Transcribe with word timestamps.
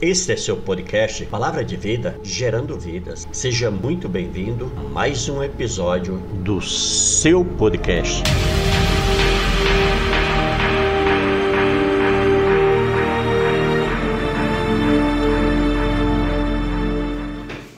Este 0.00 0.30
é 0.30 0.36
seu 0.36 0.56
podcast 0.56 1.26
Palavra 1.26 1.64
de 1.64 1.76
Vida, 1.76 2.16
gerando 2.22 2.78
vidas. 2.78 3.26
Seja 3.32 3.68
muito 3.68 4.08
bem-vindo 4.08 4.70
a 4.76 4.82
mais 4.82 5.28
um 5.28 5.42
episódio 5.42 6.18
do 6.44 6.60
seu 6.60 7.44
podcast. 7.44 8.22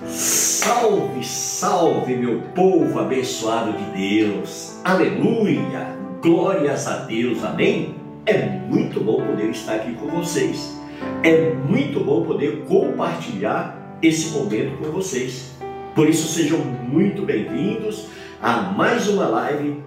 Salve, 0.07 1.25
salve, 1.25 2.17
meu 2.17 2.43
povo 2.55 2.99
abençoado 2.99 3.73
de 3.73 4.19
Deus. 4.19 4.79
Aleluia! 4.85 5.97
Glórias 6.21 6.87
a 6.87 6.99
Deus, 6.99 7.43
amém? 7.43 7.95
É 8.27 8.47
muito 8.47 9.01
bom 9.01 9.25
poder 9.25 9.49
estar 9.49 9.77
aqui 9.77 9.95
com 9.95 10.09
vocês. 10.09 10.80
É 11.23 11.53
muito 11.55 12.01
bom 12.01 12.25
poder 12.25 12.65
compartilhar 12.67 13.99
esse 14.03 14.31
momento 14.31 14.79
com 14.79 14.91
vocês. 14.91 15.57
Por 15.95 16.09
isso, 16.09 16.29
sejam 16.29 16.59
muito 16.59 17.23
bem-vindos 17.23 18.07
a 18.43 18.63
mais 18.63 19.09
uma 19.09 19.27
live 19.27 19.83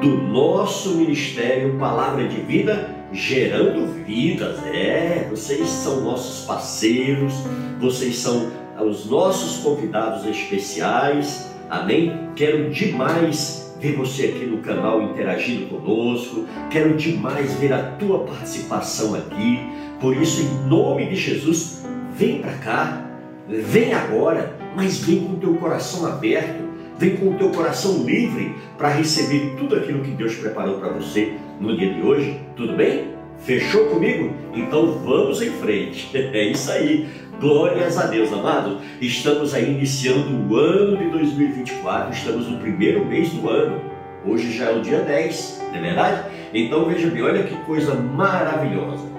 do 0.00 0.08
nosso 0.08 0.94
ministério 0.94 1.76
Palavra 1.78 2.26
de 2.26 2.40
Vida, 2.40 2.94
gerando 3.12 3.92
vidas. 4.04 4.58
É, 4.66 5.26
vocês 5.28 5.68
são 5.68 6.02
nossos 6.02 6.46
parceiros, 6.46 7.34
vocês 7.80 8.16
são 8.16 8.50
os 8.80 9.10
nossos 9.10 9.62
convidados 9.62 10.24
especiais. 10.26 11.54
Amém? 11.68 12.30
Quero 12.34 12.70
demais 12.70 13.76
ver 13.80 13.96
você 13.96 14.26
aqui 14.26 14.46
no 14.46 14.58
canal 14.58 15.02
interagindo 15.02 15.66
conosco. 15.66 16.46
Quero 16.70 16.96
demais 16.96 17.54
ver 17.54 17.72
a 17.72 17.82
tua 17.92 18.20
participação 18.20 19.14
aqui. 19.14 19.58
Por 20.00 20.16
isso, 20.16 20.40
em 20.40 20.66
nome 20.66 21.04
de 21.10 21.14
Jesus, 21.14 21.84
vem 22.16 22.40
para 22.40 22.54
cá, 22.54 23.04
vem 23.46 23.92
agora, 23.92 24.56
mas 24.74 24.98
vem 24.98 25.20
com 25.20 25.34
o 25.34 25.36
teu 25.36 25.54
coração 25.56 26.06
aberto, 26.06 26.64
vem 26.98 27.18
com 27.18 27.28
o 27.28 27.34
teu 27.34 27.50
coração 27.50 28.02
livre 28.04 28.54
para 28.78 28.88
receber 28.88 29.56
tudo 29.58 29.76
aquilo 29.76 30.02
que 30.02 30.12
Deus 30.12 30.34
preparou 30.36 30.78
para 30.78 30.88
você 30.88 31.34
no 31.60 31.76
dia 31.76 31.92
de 31.92 32.00
hoje. 32.00 32.40
Tudo 32.56 32.72
bem? 32.72 33.08
Fechou 33.40 33.88
comigo? 33.88 34.32
Então 34.54 34.98
vamos 35.04 35.42
em 35.42 35.50
frente. 35.50 36.10
É 36.16 36.44
isso 36.44 36.72
aí. 36.72 37.06
Glórias 37.38 37.98
a 37.98 38.06
Deus, 38.06 38.32
amado. 38.32 38.78
Estamos 39.02 39.52
aí 39.52 39.70
iniciando 39.70 40.30
o 40.48 40.56
ano 40.56 40.96
de 40.96 41.10
2024, 41.10 42.12
estamos 42.14 42.48
no 42.48 42.58
primeiro 42.58 43.04
mês 43.04 43.30
do 43.30 43.48
ano. 43.48 43.82
Hoje 44.26 44.56
já 44.56 44.70
é 44.70 44.76
o 44.76 44.80
dia 44.80 45.00
10, 45.00 45.62
não 45.72 45.78
é 45.78 45.80
verdade? 45.80 46.22
Então 46.52 46.86
veja 46.86 47.08
bem, 47.08 47.22
olha 47.22 47.42
que 47.42 47.54
coisa 47.64 47.94
maravilhosa 47.94 49.09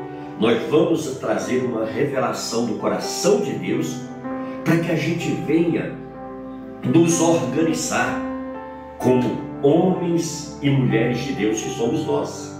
nós 0.42 0.60
vamos 0.72 1.06
trazer 1.18 1.64
uma 1.64 1.86
revelação 1.86 2.66
do 2.66 2.80
coração 2.80 3.42
de 3.42 3.52
Deus 3.52 3.96
para 4.66 4.78
que 4.78 4.92
a 4.92 4.96
gente 4.96 5.30
venha 5.46 5.96
nos 6.84 7.22
organizar 7.22 8.20
como 8.98 9.40
homens 9.62 10.58
e 10.60 10.68
mulheres 10.72 11.20
de 11.20 11.34
Deus 11.34 11.62
que 11.62 11.70
somos 11.70 12.08
nós. 12.08 12.60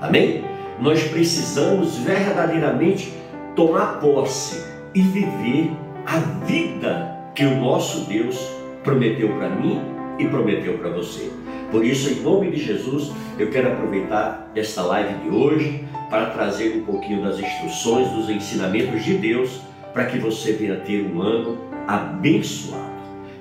Amém? 0.00 0.44
Nós 0.80 1.02
precisamos 1.02 1.96
verdadeiramente 1.98 3.12
tomar 3.56 3.98
posse 3.98 4.64
e 4.94 5.02
viver 5.02 5.72
a 6.06 6.18
vida 6.44 7.12
que 7.34 7.44
o 7.44 7.56
nosso 7.56 8.04
Deus 8.04 8.38
prometeu 8.84 9.30
para 9.30 9.48
mim 9.48 9.80
e 10.16 10.28
prometeu 10.28 10.78
para 10.78 10.90
você. 10.90 11.28
Por 11.72 11.84
isso, 11.84 12.08
em 12.08 12.22
nome 12.22 12.52
de 12.52 12.58
Jesus, 12.58 13.10
eu 13.36 13.50
quero 13.50 13.72
aproveitar 13.72 14.48
esta 14.54 14.82
live 14.82 15.14
de 15.24 15.28
hoje 15.28 15.85
para 16.08 16.26
trazer 16.26 16.76
um 16.76 16.84
pouquinho 16.84 17.22
das 17.22 17.38
instruções, 17.38 18.10
dos 18.10 18.30
ensinamentos 18.30 19.04
de 19.04 19.14
Deus, 19.14 19.60
para 19.92 20.06
que 20.06 20.18
você 20.18 20.52
venha 20.52 20.76
ter 20.76 21.02
um 21.02 21.20
ano 21.20 21.58
abençoado, 21.86 22.84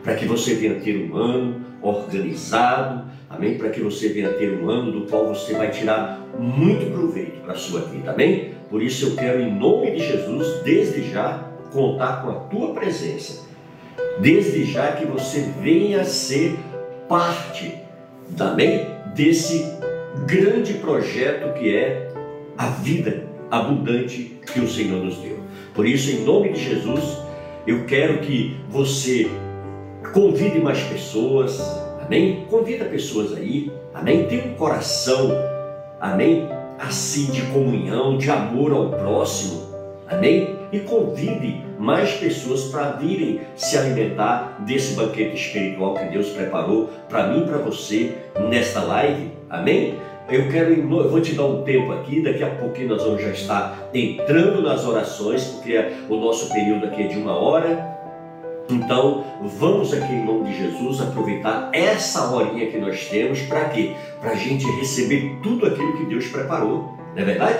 para 0.03 0.15
que 0.15 0.25
você 0.25 0.55
venha 0.55 0.79
ter 0.79 1.09
um 1.09 1.15
ano 1.15 1.61
organizado, 1.81 3.05
amém? 3.29 3.57
Para 3.57 3.69
que 3.69 3.81
você 3.81 4.09
venha 4.09 4.29
ter 4.29 4.57
um 4.59 4.69
ano 4.69 4.91
do 4.91 5.07
qual 5.07 5.27
você 5.27 5.53
vai 5.53 5.69
tirar 5.69 6.19
muito 6.39 6.91
proveito 6.91 7.41
para 7.41 7.53
a 7.53 7.57
sua 7.57 7.81
vida, 7.81 8.11
amém? 8.11 8.53
Por 8.69 8.81
isso 8.81 9.07
eu 9.07 9.15
quero, 9.15 9.41
em 9.41 9.53
nome 9.53 9.91
de 9.91 9.99
Jesus, 9.99 10.63
desde 10.63 11.11
já, 11.11 11.43
contar 11.71 12.23
com 12.23 12.29
a 12.29 12.35
tua 12.45 12.73
presença, 12.73 13.45
desde 14.19 14.63
já 14.65 14.93
que 14.93 15.05
você 15.05 15.41
venha 15.61 16.03
ser 16.05 16.55
parte, 17.07 17.75
amém? 18.39 18.87
Desse 19.13 19.75
grande 20.25 20.75
projeto 20.75 21.53
que 21.59 21.75
é 21.75 22.14
a 22.57 22.67
vida 22.67 23.25
abundante 23.51 24.39
que 24.51 24.59
o 24.59 24.67
Senhor 24.67 25.03
nos 25.03 25.17
deu. 25.17 25.37
Por 25.73 25.85
isso, 25.85 26.11
em 26.11 26.23
nome 26.23 26.53
de 26.53 26.63
Jesus, 26.63 27.17
eu 27.67 27.85
quero 27.85 28.19
que 28.19 28.57
você 28.69 29.29
convide 30.13 30.59
mais 30.59 30.81
pessoas, 30.83 31.59
amém? 32.03 32.45
Convida 32.49 32.85
pessoas 32.85 33.35
aí, 33.35 33.71
amém? 33.93 34.25
Tenha 34.27 34.45
um 34.45 34.53
coração, 34.53 35.31
amém? 35.99 36.47
Assim 36.79 37.25
de 37.31 37.41
comunhão, 37.47 38.17
de 38.17 38.29
amor 38.29 38.71
ao 38.71 38.89
próximo, 38.89 39.63
amém? 40.07 40.55
E 40.71 40.79
convide 40.79 41.63
mais 41.79 42.13
pessoas 42.13 42.65
para 42.65 42.91
virem 42.91 43.41
se 43.55 43.77
alimentar 43.77 44.63
desse 44.65 44.93
banquete 44.93 45.35
espiritual 45.35 45.93
que 45.93 46.05
Deus 46.05 46.29
preparou 46.29 46.89
para 47.09 47.27
mim 47.27 47.43
e 47.43 47.45
para 47.45 47.57
você 47.57 48.15
nesta 48.49 48.81
live, 48.81 49.31
amém? 49.49 49.95
Eu 50.27 50.49
quero, 50.49 50.73
eu 50.73 51.09
vou 51.09 51.21
te 51.21 51.35
dar 51.35 51.45
um 51.45 51.61
tempo 51.63 51.91
aqui, 51.91 52.19
daqui 52.19 52.43
a 52.43 52.49
pouquinho 52.49 52.89
nós 52.89 53.03
vamos 53.03 53.21
já 53.21 53.29
estar 53.29 53.89
entrando 53.93 54.61
nas 54.63 54.83
orações, 54.83 55.43
porque 55.43 55.77
o 56.09 56.15
nosso 56.17 56.51
período 56.51 56.87
aqui 56.87 57.03
é 57.03 57.07
de 57.07 57.17
uma 57.17 57.37
hora. 57.37 57.95
Então, 58.67 59.23
vamos 59.43 59.93
aqui 59.93 60.11
em 60.11 60.25
nome 60.25 60.49
de 60.49 60.57
Jesus 60.57 60.99
aproveitar 60.99 61.69
essa 61.71 62.31
horinha 62.31 62.65
que 62.65 62.77
nós 62.79 63.07
temos 63.07 63.41
para 63.41 63.65
quê? 63.65 63.93
Para 64.19 64.31
a 64.31 64.35
gente 64.35 64.65
receber 64.79 65.37
tudo 65.43 65.67
aquilo 65.67 65.95
que 65.97 66.05
Deus 66.05 66.25
preparou, 66.25 66.95
não 67.13 67.21
é 67.21 67.23
verdade? 67.23 67.59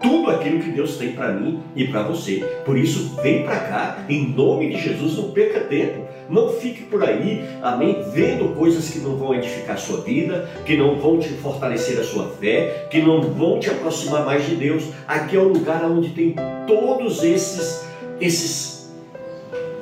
Tudo 0.00 0.30
aquilo 0.30 0.60
que 0.60 0.70
Deus 0.70 0.96
tem 0.96 1.12
para 1.12 1.32
mim 1.32 1.60
e 1.74 1.86
para 1.86 2.02
você. 2.02 2.44
Por 2.64 2.76
isso, 2.76 3.16
vem 3.22 3.44
para 3.44 3.58
cá, 3.60 4.04
em 4.08 4.28
nome 4.28 4.70
de 4.70 4.80
Jesus, 4.80 5.16
não 5.16 5.30
perca 5.30 5.60
tempo. 5.60 6.06
Não 6.28 6.50
fique 6.50 6.82
por 6.82 7.02
aí, 7.02 7.42
amém, 7.62 8.04
vendo 8.12 8.54
coisas 8.54 8.90
que 8.90 8.98
não 8.98 9.16
vão 9.16 9.34
edificar 9.34 9.76
a 9.76 9.78
sua 9.78 10.02
vida, 10.02 10.48
que 10.66 10.76
não 10.76 10.96
vão 10.96 11.18
te 11.18 11.28
fortalecer 11.28 11.98
a 11.98 12.04
sua 12.04 12.28
fé, 12.28 12.86
que 12.90 13.00
não 13.00 13.22
vão 13.22 13.58
te 13.58 13.70
aproximar 13.70 14.26
mais 14.26 14.46
de 14.46 14.54
Deus. 14.54 14.84
Aqui 15.06 15.36
é 15.36 15.40
o 15.40 15.48
lugar 15.48 15.82
onde 15.84 16.10
tem 16.10 16.34
todos 16.66 17.24
esses 17.24 17.88
esses 18.20 18.92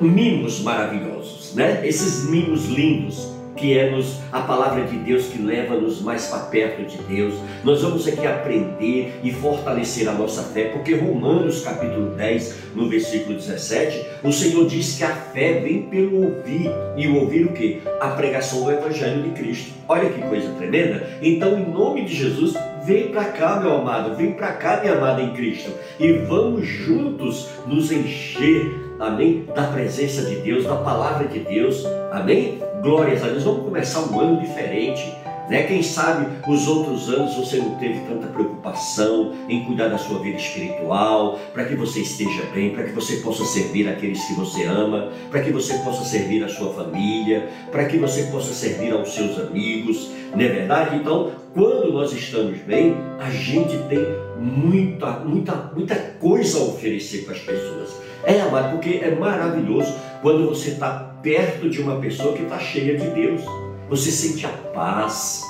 mimos 0.00 0.60
maravilhosos, 0.60 1.54
né? 1.54 1.80
Esses 1.84 2.28
mimos 2.28 2.66
lindos 2.66 3.35
que 3.56 3.76
é 3.76 3.90
nos, 3.90 4.20
a 4.30 4.40
palavra 4.40 4.84
de 4.84 4.96
Deus 4.98 5.26
que 5.26 5.42
leva-nos 5.42 6.00
mais 6.00 6.26
para 6.26 6.40
perto 6.40 6.84
de 6.84 6.98
Deus. 7.04 7.34
Nós 7.64 7.82
vamos 7.82 8.06
aqui 8.06 8.26
aprender 8.26 9.18
e 9.22 9.32
fortalecer 9.32 10.08
a 10.08 10.12
nossa 10.12 10.42
fé, 10.42 10.64
porque 10.64 10.94
Romanos 10.94 11.62
capítulo 11.62 12.10
10, 12.10 12.74
no 12.74 12.88
versículo 12.88 13.36
17, 13.36 14.06
o 14.22 14.32
Senhor 14.32 14.66
diz 14.66 14.98
que 14.98 15.04
a 15.04 15.14
fé 15.14 15.60
vem 15.60 15.82
pelo 15.82 16.24
ouvir, 16.24 16.70
e 16.96 17.06
o 17.06 17.20
ouvir 17.20 17.46
o 17.46 17.52
que? 17.52 17.82
A 18.00 18.08
pregação 18.10 18.64
do 18.64 18.70
Evangelho 18.70 19.22
de 19.22 19.30
Cristo. 19.30 19.72
Olha 19.88 20.10
que 20.10 20.20
coisa 20.22 20.52
tremenda. 20.54 21.08
Então, 21.22 21.58
em 21.58 21.68
nome 21.68 22.04
de 22.04 22.14
Jesus, 22.14 22.54
vem 22.84 23.08
para 23.08 23.24
cá, 23.24 23.60
meu 23.60 23.76
amado, 23.76 24.16
vem 24.16 24.32
para 24.32 24.52
cá, 24.52 24.80
minha 24.80 24.94
amada 24.94 25.22
em 25.22 25.32
Cristo, 25.32 25.70
e 25.98 26.12
vamos 26.12 26.66
juntos 26.66 27.48
nos 27.66 27.90
encher 27.90 28.85
amém? 28.98 29.46
Da 29.54 29.64
presença 29.64 30.22
de 30.22 30.36
Deus, 30.36 30.64
da 30.64 30.76
palavra 30.76 31.26
de 31.28 31.40
Deus, 31.40 31.84
amém? 32.10 32.60
Glórias 32.80 33.22
a 33.22 33.28
Deus. 33.28 33.44
Vamos 33.44 33.64
começar 33.64 34.00
um 34.00 34.20
ano 34.20 34.40
diferente. 34.40 35.14
Né? 35.48 35.62
Quem 35.62 35.82
sabe 35.82 36.26
os 36.48 36.66
outros 36.66 37.08
anos 37.08 37.34
você 37.34 37.58
não 37.58 37.76
teve 37.76 38.00
tanta 38.00 38.26
preocupação 38.26 39.32
em 39.48 39.64
cuidar 39.64 39.88
da 39.88 39.98
sua 39.98 40.18
vida 40.18 40.36
espiritual, 40.36 41.38
para 41.52 41.64
que 41.64 41.74
você 41.74 42.00
esteja 42.00 42.42
bem, 42.52 42.70
para 42.70 42.84
que 42.84 42.92
você 42.92 43.16
possa 43.16 43.44
servir 43.44 43.88
aqueles 43.88 44.22
que 44.24 44.34
você 44.34 44.64
ama, 44.64 45.10
para 45.30 45.40
que 45.40 45.50
você 45.50 45.74
possa 45.78 46.04
servir 46.04 46.42
a 46.44 46.48
sua 46.48 46.72
família, 46.72 47.48
para 47.70 47.84
que 47.84 47.96
você 47.96 48.24
possa 48.24 48.52
servir 48.52 48.92
aos 48.92 49.14
seus 49.14 49.38
amigos, 49.38 50.10
não 50.34 50.40
é 50.40 50.48
verdade? 50.48 50.96
Então, 50.96 51.30
quando 51.54 51.92
nós 51.92 52.12
estamos 52.12 52.58
bem, 52.58 52.94
a 53.18 53.30
gente 53.30 53.78
tem 53.88 54.04
muita, 54.38 55.20
muita, 55.20 55.72
muita 55.74 55.94
coisa 56.20 56.58
a 56.58 56.62
oferecer 56.62 57.24
para 57.24 57.34
as 57.34 57.40
pessoas. 57.40 57.96
É, 58.24 58.40
amado, 58.40 58.72
porque 58.72 59.00
é 59.02 59.14
maravilhoso 59.14 59.94
quando 60.20 60.48
você 60.48 60.70
está 60.70 61.14
perto 61.22 61.70
de 61.70 61.80
uma 61.80 62.00
pessoa 62.00 62.34
que 62.34 62.42
está 62.42 62.58
cheia 62.58 62.98
de 62.98 63.08
Deus. 63.10 63.42
Você 63.88 64.10
sente 64.10 64.44
a 64.44 64.48
paz, 64.48 65.42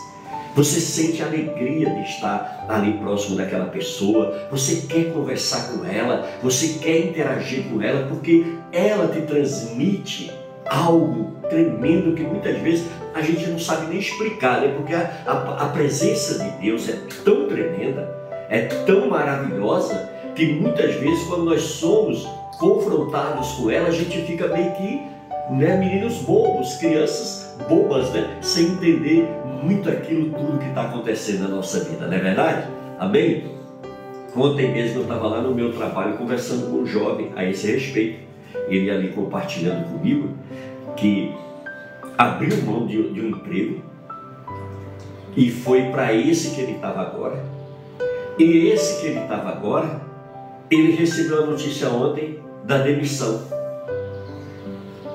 você 0.55 0.81
sente 0.81 1.23
a 1.23 1.27
alegria 1.27 1.91
de 1.91 2.03
estar 2.03 2.67
ali 2.69 2.95
próximo 2.99 3.37
daquela 3.37 3.67
pessoa, 3.67 4.49
você 4.51 4.87
quer 4.89 5.13
conversar 5.13 5.73
com 5.73 5.85
ela, 5.85 6.29
você 6.43 6.79
quer 6.81 6.99
interagir 7.07 7.65
com 7.65 7.81
ela, 7.81 8.07
porque 8.09 8.45
ela 8.73 9.09
te 9.09 9.21
transmite 9.23 10.33
algo 10.67 11.37
tremendo 11.49 12.15
que 12.15 12.23
muitas 12.23 12.59
vezes 12.61 12.87
a 13.15 13.23
gente 13.23 13.47
não 13.47 13.59
sabe 13.59 13.87
nem 13.87 13.99
explicar, 13.99 14.61
né? 14.61 14.75
porque 14.77 14.95
a, 14.95 15.11
a, 15.27 15.65
a 15.65 15.69
presença 15.69 16.43
de 16.43 16.51
Deus 16.63 16.89
é 16.89 16.99
tão 17.25 17.47
tremenda, 17.47 18.15
é 18.51 18.63
tão 18.87 19.09
maravilhosa, 19.09 20.11
que 20.35 20.53
muitas 20.53 20.95
vezes, 20.97 21.27
quando 21.29 21.45
nós 21.45 21.63
somos 21.63 22.29
confrontados 22.59 23.53
com 23.53 23.71
ela, 23.71 23.89
a 23.89 23.93
gente 23.93 24.21
fica 24.23 24.49
meio 24.49 24.73
que 24.73 25.03
né, 25.51 25.77
meninos 25.77 26.17
bobos, 26.19 26.75
crianças 26.75 27.46
bobas, 27.69 28.11
né, 28.13 28.39
sem 28.41 28.73
entender 28.73 29.29
muito 29.63 29.89
aquilo 29.89 30.31
tudo 30.31 30.59
que 30.59 30.69
está 30.69 30.83
acontecendo 30.83 31.43
na 31.43 31.49
nossa 31.49 31.81
vida, 31.85 32.07
não 32.07 32.15
é 32.15 32.19
verdade? 32.19 32.69
Amém? 32.99 33.57
Ontem 34.37 34.71
mesmo 34.73 34.99
eu 34.99 35.03
estava 35.03 35.29
lá 35.29 35.41
no 35.41 35.55
meu 35.55 35.73
trabalho 35.73 36.17
conversando 36.19 36.71
com 36.71 36.83
um 36.83 36.87
jovem 36.87 37.33
a 37.35 37.45
esse 37.45 37.73
respeito, 37.73 38.21
ele 38.69 38.91
ali 38.91 39.09
compartilhando 39.09 39.91
comigo 39.91 40.29
que 40.97 41.33
abriu 42.19 42.63
mão 42.63 42.87
de, 42.87 43.11
de 43.13 43.21
um 43.21 43.29
emprego 43.29 43.83
e 45.37 45.51
foi 45.51 45.91
para 45.91 46.15
esse 46.15 46.55
que 46.55 46.63
ele 46.63 46.73
estava 46.73 47.03
agora. 47.03 47.45
E 48.39 48.69
esse 48.69 49.01
que 49.01 49.09
ele 49.09 49.21
estava 49.21 49.51
agora, 49.51 50.01
ele 50.71 50.93
recebeu 50.93 51.45
a 51.45 51.47
notícia 51.47 51.89
ontem 51.91 52.39
da 52.65 52.79
demissão. 52.79 53.43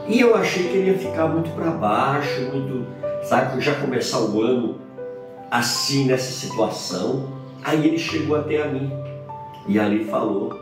E 0.07 0.19
eu 0.19 0.35
achei 0.35 0.63
que 0.63 0.77
ele 0.77 0.91
ia 0.91 0.97
ficar 0.97 1.27
muito 1.27 1.49
para 1.51 1.71
baixo, 1.71 2.41
muito, 2.51 2.85
sabe, 3.23 3.61
já 3.61 3.75
começar 3.75 4.19
o 4.19 4.41
ano 4.41 4.75
assim 5.49 6.05
nessa 6.05 6.31
situação. 6.31 7.29
Aí 7.63 7.85
ele 7.87 7.99
chegou 7.99 8.35
até 8.35 8.63
a 8.63 8.67
mim 8.67 8.91
e 9.67 9.79
ali 9.79 10.05
falou, 10.05 10.57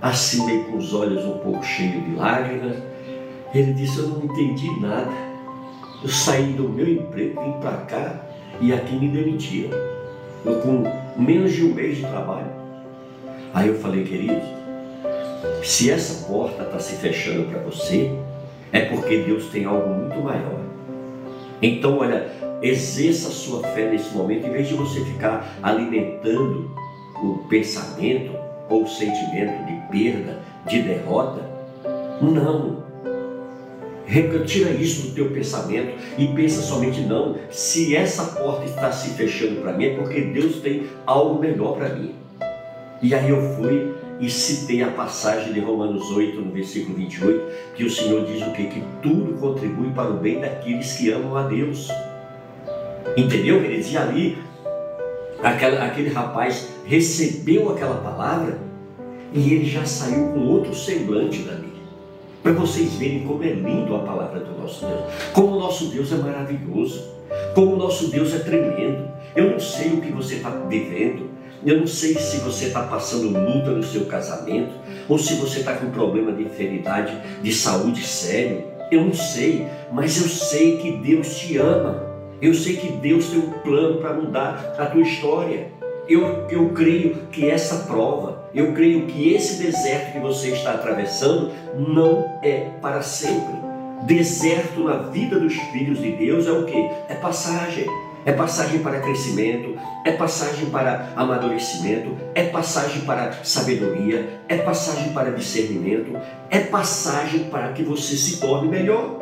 assim 0.00 0.46
meio 0.46 0.64
com 0.64 0.76
os 0.76 0.94
olhos 0.94 1.24
um 1.24 1.38
pouco 1.38 1.64
cheios 1.64 2.04
de 2.04 2.14
lágrimas. 2.14 2.76
Ele 3.52 3.72
disse: 3.72 3.98
Eu 3.98 4.08
não 4.08 4.24
entendi 4.24 4.80
nada. 4.80 5.10
Eu 6.02 6.08
saí 6.08 6.52
do 6.52 6.68
meu 6.68 6.88
emprego, 6.88 7.42
vim 7.42 7.52
para 7.60 7.76
cá 7.78 8.20
e 8.60 8.72
aqui 8.72 8.94
me 8.94 9.08
demitiram. 9.08 9.76
Eu 10.44 10.60
com 10.60 10.84
menos 11.20 11.52
de 11.52 11.64
um 11.64 11.74
mês 11.74 11.96
de 11.96 12.02
trabalho. 12.02 12.50
Aí 13.52 13.68
eu 13.68 13.78
falei, 13.80 14.04
querido, 14.04 14.40
se 15.62 15.90
essa 15.90 16.26
porta 16.26 16.62
está 16.62 16.78
se 16.78 16.96
fechando 16.96 17.50
para 17.50 17.60
você, 17.62 18.16
é 18.72 18.80
porque 18.80 19.18
Deus 19.18 19.46
tem 19.46 19.64
algo 19.64 19.88
muito 19.88 20.18
maior. 20.20 20.60
Então, 21.62 21.98
olha, 21.98 22.26
exerça 22.62 23.28
a 23.28 23.32
sua 23.32 23.62
fé 23.68 23.90
nesse 23.90 24.14
momento, 24.14 24.46
em 24.46 24.50
vez 24.50 24.68
de 24.68 24.74
você 24.74 25.00
ficar 25.04 25.58
alimentando 25.62 26.70
o 27.22 27.44
pensamento 27.48 28.32
ou 28.68 28.84
o 28.84 28.88
sentimento 28.88 29.66
de 29.66 29.90
perda, 29.90 30.38
de 30.66 30.82
derrota. 30.82 31.42
Não. 32.22 32.80
Retira 34.06 34.70
isso 34.70 35.08
do 35.08 35.14
teu 35.14 35.30
pensamento 35.30 35.92
e 36.18 36.26
pensa 36.28 36.62
somente 36.62 37.00
não. 37.00 37.36
Se 37.50 37.94
essa 37.94 38.24
porta 38.24 38.64
está 38.64 38.90
se 38.90 39.10
fechando 39.10 39.60
para 39.60 39.72
mim, 39.72 39.84
é 39.84 39.96
porque 39.96 40.20
Deus 40.20 40.56
tem 40.56 40.86
algo 41.06 41.38
melhor 41.38 41.76
para 41.76 41.90
mim. 41.90 42.14
E 43.02 43.14
aí 43.14 43.30
eu 43.30 43.40
fui 43.56 43.94
e 44.20 44.28
citei 44.28 44.82
a 44.82 44.90
passagem 44.90 45.52
de 45.52 45.60
Romanos 45.60 46.10
8, 46.10 46.40
no 46.40 46.52
versículo 46.52 46.96
28, 46.96 47.74
que 47.74 47.84
o 47.84 47.90
Senhor 47.90 48.24
diz 48.26 48.46
o 48.46 48.52
quê? 48.52 48.64
Que 48.64 48.82
tudo 49.02 49.38
contribui 49.40 49.90
para 49.90 50.10
o 50.10 50.18
bem 50.18 50.40
daqueles 50.40 50.92
que 50.92 51.10
amam 51.10 51.36
a 51.36 51.44
Deus. 51.44 51.88
Entendeu, 53.16 53.60
queridos? 53.62 53.90
E 53.90 53.96
ali, 53.96 54.38
aquela, 55.42 55.86
aquele 55.86 56.10
rapaz 56.10 56.68
recebeu 56.84 57.70
aquela 57.70 57.96
palavra 57.96 58.58
e 59.32 59.54
ele 59.54 59.64
já 59.64 59.84
saiu 59.86 60.28
com 60.28 60.40
outro 60.40 60.74
semblante 60.74 61.38
dali 61.42 61.70
para 62.42 62.52
vocês 62.52 62.94
verem 62.94 63.24
como 63.24 63.42
é 63.44 63.52
lindo 63.52 63.94
a 63.94 64.00
palavra 64.00 64.40
do 64.40 64.58
nosso 64.58 64.86
Deus, 64.86 65.00
como 65.32 65.56
o 65.56 65.58
nosso 65.58 65.86
Deus 65.86 66.12
é 66.12 66.16
maravilhoso, 66.16 67.04
como 67.54 67.74
o 67.74 67.76
nosso 67.76 68.08
Deus 68.08 68.34
é 68.34 68.38
tremendo. 68.38 69.10
Eu 69.36 69.50
não 69.50 69.60
sei 69.60 69.92
o 69.92 70.00
que 70.00 70.10
você 70.10 70.36
está 70.36 70.50
vivendo, 70.50 71.29
eu 71.64 71.78
não 71.78 71.86
sei 71.86 72.14
se 72.14 72.38
você 72.38 72.66
está 72.66 72.82
passando 72.84 73.28
luta 73.28 73.70
no 73.70 73.82
seu 73.82 74.06
casamento, 74.06 74.72
ou 75.08 75.18
se 75.18 75.34
você 75.34 75.60
está 75.60 75.74
com 75.74 75.90
problema 75.90 76.32
de 76.32 76.44
enfermidade, 76.44 77.16
de 77.42 77.52
saúde 77.52 78.02
sério. 78.06 78.64
Eu 78.90 79.04
não 79.04 79.14
sei, 79.14 79.66
mas 79.92 80.20
eu 80.20 80.28
sei 80.28 80.78
que 80.78 80.92
Deus 80.92 81.38
te 81.38 81.58
ama. 81.58 82.10
Eu 82.40 82.54
sei 82.54 82.76
que 82.76 82.90
Deus 82.92 83.28
tem 83.28 83.38
um 83.38 83.50
plano 83.60 83.98
para 83.98 84.14
mudar 84.14 84.74
a 84.78 84.86
tua 84.86 85.02
história. 85.02 85.68
Eu, 86.08 86.48
eu 86.48 86.70
creio 86.70 87.18
que 87.30 87.48
essa 87.48 87.84
prova, 87.84 88.48
eu 88.54 88.72
creio 88.72 89.06
que 89.06 89.32
esse 89.32 89.62
deserto 89.62 90.12
que 90.12 90.18
você 90.18 90.48
está 90.48 90.72
atravessando 90.72 91.52
não 91.76 92.24
é 92.42 92.70
para 92.80 93.02
sempre. 93.02 93.60
Deserto 94.06 94.82
na 94.82 94.96
vida 94.96 95.38
dos 95.38 95.54
filhos 95.54 96.00
de 96.00 96.12
Deus 96.12 96.46
é 96.46 96.52
o 96.52 96.64
que? 96.64 96.90
É 97.08 97.14
passagem. 97.14 97.86
É 98.24 98.32
passagem 98.32 98.80
para 98.80 99.00
crescimento, 99.00 99.78
é 100.04 100.12
passagem 100.12 100.66
para 100.66 101.12
amadurecimento, 101.16 102.16
é 102.34 102.44
passagem 102.44 103.02
para 103.02 103.32
sabedoria, 103.42 104.40
é 104.48 104.58
passagem 104.58 105.12
para 105.12 105.30
discernimento, 105.30 106.12
é 106.50 106.60
passagem 106.60 107.44
para 107.44 107.72
que 107.72 107.82
você 107.82 108.16
se 108.16 108.38
torne 108.38 108.68
melhor. 108.68 109.18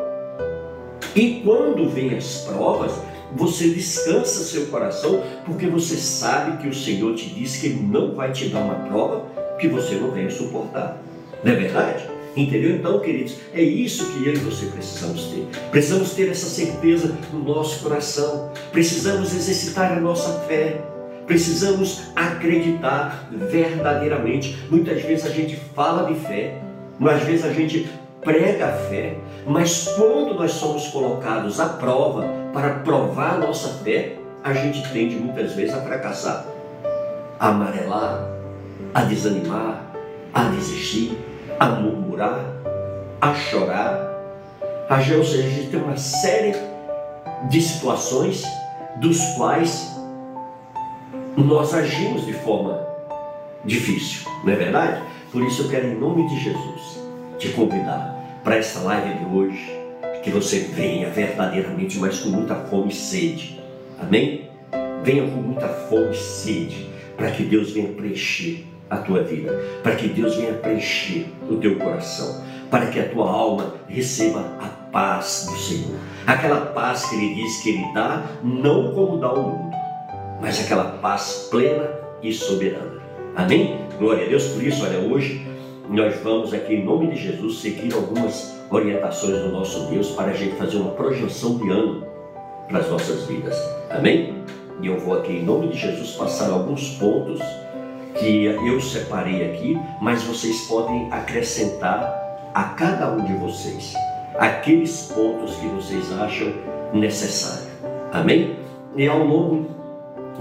E 1.14 1.42
quando 1.44 1.88
vem 1.88 2.16
as 2.16 2.38
provas, 2.38 2.92
você 3.32 3.68
descansa 3.68 4.42
seu 4.44 4.66
coração, 4.66 5.22
porque 5.44 5.66
você 5.66 5.96
sabe 5.96 6.58
que 6.58 6.68
o 6.68 6.74
Senhor 6.74 7.14
te 7.14 7.28
disse 7.28 7.60
que 7.60 7.66
Ele 7.66 7.82
não 7.82 8.14
vai 8.14 8.32
te 8.32 8.48
dar 8.48 8.60
uma 8.60 8.86
prova 8.88 9.26
que 9.58 9.68
você 9.68 9.94
não 9.94 10.10
venha 10.10 10.30
suportar. 10.30 10.98
Não 11.44 11.52
é 11.52 11.54
verdade? 11.54 12.17
Entendeu? 12.36 12.76
Então, 12.76 13.00
queridos, 13.00 13.36
é 13.52 13.62
isso 13.62 14.06
que 14.12 14.26
eu 14.26 14.34
e 14.34 14.38
você 14.38 14.66
precisamos 14.66 15.26
ter. 15.26 15.46
Precisamos 15.70 16.10
ter 16.12 16.30
essa 16.30 16.46
certeza 16.46 17.16
no 17.32 17.40
nosso 17.40 17.82
coração. 17.82 18.52
Precisamos 18.70 19.34
exercitar 19.34 19.92
a 19.92 20.00
nossa 20.00 20.40
fé. 20.40 20.80
Precisamos 21.26 22.02
acreditar 22.14 23.28
verdadeiramente. 23.30 24.58
Muitas 24.70 25.02
vezes 25.02 25.26
a 25.26 25.30
gente 25.30 25.56
fala 25.74 26.10
de 26.12 26.18
fé, 26.20 26.60
mas 26.98 27.22
às 27.22 27.22
vezes 27.24 27.44
a 27.44 27.52
gente 27.52 27.88
prega 28.22 28.66
a 28.66 28.72
fé, 28.72 29.16
mas 29.46 29.88
quando 29.96 30.34
nós 30.34 30.52
somos 30.52 30.88
colocados 30.88 31.60
à 31.60 31.66
prova 31.66 32.26
para 32.52 32.80
provar 32.80 33.34
a 33.34 33.38
nossa 33.38 33.82
fé, 33.84 34.16
a 34.42 34.52
gente 34.52 34.82
tende 34.92 35.16
muitas 35.16 35.52
vezes 35.54 35.74
a 35.74 35.80
fracassar, 35.80 36.46
a 37.38 37.48
amarelar, 37.48 38.28
a 38.94 39.02
desanimar, 39.02 39.82
a 40.32 40.44
desistir, 40.44 41.16
a 41.58 41.66
murmurar, 41.66 42.44
a 43.20 43.34
chorar. 43.34 44.06
A 44.88 45.00
gente, 45.00 45.18
ou 45.18 45.24
seja, 45.24 45.46
a 45.46 45.50
gente 45.50 45.70
tem 45.70 45.82
uma 45.82 45.96
série 45.96 46.54
de 47.50 47.60
situações 47.60 48.44
dos 48.96 49.20
quais 49.36 49.96
nós 51.36 51.74
agimos 51.74 52.26
de 52.26 52.32
forma 52.32 52.86
difícil, 53.64 54.28
não 54.44 54.52
é 54.52 54.56
verdade? 54.56 55.02
Por 55.30 55.42
isso 55.42 55.62
eu 55.62 55.68
quero, 55.68 55.88
em 55.88 55.94
nome 55.94 56.28
de 56.28 56.40
Jesus, 56.40 57.02
te 57.38 57.48
convidar 57.50 58.40
para 58.42 58.56
essa 58.56 58.80
live 58.80 59.18
de 59.18 59.24
hoje, 59.36 59.78
que 60.22 60.30
você 60.30 60.60
venha 60.60 61.10
verdadeiramente, 61.10 61.98
mas 61.98 62.18
com 62.20 62.30
muita 62.30 62.54
fome 62.54 62.90
e 62.90 62.94
sede. 62.94 63.60
Amém? 64.00 64.48
Venha 65.02 65.22
com 65.30 65.36
muita 65.36 65.68
fome 65.68 66.12
e 66.12 66.16
sede, 66.16 66.90
para 67.16 67.30
que 67.30 67.42
Deus 67.44 67.72
venha 67.72 67.92
preencher 67.92 68.64
a 68.90 68.96
tua 68.98 69.22
vida, 69.22 69.52
para 69.82 69.94
que 69.96 70.08
Deus 70.08 70.36
venha 70.36 70.54
preencher 70.54 71.26
o 71.48 71.56
teu 71.56 71.76
coração, 71.76 72.42
para 72.70 72.86
que 72.86 73.00
a 73.00 73.08
tua 73.08 73.30
alma 73.30 73.74
receba 73.88 74.40
a 74.60 74.66
paz 74.90 75.46
do 75.50 75.56
Senhor. 75.56 75.98
Aquela 76.26 76.66
paz 76.66 77.06
que 77.06 77.16
Ele 77.16 77.34
diz 77.34 77.62
que 77.62 77.70
Ele 77.70 77.92
dá, 77.94 78.24
não 78.42 78.92
como 78.92 79.18
dá 79.18 79.32
o 79.32 79.42
mundo, 79.42 79.76
mas 80.40 80.60
aquela 80.60 80.98
paz 80.98 81.48
plena 81.50 81.88
e 82.22 82.32
soberana. 82.32 82.98
Amém? 83.36 83.78
Glória 83.98 84.26
a 84.26 84.28
Deus 84.28 84.48
por 84.48 84.62
isso, 84.62 84.84
olha, 84.84 84.98
hoje 84.98 85.46
nós 85.88 86.16
vamos 86.22 86.52
aqui, 86.52 86.74
em 86.74 86.84
nome 86.84 87.08
de 87.08 87.16
Jesus, 87.16 87.60
seguir 87.60 87.94
algumas 87.94 88.58
orientações 88.70 89.42
do 89.42 89.52
nosso 89.52 89.86
Deus 89.90 90.10
para 90.10 90.30
a 90.30 90.34
gente 90.34 90.56
fazer 90.56 90.76
uma 90.76 90.90
projeção 90.92 91.56
de 91.56 91.70
ano 91.70 92.06
para 92.68 92.80
as 92.80 92.90
nossas 92.90 93.24
vidas. 93.24 93.56
Amém? 93.90 94.34
E 94.82 94.86
eu 94.86 94.98
vou 94.98 95.18
aqui, 95.18 95.32
em 95.32 95.44
nome 95.44 95.68
de 95.68 95.78
Jesus, 95.78 96.12
passar 96.12 96.50
alguns 96.50 96.90
pontos 96.98 97.40
que 98.18 98.44
eu 98.44 98.80
separei 98.80 99.50
aqui, 99.50 99.78
mas 100.00 100.22
vocês 100.22 100.62
podem 100.62 101.08
acrescentar 101.10 102.50
a 102.54 102.64
cada 102.64 103.12
um 103.12 103.24
de 103.24 103.34
vocês 103.34 103.94
aqueles 104.38 105.12
pontos 105.14 105.56
que 105.56 105.66
vocês 105.66 106.12
acham 106.12 106.52
necessário. 106.92 107.68
Amém? 108.12 108.56
E 108.96 109.06
ao 109.06 109.22
longo 109.22 109.68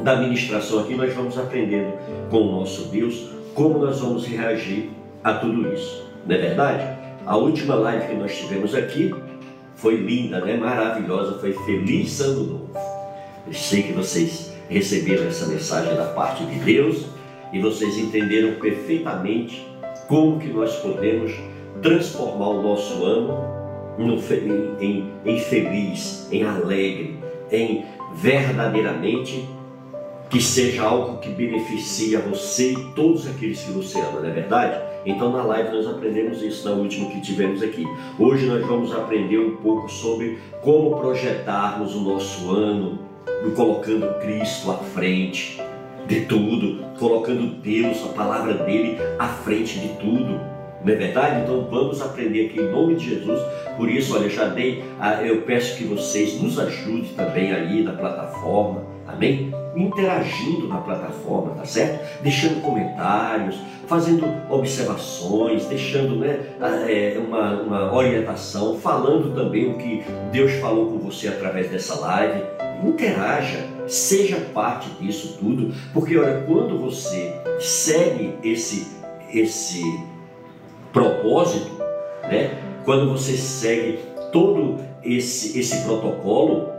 da 0.03 0.15
ministração 0.17 0.79
aqui, 0.79 0.95
nós 0.95 1.13
vamos 1.13 1.37
aprendendo 1.37 1.93
com 2.29 2.37
o 2.37 2.59
nosso 2.59 2.89
Deus 2.89 3.29
como 3.53 3.79
nós 3.79 3.99
vamos 3.99 4.25
reagir 4.25 4.91
a 5.23 5.33
tudo 5.33 5.73
isso. 5.73 6.05
Não 6.25 6.35
é 6.35 6.37
verdade? 6.37 6.97
A 7.25 7.35
última 7.35 7.75
live 7.75 8.07
que 8.07 8.15
nós 8.15 8.35
tivemos 8.37 8.75
aqui 8.75 9.13
foi 9.75 9.95
linda, 9.95 10.39
né? 10.41 10.55
maravilhosa, 10.55 11.39
foi 11.39 11.53
Feliz 11.53 12.19
Ano 12.21 12.43
Novo. 12.43 12.69
Eu 13.45 13.53
sei 13.53 13.83
que 13.83 13.93
vocês 13.93 14.53
receberam 14.69 15.27
essa 15.27 15.47
mensagem 15.47 15.95
da 15.95 16.05
parte 16.05 16.45
de 16.45 16.59
Deus 16.59 17.05
e 17.51 17.59
vocês 17.59 17.97
entenderam 17.97 18.59
perfeitamente 18.59 19.65
como 20.07 20.39
que 20.39 20.47
nós 20.47 20.75
podemos 20.77 21.33
transformar 21.81 22.49
o 22.49 22.61
nosso 22.61 23.03
ano 23.03 23.57
no, 23.97 24.15
em, 24.15 24.85
em, 24.85 25.13
em 25.25 25.39
feliz, 25.39 26.27
em 26.31 26.43
alegre, 26.43 27.17
em 27.51 27.85
verdadeiramente 28.15 29.47
que 30.29 30.41
seja 30.41 30.83
algo 30.83 31.19
que 31.19 31.29
beneficie 31.29 32.15
a 32.15 32.19
você 32.19 32.73
e 32.73 32.93
todos 32.93 33.27
aqueles 33.27 33.61
que 33.61 33.71
você 33.71 33.99
ama, 33.99 34.19
não 34.19 34.29
é 34.29 34.33
verdade? 34.33 34.81
Então 35.05 35.31
na 35.31 35.41
live 35.43 35.71
nós 35.71 35.87
aprendemos 35.87 36.41
isso 36.41 36.67
na 36.67 36.75
última 36.75 37.09
que 37.09 37.21
tivemos 37.21 37.63
aqui. 37.63 37.85
Hoje 38.19 38.45
nós 38.45 38.65
vamos 38.65 38.93
aprender 38.93 39.39
um 39.39 39.55
pouco 39.57 39.89
sobre 39.89 40.37
como 40.61 40.97
projetarmos 40.97 41.95
o 41.95 42.01
nosso 42.01 42.51
ano, 42.51 42.99
colocando 43.55 44.19
Cristo 44.19 44.69
à 44.69 44.77
frente 44.77 45.61
de 46.07 46.21
tudo, 46.21 46.85
colocando 46.97 47.61
Deus, 47.61 48.03
a 48.03 48.13
palavra 48.13 48.53
dele 48.53 48.97
à 49.19 49.27
frente 49.27 49.79
de 49.79 49.89
tudo. 49.99 50.39
Não 50.83 50.93
é 50.93 50.95
verdade? 50.95 51.41
Então 51.41 51.67
vamos 51.69 52.01
aprender 52.01 52.47
aqui 52.47 52.59
em 52.59 52.71
nome 52.71 52.95
de 52.95 53.09
Jesus. 53.09 53.41
Por 53.75 53.89
isso, 53.89 54.15
olha, 54.15 54.29
já 54.29 54.45
dei, 54.45 54.83
eu 55.25 55.41
peço 55.41 55.77
que 55.77 55.83
vocês 55.83 56.41
nos 56.41 56.57
ajudem 56.57 57.11
também 57.15 57.51
aí 57.51 57.83
na 57.83 57.91
plataforma, 57.91 58.83
amém? 59.05 59.51
Interagindo 59.75 60.67
na 60.67 60.77
plataforma, 60.77 61.55
tá 61.55 61.65
certo? 61.65 62.23
Deixando 62.23 62.61
comentários, 62.61 63.59
fazendo 63.85 64.25
observações, 64.49 65.65
deixando 65.65 66.15
né, 66.15 66.39
é, 66.87 67.19
uma, 67.19 67.61
uma 67.61 67.93
orientação, 67.93 68.77
falando 68.79 69.35
também 69.35 69.69
o 69.69 69.77
que 69.77 70.03
Deus 70.31 70.53
falou 70.53 70.87
com 70.87 70.99
você 70.99 71.27
através 71.27 71.69
dessa 71.69 71.99
live. 71.99 72.43
Interaja, 72.83 73.76
seja 73.87 74.37
parte 74.53 74.89
disso 75.01 75.37
tudo, 75.39 75.73
porque 75.93 76.17
olha, 76.17 76.43
quando 76.45 76.77
você 76.77 77.33
segue 77.59 78.35
esse, 78.43 78.87
esse 79.33 79.81
propósito, 80.91 81.71
né? 82.23 82.57
quando 82.83 83.11
você 83.11 83.37
segue 83.37 83.99
todo 84.31 84.79
esse, 85.03 85.57
esse 85.59 85.83
protocolo, 85.83 86.69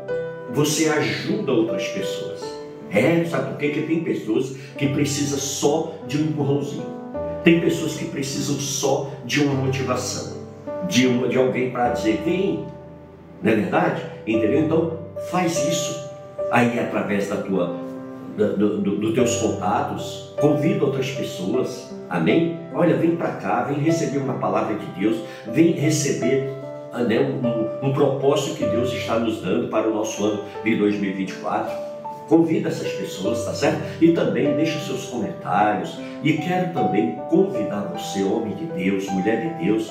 você 0.52 0.88
ajuda 0.88 1.52
outras 1.52 1.86
pessoas. 1.88 2.42
É, 2.90 3.24
sabe 3.24 3.50
por 3.50 3.58
quê? 3.58 3.68
Porque 3.68 3.82
tem 3.82 4.02
pessoas 4.02 4.56
que 4.76 4.88
precisam 4.88 5.38
só 5.38 5.94
de 6.06 6.18
um 6.18 6.22
empurrãozinho. 6.22 6.86
Tem 7.44 7.60
pessoas 7.60 7.94
que 7.94 8.06
precisam 8.06 8.56
só 8.56 9.10
de 9.24 9.42
uma 9.42 9.54
motivação, 9.54 10.38
de, 10.88 11.06
uma, 11.06 11.28
de 11.28 11.38
alguém 11.38 11.70
para 11.70 11.90
dizer, 11.90 12.22
vem. 12.24 12.66
Não 13.42 13.52
é 13.52 13.56
verdade? 13.56 14.02
Entendeu? 14.26 14.60
Então, 14.60 14.98
faz 15.30 15.66
isso 15.68 15.97
aí 16.50 16.78
através 16.78 17.28
da 17.28 17.36
tua, 17.36 17.76
do, 18.36 18.78
do, 18.78 18.96
do 18.96 19.12
teus 19.12 19.36
contatos, 19.36 20.34
convida 20.40 20.84
outras 20.84 21.10
pessoas, 21.10 21.88
Amém? 22.08 22.58
Olha, 22.72 22.96
vem 22.96 23.16
para 23.16 23.32
cá, 23.32 23.64
vem 23.64 23.78
receber 23.78 24.18
uma 24.18 24.34
palavra 24.34 24.76
de 24.76 24.86
Deus, 24.98 25.18
vem 25.46 25.72
receber 25.72 26.50
ah, 26.90 27.02
né, 27.02 27.20
um, 27.20 27.88
um 27.88 27.92
propósito 27.92 28.56
que 28.56 28.64
Deus 28.64 28.92
está 28.92 29.18
nos 29.18 29.42
dando 29.42 29.68
para 29.68 29.88
o 29.88 29.94
nosso 29.94 30.24
ano 30.24 30.44
de 30.64 30.74
2024. 30.76 31.88
Convida 32.28 32.68
essas 32.68 32.90
pessoas, 32.92 33.44
tá 33.44 33.52
certo? 33.54 33.80
E 34.02 34.12
também 34.12 34.54
deixa 34.56 34.78
seus 34.80 35.06
comentários. 35.06 35.98
E 36.22 36.34
quero 36.34 36.72
também 36.72 37.16
convidar 37.28 37.92
você, 37.94 38.22
homem 38.22 38.54
de 38.54 38.64
Deus, 38.64 39.06
mulher 39.08 39.40
de 39.40 39.64
Deus, 39.64 39.90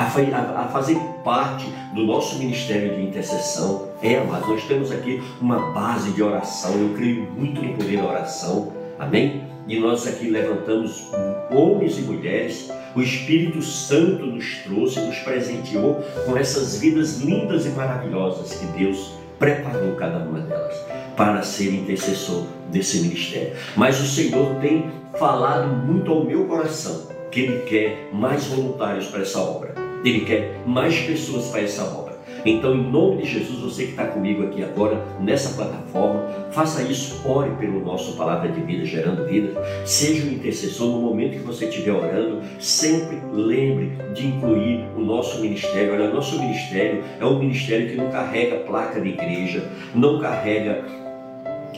a, 0.00 0.36
a, 0.36 0.64
a 0.64 0.68
fazer 0.68 0.96
parte 1.22 1.66
do 1.94 2.04
nosso 2.04 2.38
ministério 2.38 2.96
de 2.96 3.02
intercessão. 3.02 3.90
É, 4.02 4.18
mas 4.24 4.46
nós 4.46 4.64
temos 4.64 4.90
aqui 4.90 5.22
uma 5.40 5.72
base 5.72 6.12
de 6.12 6.22
oração. 6.22 6.72
Eu 6.72 6.94
creio 6.94 7.30
muito 7.32 7.62
no 7.62 7.74
poder 7.74 7.98
da 7.98 8.04
oração. 8.06 8.72
Amém? 8.98 9.44
E 9.68 9.78
nós 9.78 10.06
aqui 10.06 10.30
levantamos 10.30 11.06
homens 11.50 11.98
e 11.98 12.02
mulheres. 12.02 12.70
O 12.96 13.02
Espírito 13.02 13.62
Santo 13.62 14.24
nos 14.24 14.58
trouxe, 14.64 15.00
nos 15.00 15.18
presenteou 15.18 16.02
com 16.24 16.36
essas 16.36 16.78
vidas 16.78 17.18
lindas 17.18 17.66
e 17.66 17.68
maravilhosas 17.70 18.54
que 18.54 18.66
Deus 18.78 19.12
preparou 19.38 19.94
cada 19.96 20.18
uma 20.18 20.40
delas 20.40 20.74
para 21.16 21.42
ser 21.42 21.74
intercessor 21.74 22.46
desse 22.70 23.02
ministério. 23.02 23.52
Mas 23.76 24.00
o 24.00 24.06
Senhor 24.06 24.56
tem 24.60 24.90
falado 25.18 25.68
muito 25.68 26.10
ao 26.10 26.24
meu 26.24 26.46
coração 26.46 27.08
que 27.30 27.40
Ele 27.40 27.62
quer 27.66 28.08
mais 28.12 28.46
voluntários 28.46 29.06
para 29.06 29.20
essa 29.20 29.38
obra. 29.38 29.79
Ele 30.04 30.20
quer 30.20 30.62
mais 30.66 30.98
pessoas 31.00 31.48
para 31.48 31.62
essa 31.62 31.84
obra. 31.84 32.10
Então, 32.44 32.74
em 32.74 32.90
nome 32.90 33.22
de 33.22 33.28
Jesus, 33.28 33.60
você 33.60 33.84
que 33.84 33.90
está 33.90 34.06
comigo 34.06 34.44
aqui 34.44 34.62
agora 34.62 35.04
nessa 35.20 35.54
plataforma, 35.54 36.26
faça 36.50 36.82
isso, 36.82 37.20
ore 37.28 37.50
pelo 37.58 37.84
nosso 37.84 38.16
Palavra 38.16 38.48
de 38.48 38.60
Vida, 38.62 38.84
gerando 38.84 39.26
vida. 39.26 39.60
Seja 39.84 40.24
um 40.26 40.32
intercessor 40.32 40.90
no 40.90 41.00
momento 41.00 41.32
que 41.32 41.44
você 41.44 41.66
estiver 41.66 41.92
orando. 41.92 42.40
Sempre 42.58 43.18
lembre 43.32 43.92
de 44.14 44.26
incluir 44.28 44.86
o 44.96 45.00
nosso 45.00 45.40
ministério. 45.40 45.92
Olha, 45.92 46.08
nosso 46.08 46.38
ministério 46.38 47.02
é 47.20 47.24
um 47.24 47.38
ministério 47.38 47.90
que 47.90 47.96
não 47.96 48.10
carrega 48.10 48.56
placa 48.60 49.00
de 49.00 49.10
igreja, 49.10 49.62
não 49.94 50.18
carrega 50.18 50.82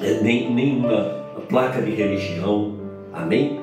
é, 0.01 0.21
nem, 0.23 0.53
nenhuma 0.55 1.25
placa 1.49 1.83
de 1.83 1.91
religião. 1.91 2.79
Amém? 3.13 3.62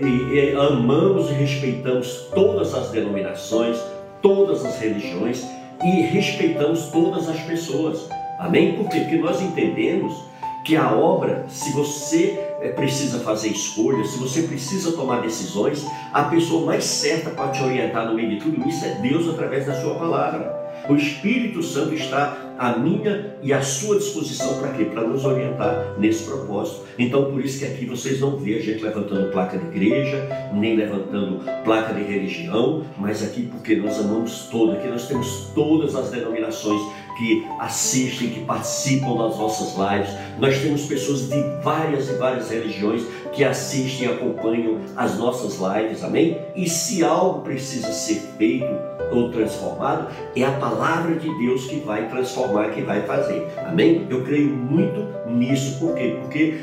E, 0.00 0.54
amamos 0.54 1.30
e 1.30 1.34
respeitamos 1.34 2.28
todas 2.34 2.72
as 2.74 2.90
denominações, 2.90 3.78
todas 4.22 4.64
as 4.64 4.78
religiões 4.78 5.44
e 5.84 6.02
respeitamos 6.02 6.86
todas 6.86 7.28
as 7.28 7.40
pessoas. 7.40 8.08
Amém? 8.38 8.74
Por 8.74 8.88
quê? 8.88 9.00
Porque 9.00 9.16
nós 9.16 9.40
entendemos 9.40 10.30
que 10.64 10.76
a 10.76 10.92
obra, 10.92 11.46
se 11.48 11.72
você 11.72 12.38
eh, 12.60 12.68
precisa 12.68 13.20
fazer 13.20 13.48
escolhas, 13.48 14.10
se 14.10 14.18
você 14.18 14.42
precisa 14.42 14.92
tomar 14.92 15.22
decisões, 15.22 15.84
a 16.12 16.24
pessoa 16.24 16.66
mais 16.66 16.84
certa 16.84 17.30
para 17.30 17.50
te 17.50 17.62
orientar 17.62 18.06
no 18.06 18.14
meio 18.14 18.30
de 18.30 18.36
tudo 18.36 18.68
isso 18.68 18.84
é 18.84 18.94
Deus 18.96 19.28
através 19.28 19.66
da 19.66 19.80
sua 19.80 19.94
palavra. 19.94 20.60
O 20.88 20.94
Espírito 20.94 21.62
Santo 21.62 21.94
está 21.94 22.36
à 22.60 22.76
minha 22.76 23.36
e 23.42 23.54
à 23.54 23.62
sua 23.62 23.96
disposição 23.96 24.58
para 24.58 24.68
quê? 24.72 24.84
Para 24.84 25.08
nos 25.08 25.24
orientar 25.24 25.94
nesse 25.98 26.24
propósito. 26.24 26.84
Então, 26.98 27.32
por 27.32 27.42
isso 27.42 27.58
que 27.58 27.64
aqui 27.64 27.86
vocês 27.86 28.20
não 28.20 28.36
vê 28.36 28.56
a 28.56 28.60
gente 28.60 28.82
levantando 28.82 29.32
placa 29.32 29.56
de 29.56 29.64
igreja, 29.68 30.28
nem 30.52 30.76
levantando 30.76 31.42
placa 31.64 31.94
de 31.94 32.02
religião, 32.02 32.84
mas 32.98 33.22
aqui 33.24 33.44
porque 33.50 33.76
nós 33.76 33.98
amamos 33.98 34.48
todos, 34.50 34.74
aqui 34.74 34.88
nós 34.88 35.08
temos 35.08 35.50
todas 35.54 35.96
as 35.96 36.10
denominações 36.10 36.82
que 37.20 37.46
assistem, 37.58 38.30
que 38.30 38.40
participam 38.40 39.14
das 39.18 39.36
nossas 39.36 39.76
lives. 39.76 40.10
Nós 40.38 40.58
temos 40.58 40.86
pessoas 40.86 41.28
de 41.28 41.42
várias 41.62 42.08
e 42.08 42.14
várias 42.14 42.50
religiões 42.50 43.02
que 43.32 43.44
assistem 43.44 44.08
e 44.08 44.12
acompanham 44.12 44.78
as 44.96 45.18
nossas 45.18 45.58
lives, 45.58 46.02
amém? 46.02 46.38
E 46.56 46.68
se 46.68 47.04
algo 47.04 47.42
precisa 47.42 47.92
ser 47.92 48.20
feito 48.38 48.66
ou 49.12 49.30
transformado, 49.30 50.08
é 50.34 50.44
a 50.44 50.52
palavra 50.52 51.14
de 51.16 51.28
Deus 51.38 51.66
que 51.66 51.80
vai 51.80 52.08
transformar, 52.08 52.70
que 52.70 52.80
vai 52.80 53.02
fazer, 53.02 53.46
amém? 53.66 54.06
Eu 54.08 54.24
creio 54.24 54.48
muito 54.48 55.06
nisso, 55.28 55.78
por 55.78 55.94
quê? 55.94 56.16
Porque 56.22 56.60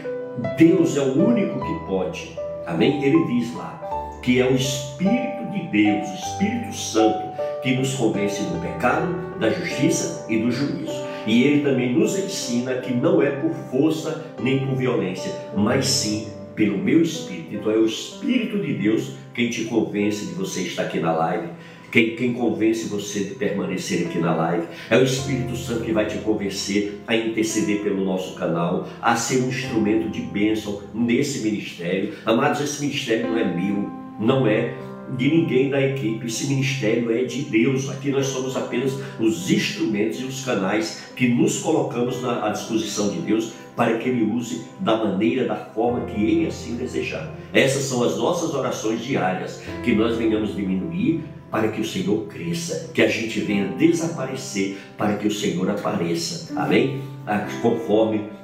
Deus 0.57 0.97
é 0.97 1.01
o 1.01 1.23
único 1.23 1.59
que 1.59 1.87
pode, 1.87 2.35
amém? 2.65 3.03
Ele 3.03 3.23
diz 3.27 3.53
lá 3.55 3.77
que 4.23 4.41
é 4.41 4.45
o 4.45 4.55
Espírito 4.55 5.45
de 5.51 5.67
Deus, 5.67 6.09
o 6.09 6.13
Espírito 6.15 6.73
Santo, 6.75 7.27
que 7.61 7.75
nos 7.75 7.95
convence 7.95 8.41
do 8.43 8.61
pecado, 8.61 9.37
da 9.39 9.49
justiça 9.49 10.25
e 10.29 10.37
do 10.39 10.51
juízo. 10.51 11.07
E 11.25 11.43
ele 11.43 11.61
também 11.61 11.93
nos 11.93 12.17
ensina 12.17 12.75
que 12.75 12.93
não 12.93 13.21
é 13.21 13.31
por 13.31 13.53
força 13.69 14.25
nem 14.41 14.65
por 14.65 14.75
violência, 14.75 15.31
mas 15.55 15.87
sim 15.87 16.27
pelo 16.55 16.77
meu 16.77 17.01
espírito. 17.01 17.55
Então 17.55 17.71
é 17.71 17.77
o 17.77 17.85
Espírito 17.85 18.59
de 18.59 18.73
Deus 18.73 19.11
quem 19.33 19.49
te 19.49 19.65
convence 19.65 20.25
de 20.25 20.33
você 20.33 20.61
estar 20.61 20.83
aqui 20.83 20.99
na 20.99 21.13
live, 21.13 21.49
quem, 21.91 22.15
quem, 22.15 22.33
convence 22.33 22.89
você 22.89 23.23
de 23.23 23.35
permanecer 23.35 24.07
aqui 24.07 24.17
na 24.17 24.35
live. 24.35 24.67
É 24.89 24.97
o 24.97 25.03
Espírito 25.03 25.55
Santo 25.55 25.85
que 25.85 25.91
vai 25.91 26.05
te 26.05 26.17
convencer 26.17 26.99
a 27.07 27.15
interceder 27.15 27.81
pelo 27.81 28.03
nosso 28.03 28.35
canal, 28.35 28.89
a 29.01 29.15
ser 29.15 29.43
um 29.43 29.47
instrumento 29.47 30.09
de 30.09 30.21
bênção 30.21 30.81
nesse 30.93 31.43
ministério. 31.43 32.15
Amados, 32.25 32.59
esse 32.59 32.81
ministério 32.81 33.27
não 33.27 33.37
é 33.37 33.45
meu, 33.45 33.89
não 34.19 34.47
é 34.47 34.73
de 35.15 35.29
ninguém 35.29 35.69
da 35.69 35.81
equipe. 35.81 36.27
Esse 36.27 36.47
ministério 36.47 37.11
é 37.11 37.23
de 37.23 37.43
Deus. 37.43 37.89
Aqui 37.89 38.09
nós 38.09 38.27
somos 38.27 38.55
apenas 38.55 38.93
os 39.19 39.49
instrumentos 39.49 40.19
e 40.19 40.25
os 40.25 40.43
canais 40.43 41.03
que 41.15 41.27
nos 41.27 41.59
colocamos 41.59 42.23
à 42.25 42.49
disposição 42.49 43.09
de 43.09 43.19
Deus 43.19 43.53
para 43.75 43.97
que 43.99 44.09
Ele 44.09 44.23
use 44.23 44.65
da 44.79 44.97
maneira, 44.97 45.47
da 45.47 45.55
forma 45.55 46.05
que 46.05 46.21
Ele 46.21 46.47
assim 46.47 46.75
desejar. 46.75 47.31
Essas 47.53 47.83
são 47.83 48.03
as 48.03 48.17
nossas 48.17 48.53
orações 48.53 49.03
diárias, 49.03 49.61
que 49.83 49.93
nós 49.93 50.17
venhamos 50.17 50.55
diminuir 50.55 51.23
para 51.51 51.69
que 51.69 51.79
o 51.79 51.85
Senhor 51.85 52.25
cresça, 52.27 52.89
que 52.93 53.01
a 53.01 53.07
gente 53.07 53.39
venha 53.39 53.67
desaparecer 53.67 54.77
para 54.97 55.15
que 55.15 55.27
o 55.27 55.31
Senhor 55.31 55.69
apareça. 55.69 56.59
Amém? 56.59 57.01
Ah, 57.25 57.47
conforme 57.61 58.36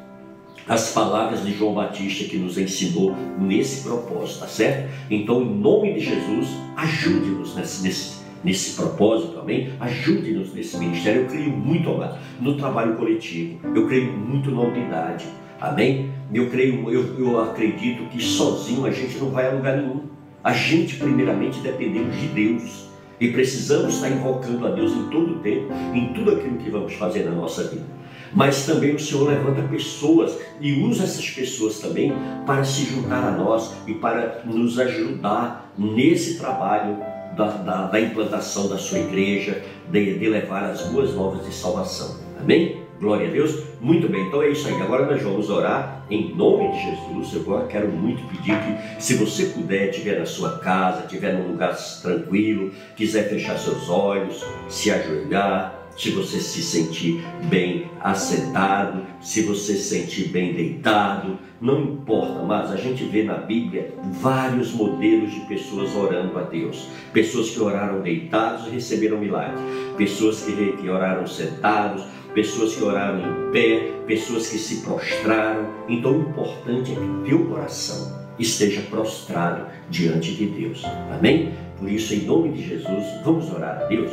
as 0.68 0.92
palavras 0.94 1.46
de 1.46 1.54
João 1.54 1.74
Batista 1.74 2.24
que 2.26 2.38
nos 2.38 2.58
ensinou 2.58 3.16
nesse 3.38 3.84
propósito, 3.84 4.40
tá 4.40 4.48
certo? 4.48 4.90
Então, 5.10 5.42
em 5.42 5.56
nome 5.56 5.94
de 5.94 6.00
Jesus, 6.00 6.48
ajude-nos 6.76 7.56
nesse, 7.56 7.84
nesse, 7.84 8.22
nesse 8.44 8.76
propósito, 8.76 9.40
amém? 9.40 9.74
Ajude-nos 9.80 10.54
nesse 10.54 10.78
ministério. 10.78 11.24
Eu 11.24 11.28
creio 11.28 11.50
muito, 11.52 11.90
amado, 11.90 12.18
no 12.40 12.56
trabalho 12.56 12.96
coletivo, 12.96 13.60
eu 13.76 13.88
creio 13.88 14.14
muito 14.14 14.52
na 14.52 14.62
unidade, 14.62 15.26
amém? 15.60 16.12
Eu 16.34 16.50
creio, 16.50 16.90
eu, 16.90 17.20
eu 17.20 17.42
acredito 17.42 18.10
que 18.10 18.22
sozinho 18.22 18.86
a 18.86 18.92
gente 18.92 19.18
não 19.18 19.30
vai 19.30 19.48
a 19.48 19.52
lugar 19.52 19.78
nenhum. 19.78 20.04
A 20.44 20.52
gente, 20.52 20.96
primeiramente, 20.96 21.60
dependemos 21.60 22.16
de 22.20 22.28
Deus 22.28 22.88
e 23.20 23.32
precisamos 23.32 23.96
estar 23.96 24.10
invocando 24.10 24.68
a 24.68 24.72
Deus 24.72 24.92
em 24.92 25.10
todo 25.10 25.36
o 25.36 25.40
tempo, 25.40 25.72
em 25.94 26.14
tudo 26.14 26.32
aquilo 26.32 26.58
que 26.58 26.70
vamos 26.70 26.94
fazer 26.94 27.24
na 27.24 27.32
nossa 27.32 27.64
vida. 27.66 27.86
Mas 28.34 28.66
também 28.66 28.96
o 28.96 29.00
Senhor 29.00 29.28
levanta 29.28 29.62
pessoas 29.64 30.38
e 30.60 30.74
usa 30.82 31.04
essas 31.04 31.30
pessoas 31.30 31.80
também 31.80 32.14
para 32.46 32.64
se 32.64 32.86
juntar 32.86 33.24
a 33.24 33.32
nós 33.32 33.74
e 33.88 33.94
para 33.94 34.42
nos 34.46 34.80
ajudar 34.80 35.72
nesse 35.78 36.38
trabalho 36.38 36.98
da, 37.36 37.48
da, 37.48 37.88
da 37.88 38.00
implantação 38.00 38.68
da 38.68 38.78
sua 38.78 39.00
igreja, 39.00 39.64
de, 39.90 40.18
de 40.18 40.30
levar 40.30 40.64
as 40.66 40.82
boas 40.88 41.14
novas 41.14 41.46
de 41.46 41.54
salvação. 41.54 42.18
Amém? 42.40 42.84
Glória 43.00 43.28
a 43.28 43.32
Deus. 43.32 43.64
Muito 43.82 44.08
bem, 44.08 44.28
então 44.28 44.42
é 44.42 44.50
isso 44.50 44.68
aí. 44.68 44.82
Agora 44.82 45.06
nós 45.06 45.22
vamos 45.22 45.50
orar 45.50 46.06
em 46.10 46.34
nome 46.36 46.72
de 46.72 46.84
Jesus. 46.84 47.34
Eu 47.34 47.68
quero 47.68 47.90
muito 47.90 48.24
pedir 48.30 48.56
que, 48.58 49.02
se 49.02 49.16
você 49.16 49.48
puder, 49.48 49.90
estiver 49.90 50.20
na 50.20 50.26
sua 50.26 50.60
casa, 50.60 51.02
estiver 51.02 51.34
num 51.34 51.52
lugar 51.52 51.76
tranquilo, 52.02 52.72
quiser 52.96 53.30
fechar 53.30 53.58
seus 53.58 53.90
olhos, 53.90 54.46
se 54.70 54.92
ajoelhar, 54.92 55.83
se 55.98 56.10
você 56.10 56.40
se 56.40 56.62
sentir 56.62 57.24
bem 57.50 57.90
assentado, 58.00 59.06
se 59.22 59.44
você 59.44 59.76
se 59.76 59.84
sentir 59.84 60.30
bem 60.30 60.54
deitado, 60.54 61.38
não 61.62 61.82
importa, 61.82 62.44
mas 62.44 62.72
a 62.72 62.76
gente 62.76 63.04
vê 63.06 63.24
na 63.24 63.36
Bíblia 63.36 63.94
vários 64.20 64.74
modelos 64.74 65.32
de 65.32 65.42
pessoas 65.42 65.96
orando 65.96 66.38
a 66.38 66.44
Deus. 66.44 66.88
Pessoas 67.14 67.52
que 67.52 67.62
oraram 67.62 68.02
deitados 68.02 68.68
e 68.68 68.72
receberam 68.72 69.18
milagres, 69.18 69.62
pessoas 69.96 70.44
que, 70.44 70.90
oraram 70.90 71.26
sentados, 71.28 72.04
pessoas 72.34 72.76
que 72.76 72.84
oraram 72.84 73.20
em 73.20 73.52
pé, 73.52 73.92
pessoas 74.08 74.50
que 74.50 74.58
se 74.58 74.82
prostraram. 74.82 75.68
Então 75.88 76.18
o 76.18 76.22
importante 76.22 76.92
é 76.92 76.96
que 76.96 77.30
teu 77.30 77.46
coração 77.46 78.24
esteja 78.38 78.82
prostrado 78.82 79.68
diante 79.90 80.34
de 80.34 80.48
Deus. 80.48 80.84
Amém? 81.16 81.54
Por 81.80 81.90
isso, 81.90 82.14
em 82.14 82.22
nome 82.22 82.52
de 82.52 82.68
Jesus, 82.68 83.04
vamos 83.24 83.52
orar 83.52 83.84
a 83.84 83.86
Deus. 83.86 84.12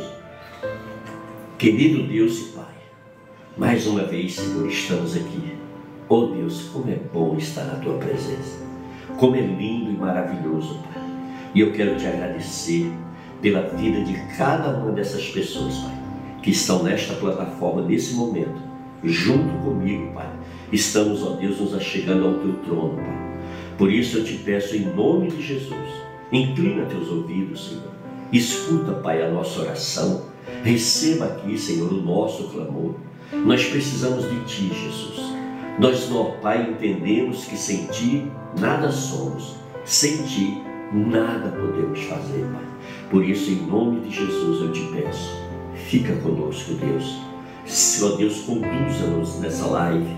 Querido 1.61 2.07
Deus 2.07 2.39
e 2.39 2.43
Pai, 2.53 2.73
mais 3.55 3.85
uma 3.85 4.03
vez, 4.03 4.33
Senhor, 4.33 4.67
estamos 4.67 5.15
aqui. 5.15 5.53
Oh 6.09 6.25
Deus, 6.25 6.63
como 6.73 6.89
é 6.89 6.95
bom 7.13 7.37
estar 7.37 7.65
na 7.65 7.75
tua 7.75 7.99
presença. 7.99 8.57
Como 9.17 9.35
é 9.35 9.41
lindo 9.41 9.91
e 9.91 9.95
maravilhoso, 9.95 10.79
Pai. 10.79 11.03
E 11.53 11.59
eu 11.59 11.71
quero 11.71 11.95
te 11.97 12.07
agradecer 12.07 12.91
pela 13.43 13.61
vida 13.77 14.03
de 14.03 14.15
cada 14.35 14.75
uma 14.75 14.91
dessas 14.91 15.29
pessoas, 15.29 15.75
Pai, 15.75 15.93
que 16.41 16.49
estão 16.49 16.81
nesta 16.81 17.13
plataforma 17.13 17.83
nesse 17.83 18.15
momento, 18.15 18.59
junto 19.03 19.53
comigo, 19.63 20.15
Pai. 20.15 20.33
Estamos, 20.71 21.21
ó 21.21 21.35
Deus, 21.35 21.59
nos 21.59 21.75
achegando 21.75 22.25
ao 22.25 22.33
teu 22.39 22.53
trono, 22.63 22.95
Pai. 22.95 23.37
Por 23.77 23.91
isso 23.91 24.17
eu 24.17 24.23
te 24.23 24.33
peço 24.33 24.75
em 24.75 24.95
nome 24.95 25.29
de 25.29 25.43
Jesus, 25.43 25.89
inclina 26.31 26.87
teus 26.87 27.07
ouvidos, 27.07 27.69
Senhor. 27.69 27.91
Escuta, 28.33 28.93
Pai, 28.93 29.21
a 29.21 29.29
nossa 29.29 29.61
oração 29.61 30.30
Receba 30.63 31.25
aqui, 31.25 31.57
Senhor, 31.57 31.91
o 31.91 32.01
nosso 32.01 32.49
clamor. 32.49 32.95
Nós 33.33 33.65
precisamos 33.65 34.29
de 34.29 34.39
Ti, 34.45 34.67
Jesus. 34.73 35.33
Nós, 35.79 36.11
ó 36.11 36.35
Pai, 36.41 36.69
entendemos 36.69 37.45
que 37.45 37.57
sem 37.57 37.85
Ti 37.87 38.29
nada 38.59 38.91
somos, 38.91 39.55
sem 39.85 40.17
Ti 40.23 40.61
nada 40.93 41.49
podemos 41.49 41.99
fazer, 42.03 42.45
Pai. 42.51 42.65
Por 43.09 43.23
isso, 43.23 43.51
em 43.51 43.65
nome 43.67 44.01
de 44.01 44.11
Jesus, 44.15 44.61
eu 44.61 44.71
te 44.71 44.81
peço, 44.93 45.31
fica 45.75 46.13
conosco, 46.17 46.73
Deus. 46.73 47.19
Ó 48.03 48.15
Deus, 48.17 48.41
conduza-nos 48.41 49.39
nessa 49.39 49.65
live. 49.67 50.15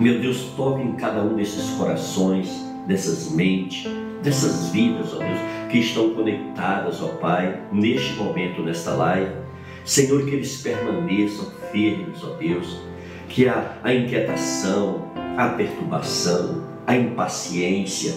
Meu 0.00 0.20
Deus, 0.20 0.52
toque 0.56 0.82
em 0.82 0.92
cada 0.92 1.22
um 1.22 1.36
desses 1.36 1.70
corações, 1.70 2.48
dessas 2.86 3.30
mentes, 3.30 3.86
dessas 4.22 4.70
vidas, 4.70 5.12
ó 5.14 5.18
Deus, 5.18 5.38
que 5.70 5.78
estão 5.78 6.10
conectadas, 6.10 7.02
ó 7.02 7.08
Pai, 7.08 7.62
neste 7.72 8.14
momento, 8.14 8.62
nesta 8.62 8.92
live. 8.92 9.43
Senhor, 9.84 10.24
que 10.24 10.30
eles 10.30 10.62
permaneçam 10.62 11.52
firmes, 11.70 12.24
ó 12.24 12.30
Deus, 12.36 12.80
que 13.28 13.46
a, 13.46 13.76
a 13.82 13.94
inquietação, 13.94 15.10
a 15.36 15.48
perturbação, 15.48 16.64
a 16.86 16.96
impaciência, 16.96 18.14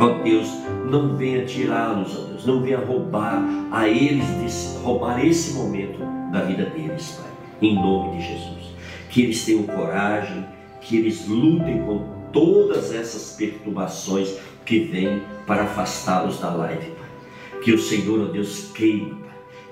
ó 0.00 0.22
Deus, 0.22 0.48
não 0.90 1.16
venha 1.16 1.44
tirá-los, 1.44 2.18
ó 2.18 2.24
Deus, 2.24 2.46
não 2.46 2.62
venha 2.62 2.78
roubar 2.78 3.42
a 3.70 3.86
eles, 3.88 4.26
desse, 4.42 4.78
roubar 4.78 5.24
esse 5.24 5.52
momento 5.52 6.00
da 6.32 6.44
vida 6.44 6.64
deles, 6.66 7.20
Pai, 7.20 7.30
em 7.60 7.74
nome 7.74 8.16
de 8.16 8.28
Jesus. 8.28 8.74
Que 9.10 9.22
eles 9.22 9.44
tenham 9.44 9.64
coragem, 9.64 10.46
que 10.80 10.96
eles 10.96 11.26
lutem 11.28 11.82
com 11.82 12.20
todas 12.32 12.94
essas 12.94 13.36
perturbações 13.36 14.36
que 14.64 14.78
vêm 14.84 15.22
para 15.46 15.64
afastá-los 15.64 16.40
da 16.40 16.54
live, 16.54 16.90
Pai. 16.92 17.60
Que 17.62 17.72
o 17.72 17.78
Senhor, 17.78 18.28
ó 18.28 18.32
Deus, 18.32 18.70
queime, 18.72 19.19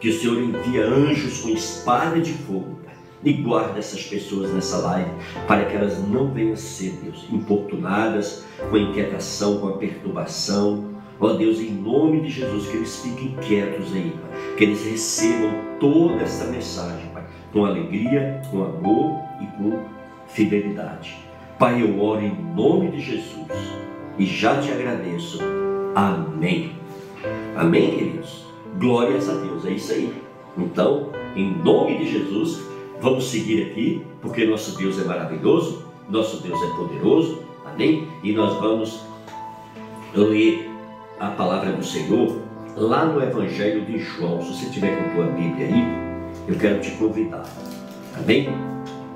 que 0.01 0.09
o 0.09 0.19
Senhor 0.19 0.41
envia 0.41 0.87
anjos 0.87 1.41
com 1.41 1.49
espada 1.49 2.21
de 2.21 2.33
fogo 2.33 2.79
e 3.25 3.33
guarda 3.33 3.79
essas 3.79 4.03
pessoas 4.05 4.53
nessa 4.53 4.79
live 4.79 5.11
para 5.47 5.65
que 5.65 5.77
elas 5.77 5.99
não 6.09 6.33
venham 6.33 6.57
ser, 6.57 6.93
Deus, 7.03 7.27
importunadas 7.31 8.45
com 8.71 8.77
a 8.77 8.79
inquietação, 8.79 9.59
com 9.59 9.69
a 9.69 9.73
perturbação. 9.73 10.85
Ó 11.21 11.33
Deus, 11.33 11.59
em 11.59 11.71
nome 11.71 12.21
de 12.21 12.31
Jesus, 12.31 12.69
que 12.69 12.77
eles 12.77 12.97
fiquem 13.03 13.37
quietos 13.41 13.93
aí, 13.93 14.13
Pai, 14.13 14.57
que 14.57 14.65
eles 14.65 14.85
recebam 14.85 15.51
toda 15.81 16.23
essa 16.23 16.45
mensagem, 16.45 17.09
Pai, 17.13 17.25
com 17.53 17.65
alegria, 17.65 18.41
com 18.51 18.63
amor 18.63 19.21
e 19.41 19.47
com 19.57 19.85
fidelidade. 20.29 21.17
Pai, 21.59 21.83
eu 21.83 22.01
oro 22.01 22.23
em 22.25 22.55
nome 22.55 22.93
de 22.93 23.01
Jesus 23.01 23.49
e 24.17 24.25
já 24.25 24.61
te 24.61 24.71
agradeço. 24.71 25.41
Amém. 25.97 26.73
Amém, 27.57 27.91
queridos? 27.91 28.48
Glórias 28.79 29.29
a 29.29 29.35
Deus, 29.35 29.65
é 29.67 29.73
isso 29.73 29.93
aí. 29.93 30.15
Então, 30.57 31.11
em 31.35 31.53
nome 31.63 31.99
de 31.99 32.13
Jesus, 32.13 32.63
vamos 33.01 33.29
seguir 33.29 33.71
aqui, 33.71 34.03
porque 34.21 34.47
nosso 34.47 34.77
Deus 34.79 35.01
é 35.01 35.05
maravilhoso, 35.05 35.85
nosso 36.09 36.43
Deus 36.43 36.59
é 36.63 36.77
poderoso, 36.77 37.43
amém? 37.65 38.07
E 38.23 38.33
nós 38.33 38.55
vamos 38.61 39.01
ler 40.15 40.71
a 41.19 41.29
palavra 41.29 41.73
do 41.73 41.85
Senhor 41.85 42.41
lá 42.77 43.05
no 43.05 43.21
Evangelho 43.23 43.85
de 43.85 43.99
João. 43.99 44.41
Se 44.43 44.55
você 44.55 44.71
tiver 44.71 44.97
com 44.97 45.11
a 45.11 45.15
tua 45.15 45.33
Bíblia 45.35 45.67
aí, 45.67 45.85
eu 46.47 46.57
quero 46.57 46.81
te 46.81 46.93
convidar, 46.93 47.45
amém? 48.17 48.49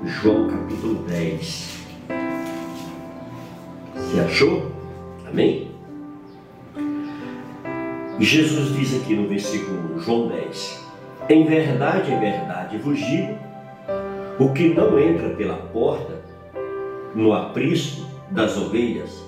João 0.03 0.49
capítulo 0.49 0.95
10. 1.07 1.87
Você 3.95 4.19
achou? 4.19 4.71
Amém? 5.25 5.72
Jesus 8.19 8.75
diz 8.75 9.01
aqui 9.01 9.15
no 9.15 9.27
versículo 9.27 9.99
João 9.99 10.27
10: 10.27 10.87
Em 11.29 11.45
verdade, 11.45 12.11
em 12.11 12.19
verdade 12.19 12.77
vos 12.77 12.99
digo, 12.99 13.37
o 14.39 14.53
que 14.53 14.69
não 14.69 14.99
entra 14.99 15.29
pela 15.29 15.55
porta 15.55 16.21
no 17.15 17.33
aprisco 17.33 18.05
das 18.29 18.55
ovelhas, 18.55 19.23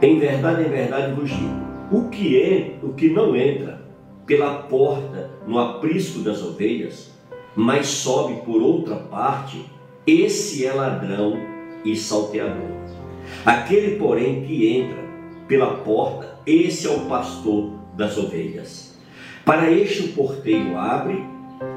em 0.00 0.18
verdade, 0.18 0.62
em 0.62 0.70
verdade 0.70 1.12
vos 1.12 1.28
digo, 1.30 1.64
o 1.92 2.08
que 2.08 2.40
é, 2.40 2.78
o 2.82 2.94
que 2.94 3.10
não 3.10 3.36
entra 3.36 3.82
pela 4.26 4.62
porta 4.62 5.30
no 5.46 5.58
aprisco 5.58 6.20
das 6.20 6.42
ovelhas, 6.42 7.12
mas 7.54 7.86
sobe 7.86 8.40
por 8.42 8.60
outra 8.62 8.96
parte, 8.96 9.64
esse 10.06 10.64
é 10.66 10.72
ladrão 10.72 11.38
e 11.84 11.94
salteador. 11.94 12.72
Aquele, 13.44 13.96
porém, 13.96 14.42
que 14.42 14.76
entra 14.76 15.03
pela 15.46 15.78
porta 15.78 16.34
esse 16.46 16.86
é 16.86 16.90
o 16.90 17.06
pastor 17.06 17.70
das 17.96 18.18
ovelhas. 18.18 18.94
Para 19.46 19.70
este 19.70 20.02
o 20.02 20.12
porteiro 20.12 20.76
abre, 20.76 21.24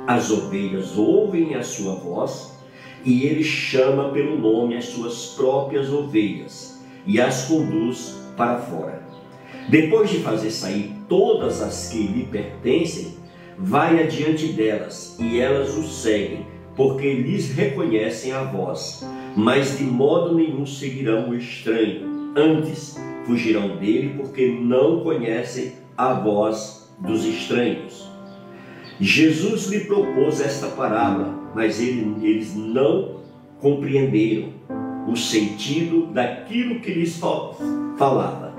as 0.06 0.30
ovelhas 0.30 0.98
ouvem 0.98 1.56
a 1.56 1.64
sua 1.64 1.96
voz, 1.96 2.58
e 3.06 3.26
ele 3.26 3.44
chama 3.44 4.10
pelo 4.10 4.38
nome 4.38 4.76
as 4.76 4.86
suas 4.86 5.28
próprias 5.38 5.90
ovelhas 5.90 6.84
e 7.06 7.22
as 7.22 7.46
conduz 7.46 8.18
para 8.36 8.58
fora. 8.58 9.02
Depois 9.70 10.10
de 10.10 10.18
fazer 10.20 10.52
sair 10.52 10.94
todas 11.08 11.62
as 11.62 11.88
que 11.90 12.00
lhe 12.00 12.26
pertencem, 12.26 13.16
vai 13.58 14.04
adiante 14.04 14.48
delas 14.48 15.16
e 15.20 15.40
elas 15.40 15.78
o 15.78 15.84
seguem, 15.84 16.46
porque 16.76 17.14
lhes 17.14 17.52
reconhecem 17.52 18.34
a 18.34 18.44
voz, 18.44 19.06
mas 19.36 19.78
de 19.78 19.86
modo 19.86 20.36
nenhum 20.36 20.66
seguirão 20.66 21.30
o 21.30 21.36
estranho. 21.36 22.34
Antes, 22.36 22.98
fugirão 23.28 23.76
dele 23.76 24.16
porque 24.18 24.48
não 24.48 25.02
conhecem 25.02 25.74
a 25.98 26.13
voz 26.13 26.90
dos 27.00 27.26
estranhos. 27.26 28.08
Jesus 29.00 29.68
lhe 29.68 29.82
propôs 29.82 30.42
esta 30.42 30.68
parábola, 30.68 31.52
mas 31.54 31.80
ele, 31.80 32.16
eles 32.26 32.56
não 32.56 33.18
compreenderam 33.60 34.54
o 35.08 35.16
sentido 35.16 36.08
daquilo 36.08 36.80
que 36.80 36.94
lhes 36.94 37.20
falava. 37.98 38.56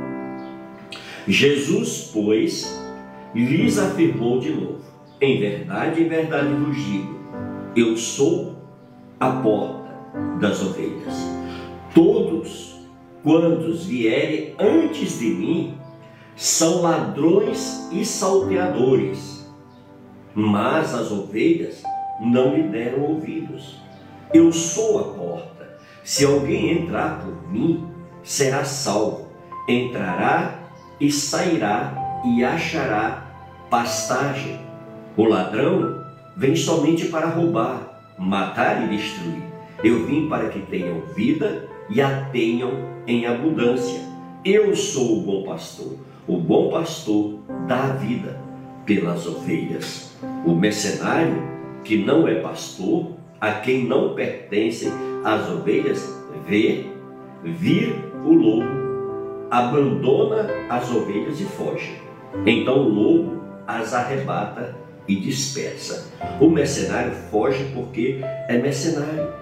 Jesus, 1.26 2.10
pois, 2.12 2.80
lhes 3.34 3.78
afirmou 3.78 4.38
de 4.38 4.50
novo: 4.50 4.80
Em 5.20 5.40
verdade, 5.40 6.02
em 6.02 6.08
verdade 6.08 6.52
vos 6.54 6.76
digo, 6.76 7.18
eu 7.74 7.96
sou 7.96 8.56
a 9.18 9.30
porta 9.30 9.88
das 10.40 10.62
ovelhas. 10.62 11.14
Todos 11.94 12.67
quantos 13.22 13.86
vierem 13.86 14.54
antes 14.58 15.18
de 15.18 15.26
mim 15.26 15.78
são 16.36 16.82
ladrões 16.82 17.88
e 17.90 18.04
salteadores, 18.04 19.50
mas 20.34 20.94
as 20.94 21.10
ovelhas 21.10 21.82
não 22.20 22.54
lhe 22.54 22.62
deram 22.64 23.02
ouvidos. 23.02 23.76
Eu 24.32 24.52
sou 24.52 25.00
a 25.00 25.04
porta. 25.14 25.78
Se 26.04 26.24
alguém 26.24 26.70
entrar 26.70 27.20
por 27.24 27.50
mim, 27.50 27.86
será 28.22 28.64
salvo. 28.64 29.28
Entrará 29.68 30.60
e 31.00 31.10
sairá 31.10 32.20
e 32.24 32.44
achará 32.44 33.26
pastagem. 33.68 34.60
O 35.16 35.24
ladrão 35.24 36.04
vem 36.36 36.54
somente 36.54 37.06
para 37.06 37.26
roubar, 37.26 38.00
matar 38.16 38.84
e 38.84 38.96
destruir. 38.96 39.42
Eu 39.82 40.06
vim 40.06 40.28
para 40.28 40.48
que 40.48 40.60
tenham 40.60 41.02
vida 41.14 41.68
e 41.90 42.00
a 42.00 42.24
tenham 42.30 42.97
em 43.08 43.26
abundância. 43.26 44.00
Eu 44.44 44.76
sou 44.76 45.18
o 45.18 45.22
bom 45.22 45.42
pastor. 45.42 45.94
O 46.28 46.36
bom 46.36 46.70
pastor 46.70 47.38
dá 47.66 47.84
a 47.84 47.92
vida 47.94 48.38
pelas 48.84 49.26
ovelhas. 49.26 50.14
O 50.44 50.54
mercenário, 50.54 51.42
que 51.82 51.96
não 51.96 52.28
é 52.28 52.36
pastor, 52.36 53.12
a 53.40 53.52
quem 53.52 53.84
não 53.84 54.14
pertencem 54.14 54.92
as 55.24 55.48
ovelhas, 55.50 56.06
vê 56.46 56.84
vir 57.42 57.94
o 58.26 58.32
lobo, 58.32 58.68
abandona 59.50 60.46
as 60.68 60.90
ovelhas 60.90 61.40
e 61.40 61.44
foge. 61.44 61.96
Então 62.44 62.78
o 62.78 62.88
lobo 62.88 63.42
as 63.66 63.94
arrebata 63.94 64.76
e 65.06 65.16
dispersa. 65.16 66.12
O 66.40 66.50
mercenário 66.50 67.12
foge 67.30 67.64
porque 67.74 68.20
é 68.48 68.58
mercenário 68.58 69.32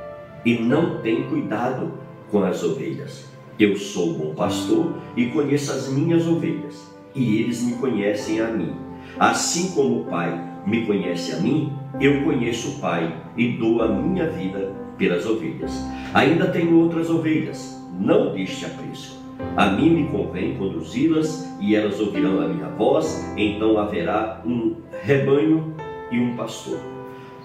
e 0.45 0.55
não 0.55 1.01
tem 1.01 1.25
cuidado 1.25 1.93
com 2.31 2.45
as 2.45 2.63
ovelhas. 2.63 3.36
Eu 3.59 3.75
sou 3.75 4.13
bom 4.13 4.35
pastor 4.35 4.93
e 5.17 5.27
conheço 5.27 5.73
as 5.73 5.89
minhas 5.89 6.27
ovelhas, 6.27 6.95
e 7.15 7.41
eles 7.41 7.63
me 7.63 7.73
conhecem 7.77 8.39
a 8.39 8.49
mim. 8.49 8.75
Assim 9.19 9.71
como 9.71 10.03
o 10.03 10.05
Pai 10.05 10.39
me 10.67 10.85
conhece 10.85 11.33
a 11.33 11.41
mim, 11.41 11.73
eu 11.99 12.23
conheço 12.23 12.73
o 12.73 12.81
Pai 12.81 13.17
e 13.35 13.53
dou 13.53 13.81
a 13.81 13.89
minha 13.89 14.29
vida 14.29 14.75
pelas 14.99 15.25
ovelhas. 15.25 15.73
Ainda 16.13 16.49
tenho 16.49 16.79
outras 16.79 17.09
ovelhas, 17.09 17.83
não 17.99 18.35
deste 18.35 18.67
apreço. 18.67 19.25
A 19.57 19.71
mim 19.71 19.89
me 19.89 20.09
convém 20.09 20.59
conduzi-las 20.59 21.51
e 21.59 21.75
elas 21.75 21.99
ouvirão 21.99 22.43
a 22.43 22.49
minha 22.49 22.69
voz, 22.69 23.33
então 23.39 23.79
haverá 23.79 24.43
um 24.45 24.77
rebanho 25.03 25.75
e 26.11 26.21
um 26.21 26.37
pastor. 26.37 26.79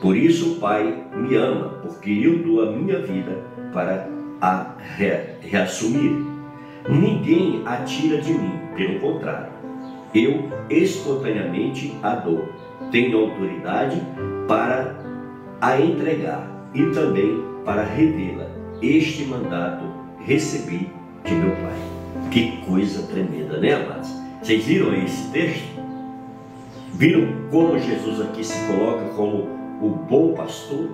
Por 0.02 0.17
isso 0.17 0.54
o 0.54 0.56
Pai 0.56 1.06
me 1.15 1.38
ama, 1.38 1.69
porque 1.82 2.12
eu 2.12 2.39
dou 2.39 2.63
a 2.63 2.71
minha 2.74 3.00
vida 3.00 3.45
para 3.71 4.10
a 4.41 4.75
re 4.97 5.36
reassumir. 5.41 6.12
Ninguém 6.89 7.62
a 7.65 7.77
tira 7.77 8.19
de 8.19 8.34
mim, 8.34 8.60
pelo 8.75 8.99
contrário, 8.99 9.51
eu 10.13 10.49
espontaneamente 10.69 11.95
a 12.01 12.15
dou. 12.15 12.49
Tenho 12.91 13.17
autoridade 13.19 14.01
para 14.47 14.95
a 15.62 15.80
entregar 15.80 16.47
e 16.73 16.88
também 16.88 17.43
para 17.63 17.84
revê-la. 17.84 18.47
Este 18.82 19.25
mandato 19.25 19.86
recebi 20.25 20.89
de 21.23 21.34
meu 21.34 21.51
Pai. 21.51 22.30
Que 22.32 22.58
coisa 22.65 23.08
tremenda, 23.08 23.58
né, 23.60 23.73
amados? 23.73 24.12
Vocês 24.41 24.65
viram 24.65 24.93
esse 24.95 25.30
texto? 25.32 25.80
Viram 26.93 27.27
como 27.51 27.77
Jesus 27.77 28.21
aqui 28.21 28.43
se 28.43 28.58
coloca 28.67 29.06
como 29.15 29.47
o 29.82 29.89
bom 30.10 30.34
pastor? 30.34 30.89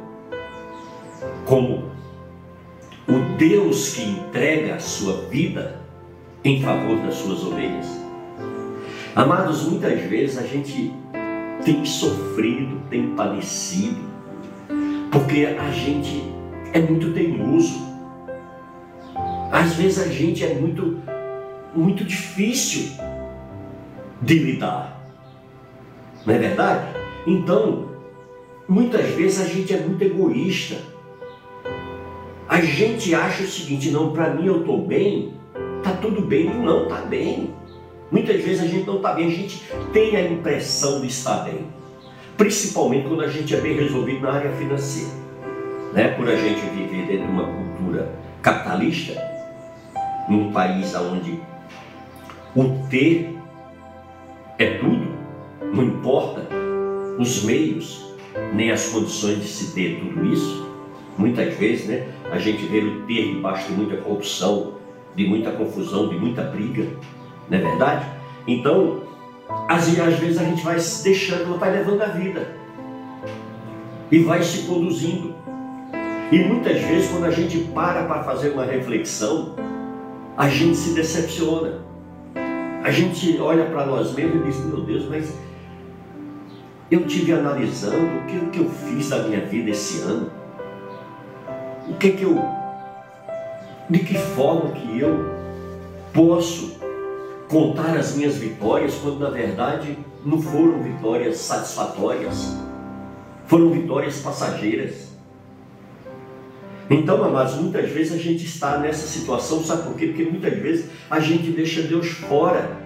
Como 1.45 1.96
o 3.07 3.37
Deus 3.37 3.95
que 3.95 4.03
entrega 4.03 4.75
a 4.75 4.79
sua 4.79 5.21
vida 5.29 5.81
em 6.43 6.61
favor 6.61 6.97
das 6.99 7.15
suas 7.15 7.43
ovelhas? 7.43 7.87
Amados, 9.15 9.63
muitas 9.63 9.99
vezes 10.01 10.37
a 10.37 10.43
gente 10.43 10.93
tem 11.63 11.83
sofrido, 11.85 12.81
tem 12.89 13.15
padecido, 13.15 13.99
porque 15.11 15.55
a 15.59 15.71
gente 15.71 16.21
é 16.73 16.79
muito 16.79 17.13
teimoso. 17.13 17.87
Às 19.51 19.73
vezes 19.73 19.99
a 19.99 20.07
gente 20.07 20.43
é 20.43 20.53
muito, 20.53 21.01
muito 21.73 22.03
difícil 22.03 22.91
de 24.21 24.37
lidar. 24.37 25.01
Não 26.25 26.33
é 26.33 26.37
verdade? 26.37 26.87
Então, 27.25 27.89
muitas 28.67 29.05
vezes 29.11 29.41
a 29.41 29.45
gente 29.45 29.73
é 29.73 29.79
muito 29.79 30.03
egoísta. 30.03 30.75
A 32.49 32.61
gente 32.61 33.13
acha 33.13 33.43
o 33.43 33.47
seguinte, 33.47 33.91
não, 33.91 34.13
para 34.13 34.33
mim 34.33 34.45
eu 34.45 34.61
estou 34.61 34.85
bem, 34.85 35.33
tá 35.83 35.91
tudo 36.01 36.21
bem. 36.21 36.45
Não, 36.45 36.87
tá 36.87 37.01
bem. 37.01 37.53
Muitas 38.09 38.41
vezes 38.41 38.61
a 38.61 38.67
gente 38.67 38.87
não 38.87 38.97
está 38.97 39.13
bem, 39.13 39.27
a 39.27 39.31
gente 39.31 39.61
tem 39.91 40.15
a 40.15 40.21
impressão 40.21 41.01
de 41.01 41.07
estar 41.07 41.43
bem. 41.43 41.67
Principalmente 42.37 43.07
quando 43.07 43.21
a 43.21 43.27
gente 43.27 43.53
é 43.53 43.59
bem 43.59 43.75
resolvido 43.75 44.21
na 44.21 44.31
área 44.31 44.51
financeira. 44.51 45.11
Né? 45.93 46.07
Por 46.09 46.29
a 46.29 46.35
gente 46.35 46.61
viver 46.69 47.07
dentro 47.07 47.25
de 47.25 47.31
uma 47.31 47.43
cultura 47.43 48.11
capitalista, 48.41 49.21
num 50.29 50.51
país 50.51 50.95
onde 50.95 51.39
o 52.55 52.87
ter 52.89 53.37
é 54.57 54.77
tudo, 54.77 55.07
não 55.73 55.83
importa 55.83 56.47
os 57.19 57.43
meios, 57.43 58.15
nem 58.53 58.71
as 58.71 58.87
condições 58.87 59.41
de 59.41 59.47
se 59.47 59.73
ter 59.73 59.99
tudo 59.99 60.25
isso. 60.25 60.66
Muitas 61.17 61.53
vezes 61.55 61.87
né, 61.87 62.07
a 62.31 62.37
gente 62.37 62.65
vê 62.65 62.79
o 62.79 63.01
ter 63.01 63.33
debaixo 63.33 63.67
de 63.67 63.73
muita 63.73 63.97
corrupção, 63.97 64.73
de 65.15 65.27
muita 65.27 65.51
confusão, 65.51 66.09
de 66.09 66.15
muita 66.15 66.43
briga. 66.43 66.85
Não 67.49 67.57
é 67.57 67.61
verdade? 67.61 68.05
Então, 68.47 69.01
às, 69.67 69.87
vezes 69.87 70.37
a 70.37 70.43
gente 70.43 70.63
vai 70.63 70.79
se 70.79 71.03
deixando, 71.03 71.57
vai 71.57 71.71
levando 71.71 72.01
a 72.01 72.07
vida 72.07 72.55
e 74.11 74.19
vai 74.19 74.43
se 74.43 74.67
conduzindo. 74.67 75.35
E 76.31 76.39
muitas 76.39 76.81
vezes, 76.81 77.09
quando 77.09 77.25
a 77.25 77.31
gente 77.31 77.57
para 77.73 78.03
para 78.03 78.23
fazer 78.23 78.51
uma 78.51 78.65
reflexão, 78.65 79.55
a 80.37 80.47
gente 80.49 80.75
se 80.75 80.93
decepciona. 80.93 81.85
A 82.83 82.91
gente 82.91 83.37
olha 83.39 83.65
para 83.65 83.85
nós 83.85 84.13
mesmos 84.13 84.41
e 84.41 84.49
diz: 84.49 84.65
Meu 84.65 84.81
Deus, 84.81 85.05
mas 85.09 85.33
eu 86.91 87.05
tive 87.05 87.33
analisando 87.33 88.17
o 88.17 88.25
que, 88.27 88.39
que 88.51 88.59
eu 88.59 88.69
fiz 88.69 89.09
da 89.09 89.23
minha 89.23 89.41
vida 89.41 89.71
esse 89.71 90.01
ano, 90.01 90.29
o 91.89 91.93
que 91.95 92.11
que 92.11 92.23
eu, 92.23 92.37
de 93.89 93.99
que 93.99 94.17
forma 94.17 94.71
que 94.71 94.99
eu 94.99 95.37
posso 96.13 96.77
contar 97.47 97.95
as 97.97 98.15
minhas 98.15 98.35
vitórias, 98.35 98.95
quando 98.95 99.19
na 99.19 99.29
verdade 99.29 99.97
não 100.25 100.41
foram 100.41 100.83
vitórias 100.83 101.37
satisfatórias, 101.37 102.57
foram 103.45 103.71
vitórias 103.71 104.19
passageiras. 104.19 105.07
Então, 106.89 107.23
amados, 107.23 107.55
muitas 107.55 107.89
vezes 107.89 108.13
a 108.13 108.17
gente 108.17 108.45
está 108.45 108.77
nessa 108.77 109.07
situação, 109.07 109.63
sabe 109.63 109.83
por 109.83 109.95
quê? 109.95 110.07
Porque 110.07 110.23
muitas 110.23 110.57
vezes 110.57 110.89
a 111.09 111.19
gente 111.19 111.51
deixa 111.51 111.81
Deus 111.81 112.07
fora 112.07 112.77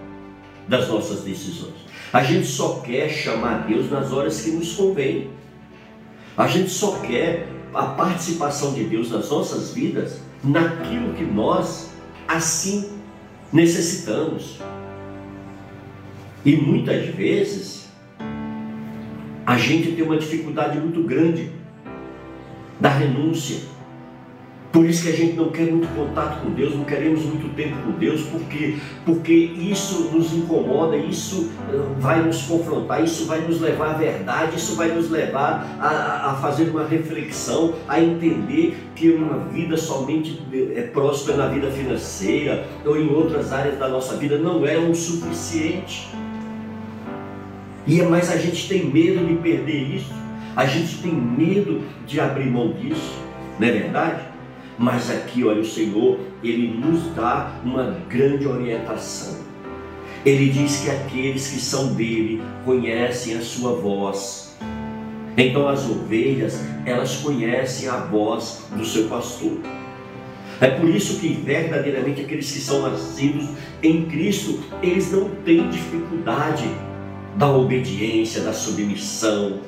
das 0.67 0.87
nossas 0.87 1.21
decisões. 1.21 1.81
A 2.11 2.23
gente 2.23 2.45
só 2.45 2.79
quer 2.79 3.09
chamar 3.09 3.67
Deus 3.67 3.89
nas 3.89 4.11
horas 4.11 4.41
que 4.41 4.51
nos 4.51 4.73
convém. 4.73 5.29
A 6.35 6.47
gente 6.47 6.69
só 6.69 6.99
quer 6.99 7.47
a 7.73 7.83
participação 7.83 8.73
de 8.73 8.83
Deus 8.83 9.11
nas 9.11 9.29
nossas 9.29 9.73
vidas 9.73 10.19
naquilo 10.43 11.13
que 11.13 11.23
nós 11.23 11.91
assim 12.27 12.91
necessitamos. 13.51 14.59
E 16.43 16.55
muitas 16.55 17.05
vezes 17.07 17.89
a 19.45 19.57
gente 19.57 19.91
tem 19.91 20.03
uma 20.03 20.17
dificuldade 20.17 20.79
muito 20.79 21.03
grande 21.03 21.51
da 22.79 22.89
renúncia. 22.89 23.59
Por 24.71 24.85
isso 24.85 25.03
que 25.03 25.09
a 25.09 25.15
gente 25.15 25.33
não 25.33 25.49
quer 25.49 25.69
muito 25.69 25.93
contato 25.93 26.41
com 26.41 26.51
Deus, 26.51 26.73
não 26.73 26.85
queremos 26.85 27.23
muito 27.25 27.53
tempo 27.55 27.75
com 27.83 27.91
Deus, 27.91 28.21
porque, 28.21 28.77
porque 29.05 29.33
isso 29.33 30.11
nos 30.13 30.33
incomoda, 30.33 30.95
isso 30.95 31.51
eh, 31.69 31.77
vai 31.99 32.21
nos 32.21 32.43
confrontar, 32.43 33.03
isso 33.03 33.25
vai 33.25 33.41
nos 33.41 33.59
levar 33.59 33.89
à 33.89 33.93
verdade, 33.97 34.55
isso 34.55 34.77
vai 34.77 34.87
nos 34.87 35.09
levar 35.09 35.77
a, 35.77 36.31
a 36.31 36.35
fazer 36.35 36.69
uma 36.69 36.87
reflexão, 36.87 37.73
a 37.85 37.99
entender 37.99 38.77
que 38.95 39.09
uma 39.09 39.39
vida 39.49 39.75
somente 39.75 40.41
é 40.73 40.83
próspera 40.83 41.37
na 41.37 41.47
vida 41.49 41.69
financeira 41.69 42.65
ou 42.85 42.97
em 42.97 43.09
outras 43.09 43.51
áreas 43.51 43.77
da 43.77 43.89
nossa 43.89 44.15
vida 44.15 44.37
não 44.37 44.65
é 44.65 44.77
o 44.77 44.95
suficiente. 44.95 46.07
E 47.85 47.99
é 47.99 48.07
mais 48.07 48.31
a 48.31 48.37
gente 48.37 48.69
tem 48.69 48.85
medo 48.85 49.25
de 49.25 49.35
perder 49.35 49.95
isso, 49.95 50.13
a 50.55 50.65
gente 50.65 51.01
tem 51.01 51.13
medo 51.13 51.81
de 52.07 52.21
abrir 52.21 52.49
mão 52.49 52.71
disso, 52.71 53.19
não 53.59 53.67
é 53.67 53.71
verdade? 53.71 54.30
Mas 54.81 55.11
aqui, 55.11 55.43
olha, 55.43 55.61
o 55.61 55.65
Senhor, 55.65 56.19
ele 56.43 56.75
nos 56.75 57.13
dá 57.13 57.51
uma 57.63 57.99
grande 58.09 58.47
orientação. 58.47 59.37
Ele 60.25 60.49
diz 60.49 60.79
que 60.79 60.89
aqueles 60.89 61.49
que 61.49 61.59
são 61.59 61.93
dele 61.93 62.41
conhecem 62.65 63.37
a 63.37 63.41
sua 63.41 63.73
voz. 63.75 64.57
Então 65.37 65.67
as 65.67 65.87
ovelhas, 65.87 66.59
elas 66.83 67.17
conhecem 67.17 67.87
a 67.89 67.97
voz 67.97 68.63
do 68.75 68.83
seu 68.83 69.07
pastor. 69.07 69.59
É 70.59 70.71
por 70.71 70.89
isso 70.89 71.19
que 71.19 71.27
verdadeiramente 71.27 72.21
aqueles 72.21 72.51
que 72.51 72.59
são 72.59 72.81
nascidos 72.81 73.49
em 73.83 74.05
Cristo, 74.05 74.61
eles 74.81 75.11
não 75.11 75.29
têm 75.45 75.69
dificuldade 75.69 76.65
da 77.37 77.47
obediência, 77.51 78.41
da 78.41 78.51
submissão, 78.51 79.59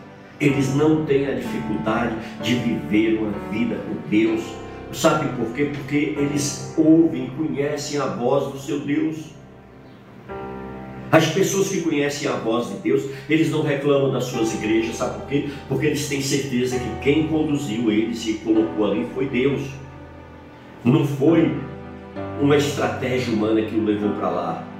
Eles 0.41 0.75
não 0.75 1.05
têm 1.05 1.27
a 1.27 1.35
dificuldade 1.35 2.15
de 2.41 2.55
viver 2.55 3.19
uma 3.19 3.31
vida 3.51 3.75
com 3.75 4.09
Deus. 4.09 4.41
Sabe 4.93 5.35
por 5.35 5.53
quê? 5.53 5.71
Porque 5.73 6.15
eles 6.17 6.73
ouvem, 6.77 7.31
conhecem 7.31 7.99
a 7.99 8.05
voz 8.05 8.51
do 8.51 8.59
seu 8.59 8.79
Deus. 8.81 9.33
As 11.11 11.27
pessoas 11.27 11.69
que 11.69 11.81
conhecem 11.81 12.27
a 12.29 12.33
voz 12.33 12.69
de 12.69 12.75
Deus, 12.77 13.03
eles 13.29 13.49
não 13.51 13.61
reclamam 13.61 14.11
das 14.11 14.25
suas 14.25 14.53
igrejas, 14.53 14.95
sabe 14.95 15.19
por 15.19 15.27
quê? 15.27 15.49
Porque 15.67 15.87
eles 15.87 16.07
têm 16.07 16.21
certeza 16.21 16.79
que 16.79 17.03
quem 17.03 17.27
conduziu 17.27 17.91
eles 17.91 18.25
e 18.27 18.33
colocou 18.35 18.91
ali 18.91 19.07
foi 19.13 19.27
Deus. 19.27 19.61
Não 20.83 21.05
foi 21.05 21.55
uma 22.41 22.57
estratégia 22.57 23.33
humana 23.33 23.61
que 23.61 23.75
o 23.75 23.83
levou 23.83 24.11
para 24.11 24.29
lá. 24.29 24.72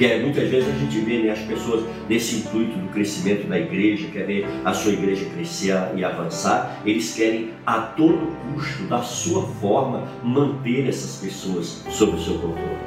Porque 0.00 0.14
é, 0.14 0.18
muitas 0.18 0.48
vezes 0.48 0.66
a 0.66 0.78
gente 0.78 0.98
vê 1.00 1.18
né, 1.18 1.30
as 1.30 1.40
pessoas 1.40 1.84
nesse 2.08 2.36
intuito 2.36 2.74
do 2.78 2.88
crescimento 2.88 3.46
da 3.46 3.58
igreja, 3.58 4.08
quer 4.10 4.24
ver 4.24 4.46
a 4.64 4.72
sua 4.72 4.92
igreja 4.92 5.26
crescer 5.26 5.76
e 5.94 6.02
avançar, 6.02 6.80
eles 6.86 7.12
querem 7.12 7.50
a 7.66 7.82
todo 7.82 8.34
custo, 8.54 8.84
da 8.84 9.02
sua 9.02 9.42
forma, 9.60 10.08
manter 10.24 10.88
essas 10.88 11.20
pessoas 11.20 11.84
sob 11.90 12.16
o 12.16 12.18
seu 12.18 12.38
controle. 12.38 12.78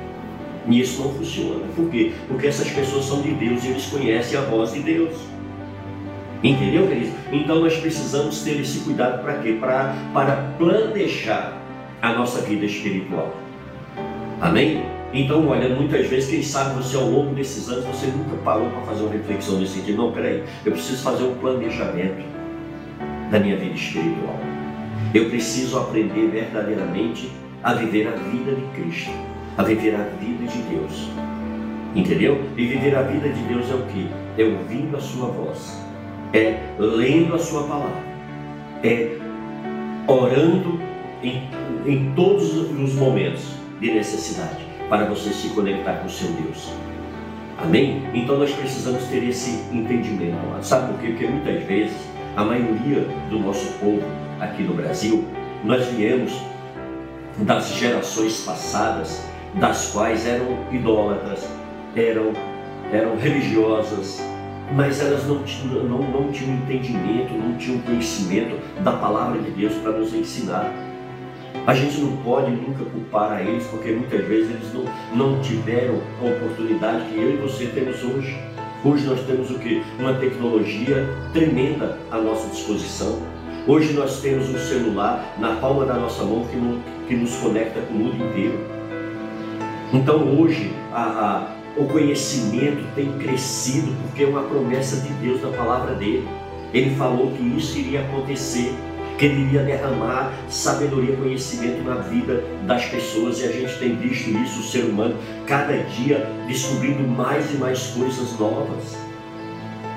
E 0.67 0.80
isso 0.80 1.04
não 1.04 1.13
funciona. 1.13 1.63
Por 1.76 1.88
quê? 1.91 2.13
Porque 2.28 2.47
essas 2.47 2.71
pessoas 2.71 3.06
são 3.06 3.21
de 3.21 3.32
Deus 3.34 3.63
e 3.63 3.67
eles 3.67 3.86
conhecem 3.86 4.39
a 4.39 4.41
voz 4.41 4.73
de 4.73 4.80
Deus. 4.80 5.13
Entendeu, 6.43 6.88
queridos? 6.88 7.13
Então 7.32 7.60
nós 7.60 7.78
precisamos 7.78 8.41
ter 8.41 8.60
esse 8.60 8.80
cuidado 8.80 9.21
para 9.21 9.36
quê? 9.36 9.56
Pra, 9.60 9.95
para 10.15 10.56
planejar 10.58 11.62
a 12.02 12.12
nossa 12.13 12.41
vida 12.41 12.65
espiritual. 12.65 13.38
Amém? 14.41 15.02
Então, 15.13 15.47
olha, 15.47 15.69
muitas 15.69 16.08
vezes, 16.08 16.30
quem 16.30 16.41
sabe 16.41 16.76
você 16.82 16.97
ao 16.97 17.08
longo 17.08 17.36
desses 17.36 17.69
anos, 17.69 17.86
você 17.86 18.08
nunca 18.08 18.36
parou 18.43 18.69
para 18.69 18.82
fazer 18.82 19.04
uma 19.04 19.12
reflexão 19.12 19.60
nesse 19.60 19.73
sentido. 19.73 19.97
Não, 19.97 20.12
peraí, 20.12 20.43
eu 20.65 20.71
preciso 20.71 21.04
fazer 21.04 21.23
um 21.23 21.36
planejamento 21.36 22.23
da 23.30 23.39
minha 23.39 23.56
vida 23.56 23.76
espiritual. 23.76 24.39
Eu 25.13 25.30
preciso 25.30 25.78
aprender 25.78 26.30
verdadeiramente 26.30 27.32
a 27.63 27.73
viver 27.73 28.08
a 28.08 28.12
vida 28.12 28.56
de 28.56 28.65
Cristo 28.76 29.12
a 29.58 29.63
viver 29.63 29.95
a 29.95 30.04
vida 30.19 30.45
de 30.45 30.62
Deus. 30.63 31.10
Entendeu? 31.95 32.41
E 32.58 32.65
viver 32.65 32.95
a 32.95 33.04
vida 33.04 33.30
de 33.30 33.41
Deus 33.43 33.69
é 33.69 33.76
o 33.76 33.84
que? 33.84 34.10
É 34.38 34.43
ouvindo 34.43 34.97
a 34.97 34.99
sua 34.99 35.28
voz, 35.28 35.80
é 36.34 36.58
lendo 36.80 37.36
a 37.36 37.39
sua 37.39 37.63
palavra, 37.63 38.04
é 38.84 39.15
orando 40.08 40.80
em, 41.21 41.43
em 41.86 42.12
todos 42.15 42.56
os 42.58 42.93
momentos 42.95 43.45
de 43.80 43.91
necessidade 43.91 44.62
para 44.93 45.06
você 45.06 45.34
se 45.34 45.49
conectar 45.49 45.93
com 45.93 46.06
o 46.06 46.10
seu 46.10 46.29
Deus. 46.34 46.71
Amém? 47.58 48.03
Então 48.13 48.38
nós 48.38 48.51
precisamos 48.53 49.03
ter 49.06 49.27
esse 49.27 49.63
entendimento. 49.71 50.38
Sabe 50.62 50.93
por 50.93 51.01
quê? 51.01 51.08
Porque 51.08 51.25
muitas 51.25 51.63
vezes 51.63 51.97
a 52.36 52.43
maioria 52.43 53.08
do 53.27 53.39
nosso 53.39 53.73
povo 53.79 54.03
aqui 54.39 54.62
no 54.62 54.75
Brasil, 54.75 55.25
nós 55.63 55.88
viemos 55.88 56.32
das 57.39 57.69
gerações 57.69 58.41
passadas 58.41 59.25
das 59.56 59.89
quais 59.91 60.27
eram 60.27 60.60
idólatras, 60.71 61.49
eram, 61.95 62.32
eram 62.91 63.17
religiosas, 63.17 64.21
mas 64.75 65.01
elas 65.01 65.25
não 65.25 65.39
não, 65.86 66.03
não 66.03 66.32
tinham 66.32 66.56
entendimento, 66.58 67.34
não 67.34 67.58
tinham 67.58 67.82
conhecimento 67.82 68.60
da 68.84 68.91
palavra 68.91 69.41
de 69.41 69.49
Deus 69.49 69.73
para 69.73 69.93
nos 69.93 70.13
ensinar. 70.13 70.71
A 71.65 71.73
gente 71.73 72.02
não 72.02 72.17
pode 72.17 72.52
nunca 72.52 72.84
culpar 72.84 73.32
a 73.32 73.41
eles, 73.41 73.65
porque 73.67 73.91
muitas 73.91 74.26
vezes 74.28 74.49
eles 74.49 74.73
não, 74.73 74.84
não 75.15 75.41
tiveram 75.41 75.95
a 76.21 76.26
oportunidade 76.26 77.06
que 77.06 77.15
eu 77.15 77.36
e 77.36 77.38
você 77.38 77.67
temos 77.67 78.04
hoje. 78.04 78.38
Hoje 78.84 79.06
nós 79.06 79.21
temos 79.21 79.49
o 79.49 79.58
que? 79.58 79.82
Uma 79.97 80.13
tecnologia 80.15 81.08
tremenda 81.32 81.97
à 82.12 82.17
nossa 82.17 82.49
disposição. 82.49 83.17
Hoje 83.65 83.93
nós 83.93 84.19
temos 84.19 84.49
um 84.49 84.58
celular 84.58 85.36
na 85.39 85.56
palma 85.56 85.86
da 85.86 85.93
nossa 85.93 86.26
mão 86.26 86.45
que, 86.47 87.08
que 87.08 87.15
nos 87.15 87.34
conecta 87.38 87.80
com 87.80 87.93
o 87.93 87.97
mundo 87.97 88.26
inteiro. 88.26 88.60
Então 89.93 90.38
hoje 90.38 90.69
a, 90.91 91.02
a, 91.02 91.80
o 91.80 91.86
conhecimento 91.86 92.84
tem 92.93 93.10
crescido 93.19 93.95
porque 94.02 94.23
é 94.23 94.28
uma 94.28 94.43
promessa 94.43 94.97
de 94.97 95.13
Deus 95.13 95.39
da 95.39 95.47
palavra 95.47 95.95
dele. 95.95 96.28
Ele 96.73 96.93
falou 96.95 97.32
que 97.32 97.41
isso 97.58 97.78
iria 97.78 98.02
acontecer, 98.02 98.76
que 99.17 99.26
ele 99.26 99.41
iria 99.43 99.63
derramar 99.63 100.34
sabedoria 100.49 101.15
conhecimento 101.15 101.84
na 101.84 101.95
vida 101.95 102.43
das 102.65 102.86
pessoas 102.86 103.39
e 103.39 103.45
a 103.45 103.52
gente 103.52 103.78
tem 103.78 103.95
visto 103.95 104.30
isso, 104.30 104.60
o 104.60 104.63
ser 104.63 104.86
humano, 104.86 105.15
cada 105.45 105.78
dia 105.78 106.28
descobrindo 106.47 107.08
mais 107.08 107.54
e 107.54 107.58
mais 107.58 107.88
coisas 107.88 108.38
novas. 108.39 108.97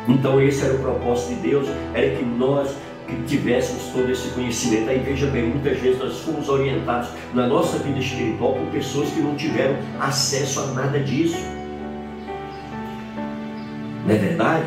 Então 0.09 0.41
esse 0.41 0.65
era 0.65 0.75
o 0.75 0.79
propósito 0.79 1.35
de 1.35 1.49
Deus, 1.49 1.67
era 1.95 2.17
que 2.17 2.25
nós 2.25 2.75
que 3.07 3.23
tivéssemos 3.23 3.85
todo 3.93 4.11
esse 4.11 4.29
conhecimento. 4.31 4.91
Aí 4.91 4.99
veja 4.99 5.27
bem, 5.29 5.45
muitas 5.45 5.79
vezes 5.79 5.99
nós 5.99 6.19
fomos 6.19 6.49
orientados 6.49 7.11
na 7.33 7.47
nossa 7.47 7.79
vida 7.79 7.99
espiritual 7.99 8.55
por 8.55 8.67
pessoas 8.67 9.09
que 9.11 9.21
não 9.21 9.37
tiveram 9.37 9.77
acesso 10.01 10.61
a 10.61 10.67
nada 10.69 10.99
disso. 11.01 11.39
Não 14.05 14.15
é 14.15 14.19
verdade? 14.19 14.65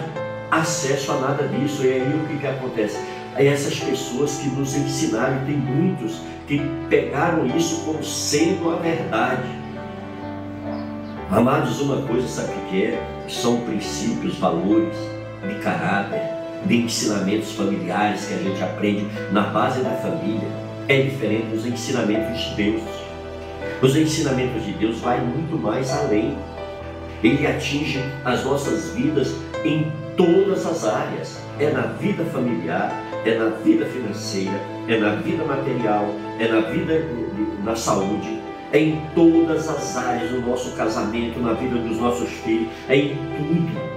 Acesso 0.52 1.12
a 1.12 1.20
nada 1.20 1.48
disso. 1.48 1.84
E 1.86 1.94
aí 1.94 2.14
o 2.14 2.28
que, 2.28 2.38
que 2.38 2.48
acontece? 2.48 2.98
Essas 3.40 3.80
pessoas 3.80 4.36
que 4.36 4.50
nos 4.50 4.76
ensinaram, 4.76 5.46
tem 5.46 5.56
muitos 5.56 6.20
que 6.46 6.62
pegaram 6.90 7.48
isso 7.48 7.84
como 7.86 8.04
sendo 8.04 8.70
a 8.70 8.76
verdade. 8.76 9.48
Amados, 11.32 11.80
uma 11.80 12.02
coisa, 12.02 12.28
sabe 12.28 12.52
o 12.52 12.70
que 12.70 12.84
é? 12.84 13.24
São 13.30 13.62
princípios, 13.62 14.38
valores 14.38 14.96
de 15.48 15.56
caráter 15.64 16.22
de 16.66 16.76
ensinamentos 16.82 17.54
familiares 17.54 18.26
que 18.26 18.34
a 18.34 18.38
gente 18.38 18.62
aprende 18.62 19.08
na 19.32 19.44
base 19.44 19.82
da 19.82 19.92
família 19.92 20.50
é 20.90 21.04
diferente 21.04 21.48
dos 21.48 21.66
ensinamentos 21.66 22.42
de 22.42 22.56
Deus. 22.56 22.82
Os 23.82 23.96
ensinamentos 23.96 24.66
de 24.66 24.74
Deus 24.74 25.00
vai 25.00 25.22
muito 25.22 25.58
mais 25.58 25.90
além. 25.92 26.36
Ele 27.24 27.46
atinge 27.48 28.00
as 28.26 28.44
nossas 28.44 28.90
vidas 28.96 29.34
em 29.64 29.90
todas 30.18 30.66
as 30.66 30.84
áreas. 30.84 31.40
É 31.60 31.70
na 31.70 31.82
vida 31.82 32.26
familiar, 32.26 32.92
é 33.26 33.38
na 33.38 33.50
vida 33.50 33.86
financeira, 33.86 34.60
é 34.88 34.98
na 34.98 35.16
vida 35.16 35.44
material, 35.44 36.14
é 36.40 36.48
na 36.48 36.62
vida 36.62 37.06
na 37.64 37.76
saúde, 37.76 38.40
é 38.72 38.80
em 38.80 39.02
todas 39.14 39.68
as 39.68 39.98
áreas 39.98 40.32
do 40.32 40.42
nosso 40.42 40.76
casamento, 40.76 41.40
na 41.40 41.54
vida 41.54 41.78
dos 41.78 41.98
nossos 41.98 42.30
filhos, 42.30 42.68
é 42.88 42.96
em 42.96 43.10
tudo. 43.10 43.90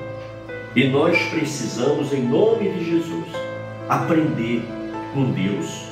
E 0.74 0.88
nós 0.88 1.18
precisamos, 1.24 2.12
em 2.12 2.22
nome 2.22 2.70
de 2.70 2.85
Jesus, 2.85 3.26
aprender 3.88 4.62
com 5.12 5.30
Deus, 5.32 5.85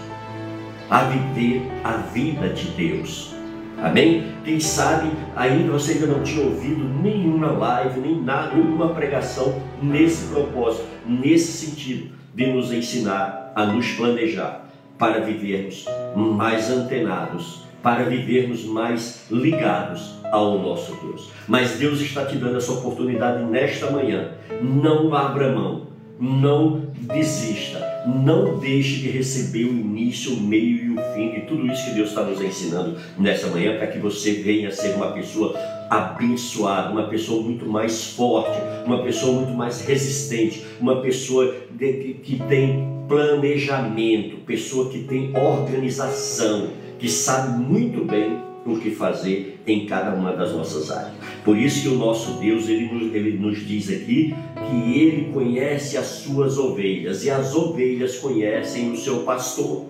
a 0.89 1.05
viver 1.05 1.63
a 1.85 1.99
vida 1.99 2.49
de 2.49 2.69
Deus. 2.69 3.35
Amém? 3.83 4.35
Quem 4.45 4.59
sabe 4.59 5.11
ainda 5.37 5.73
você 5.73 5.93
ainda 5.93 6.07
não 6.07 6.23
tinha 6.23 6.45
ouvido 6.45 6.85
nenhuma 7.03 7.53
live, 7.53 8.01
nem 8.01 8.21
nada, 8.21 8.55
nenhuma 8.55 8.89
pregação 8.89 9.55
nesse 9.83 10.27
propósito, 10.29 10.85
nesse 11.07 11.53
sentido, 11.53 12.11
de 12.35 12.47
nos 12.47 12.73
ensinar 12.73 13.53
a 13.55 13.67
nos 13.67 13.93
planejar 13.93 14.69
para 14.99 15.21
vivermos 15.21 15.87
mais 16.15 16.71
antenados, 16.71 17.63
para 17.83 18.05
vivermos 18.05 18.65
mais 18.65 19.27
ligados 19.31 20.21
ao 20.31 20.59
nosso 20.59 20.95
Deus. 21.03 21.31
Mas 21.49 21.73
Deus 21.73 22.01
está 22.01 22.25
te 22.27 22.37
dando 22.37 22.59
essa 22.59 22.73
oportunidade 22.73 23.43
nesta 23.45 23.91
manhã. 23.91 24.33
Não 24.61 25.15
abra 25.15 25.53
mão, 25.53 25.87
não 26.21 26.91
desista, 27.01 27.81
não 28.07 28.59
deixe 28.59 29.01
de 29.01 29.11
receber 29.11 29.65
o 29.65 29.73
início, 29.73 30.35
o 30.35 30.41
meio 30.41 30.85
e 30.85 30.91
o 30.91 31.15
fim 31.15 31.33
de 31.33 31.47
tudo 31.47 31.67
isso 31.67 31.87
que 31.87 31.95
Deus 31.95 32.11
está 32.11 32.23
nos 32.23 32.41
ensinando 32.41 32.97
nessa 33.19 33.47
manhã, 33.49 33.79
para 33.79 33.87
que 33.87 33.99
você 33.99 34.33
venha 34.35 34.71
ser 34.71 34.95
uma 34.95 35.13
pessoa 35.13 35.59
abençoada, 35.91 36.93
uma 36.93 37.09
pessoa 37.09 37.43
muito 37.43 37.67
mais 37.67 38.13
forte, 38.13 38.57
uma 38.87 39.03
pessoa 39.03 39.41
muito 39.41 39.53
mais 39.53 39.81
resistente, 39.81 40.65
uma 40.81 41.03
pessoa 41.03 41.53
de, 41.73 42.15
que 42.23 42.41
tem 42.49 42.89
planejamento, 43.09 44.37
pessoa 44.47 44.89
que 44.89 45.01
tem 45.01 45.37
organização, 45.37 46.69
que 46.97 47.09
sabe 47.09 47.59
muito 47.59 48.05
bem 48.05 48.39
o 48.65 48.79
que 48.79 48.91
fazer 48.91 49.61
em 49.67 49.87
cada 49.87 50.15
uma 50.15 50.33
das 50.33 50.53
nossas 50.53 50.91
áreas. 50.93 51.15
Por 51.45 51.57
isso 51.57 51.83
que 51.83 51.89
o 51.89 51.97
nosso 51.97 52.35
Deus, 52.35 52.69
ele 52.69 52.87
nos, 52.93 53.15
ele 53.15 53.37
nos 53.37 53.67
diz 53.67 53.91
aqui 53.91 54.35
que 54.69 54.99
ele 55.01 55.33
conhece 55.33 55.97
as 55.97 56.07
suas 56.07 56.57
ovelhas 56.57 57.25
e 57.25 57.31
as 57.31 57.55
ovelhas 57.55 58.19
conhecem 58.19 58.93
o 58.93 58.97
seu 58.97 59.21
pastor. 59.21 59.87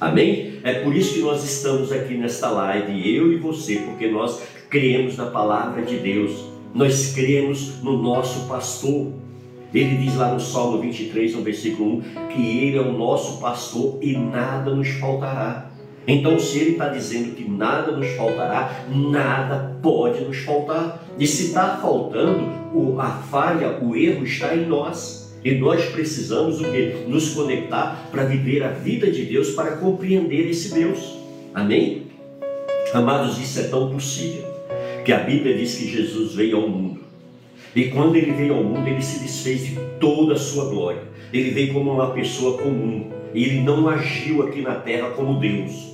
Amém? 0.00 0.58
É 0.64 0.80
por 0.80 0.94
isso 0.94 1.14
que 1.14 1.20
nós 1.20 1.44
estamos 1.44 1.92
aqui 1.92 2.14
nesta 2.14 2.50
live, 2.50 3.16
eu 3.16 3.32
e 3.32 3.36
você, 3.36 3.76
porque 3.76 4.08
nós 4.08 4.42
cremos 4.72 5.18
na 5.18 5.26
palavra 5.26 5.82
de 5.82 5.98
Deus, 5.98 6.46
nós 6.74 7.12
cremos 7.12 7.82
no 7.82 8.02
nosso 8.02 8.48
pastor. 8.48 9.12
Ele 9.72 9.96
diz 9.96 10.16
lá 10.16 10.32
no 10.32 10.40
Salmo 10.40 10.78
23, 10.80 11.34
no 11.34 11.42
versículo 11.42 11.98
1, 11.98 12.00
que 12.28 12.58
ele 12.58 12.78
é 12.78 12.80
o 12.80 12.92
nosso 12.92 13.38
pastor 13.38 13.98
e 14.00 14.16
nada 14.16 14.74
nos 14.74 14.88
faltará. 14.88 15.70
Então, 16.08 16.38
se 16.38 16.58
ele 16.58 16.70
está 16.72 16.88
dizendo 16.88 17.34
que 17.34 17.48
nada 17.48 17.92
nos 17.92 18.08
faltará, 18.12 18.86
nada 18.90 19.76
pode 19.82 20.24
nos 20.24 20.38
faltar. 20.38 21.06
E 21.18 21.26
se 21.26 21.48
está 21.48 21.76
faltando, 21.76 22.98
a 22.98 23.10
falha, 23.30 23.78
o 23.82 23.94
erro 23.94 24.24
está 24.24 24.56
em 24.56 24.66
nós. 24.66 25.36
E 25.44 25.54
nós 25.54 25.84
precisamos 25.86 26.60
o 26.60 26.64
quê? 26.64 27.04
Nos 27.06 27.34
conectar 27.34 28.08
para 28.10 28.24
viver 28.24 28.62
a 28.62 28.68
vida 28.68 29.10
de 29.10 29.24
Deus, 29.26 29.50
para 29.50 29.76
compreender 29.76 30.48
esse 30.48 30.72
Deus. 30.72 31.18
Amém? 31.54 32.06
Amados, 32.94 33.38
isso 33.38 33.60
é 33.60 33.64
tão 33.64 33.90
possível 33.90 34.51
que 35.04 35.12
a 35.12 35.18
Bíblia 35.18 35.56
diz 35.56 35.74
que 35.74 35.88
Jesus 35.88 36.34
veio 36.34 36.56
ao 36.56 36.68
mundo. 36.68 37.00
E 37.74 37.84
quando 37.86 38.16
ele 38.16 38.32
veio 38.32 38.54
ao 38.54 38.62
mundo, 38.62 38.86
ele 38.86 39.02
se 39.02 39.20
desfez 39.20 39.66
de 39.66 39.76
toda 39.98 40.34
a 40.34 40.38
sua 40.38 40.68
glória. 40.68 41.02
Ele 41.32 41.50
veio 41.50 41.72
como 41.72 41.92
uma 41.92 42.10
pessoa 42.10 42.58
comum. 42.58 43.10
Ele 43.34 43.60
não 43.60 43.88
agiu 43.88 44.42
aqui 44.42 44.60
na 44.60 44.74
terra 44.74 45.10
como 45.10 45.40
Deus. 45.40 45.92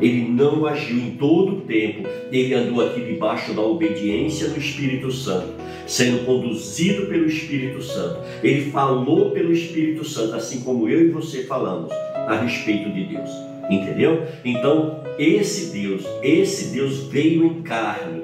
Ele 0.00 0.28
não 0.28 0.66
agiu 0.66 0.96
em 0.96 1.10
todo 1.12 1.56
o 1.56 1.60
tempo, 1.62 2.08
ele 2.30 2.54
andou 2.54 2.86
aqui 2.86 3.00
debaixo 3.00 3.52
da 3.52 3.62
obediência 3.62 4.48
do 4.48 4.58
Espírito 4.58 5.10
Santo, 5.10 5.54
sendo 5.88 6.24
conduzido 6.24 7.06
pelo 7.06 7.26
Espírito 7.26 7.82
Santo. 7.82 8.20
Ele 8.42 8.70
falou 8.70 9.32
pelo 9.32 9.52
Espírito 9.52 10.04
Santo, 10.04 10.36
assim 10.36 10.60
como 10.60 10.88
eu 10.88 11.00
e 11.00 11.10
você 11.10 11.44
falamos 11.44 11.90
a 12.14 12.40
respeito 12.40 12.90
de 12.92 13.04
Deus. 13.06 13.47
Entendeu? 13.70 14.26
Então, 14.44 15.02
esse 15.18 15.72
Deus, 15.72 16.04
esse 16.22 16.74
Deus 16.74 17.04
veio 17.08 17.44
em 17.44 17.62
carne. 17.62 18.22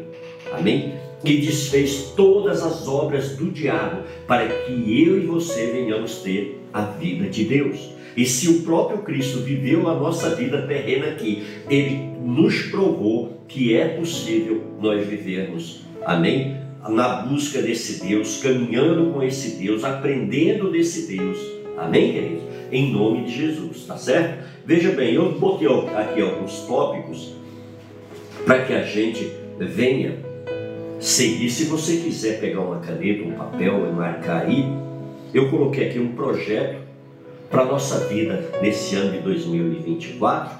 Amém? 0.52 0.94
Que 1.24 1.38
desfez 1.38 2.12
todas 2.16 2.62
as 2.62 2.87
obras 2.87 3.37
do 3.37 3.50
diabo 3.50 4.02
para 4.26 4.46
que 4.46 4.72
eu 4.72 5.18
e 5.18 5.26
você 5.26 5.66
venhamos 5.66 6.18
ter 6.18 6.61
a 6.72 6.83
vida 6.83 7.28
de 7.28 7.44
Deus. 7.44 7.94
E 8.16 8.24
se 8.24 8.48
o 8.48 8.62
próprio 8.62 8.98
Cristo 8.98 9.40
viveu 9.40 9.88
a 9.88 9.94
nossa 9.94 10.35
vida 10.37 10.62
terrena 10.62 11.09
aqui, 11.09 11.42
ele 11.68 12.14
nos 12.24 12.62
provou 12.66 13.44
que 13.48 13.76
é 13.76 13.88
possível 13.88 14.62
nós 14.80 15.07
vivermos. 15.07 15.83
Amém? 16.04 16.57
Na 16.88 17.22
busca 17.22 17.61
desse 17.61 18.04
Deus, 18.07 18.40
caminhando 18.42 19.12
com 19.12 19.22
esse 19.22 19.57
Deus, 19.57 19.83
aprendendo 19.83 20.70
desse 20.70 21.16
Deus. 21.16 21.38
Amém, 21.76 22.12
queridos? 22.12 22.42
Em 22.70 22.92
nome 22.92 23.24
de 23.24 23.37
Jesus, 23.37 23.85
tá 23.87 23.96
certo? 23.96 24.44
Veja 24.66 24.92
bem, 24.92 25.12
eu 25.12 25.33
botei 25.33 25.68
aqui 25.94 26.22
alguns 26.22 26.61
tópicos 26.61 27.35
para 28.46 28.64
que 28.64 28.72
a 28.72 28.83
gente 28.83 29.31
venha 29.59 30.16
seguir. 30.98 31.50
Se 31.50 31.64
você 31.64 31.98
quiser 31.98 32.40
pegar 32.40 32.61
uma 32.61 32.81
caneta, 32.81 33.29
um 33.29 33.33
papel 33.33 33.87
e 33.87 33.92
marcar 33.92 34.46
aí, 34.46 34.64
eu 35.35 35.50
coloquei 35.50 35.90
aqui 35.90 35.98
um 35.98 36.14
projeto 36.14 36.79
para 37.50 37.61
a 37.61 37.66
nossa 37.66 38.07
vida 38.07 38.42
nesse 38.62 38.96
ano 38.96 39.12
de 39.12 39.18
2024, 39.18 40.57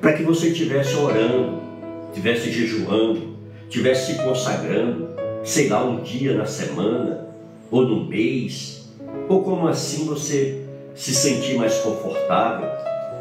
para 0.00 0.14
que 0.14 0.24
você 0.24 0.48
estivesse 0.48 0.96
orando, 0.96 1.62
estivesse 2.08 2.50
jejuando, 2.50 3.36
estivesse 3.68 4.12
se 4.12 4.22
consagrando, 4.24 5.10
sei 5.44 5.68
lá, 5.68 5.84
um 5.84 6.02
dia 6.02 6.34
na 6.34 6.46
semana, 6.46 7.28
ou 7.70 7.82
no 7.82 8.06
mês, 8.06 8.92
ou 9.28 9.44
como 9.44 9.68
assim 9.68 10.04
você 10.04 10.64
se 10.96 11.14
sentir 11.14 11.54
mais 11.54 11.76
confortável, 11.76 12.68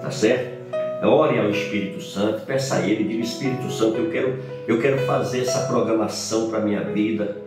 tá 0.03 0.11
certo? 0.11 0.53
Ore 1.01 1.39
ao 1.39 1.49
Espírito 1.49 2.01
Santo, 2.01 2.45
peça 2.45 2.75
a 2.75 2.87
Ele, 2.87 3.03
diga 3.03 3.23
Espírito 3.23 3.69
Santo, 3.71 3.97
eu 3.97 4.11
quero, 4.11 4.39
eu 4.67 4.79
quero 4.79 4.99
fazer 4.99 5.41
essa 5.41 5.67
programação 5.67 6.49
para 6.49 6.59
a 6.59 6.61
minha 6.61 6.81
vida, 6.81 7.37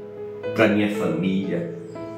para 0.54 0.66
a 0.66 0.68
minha 0.68 0.94
família, 0.96 1.74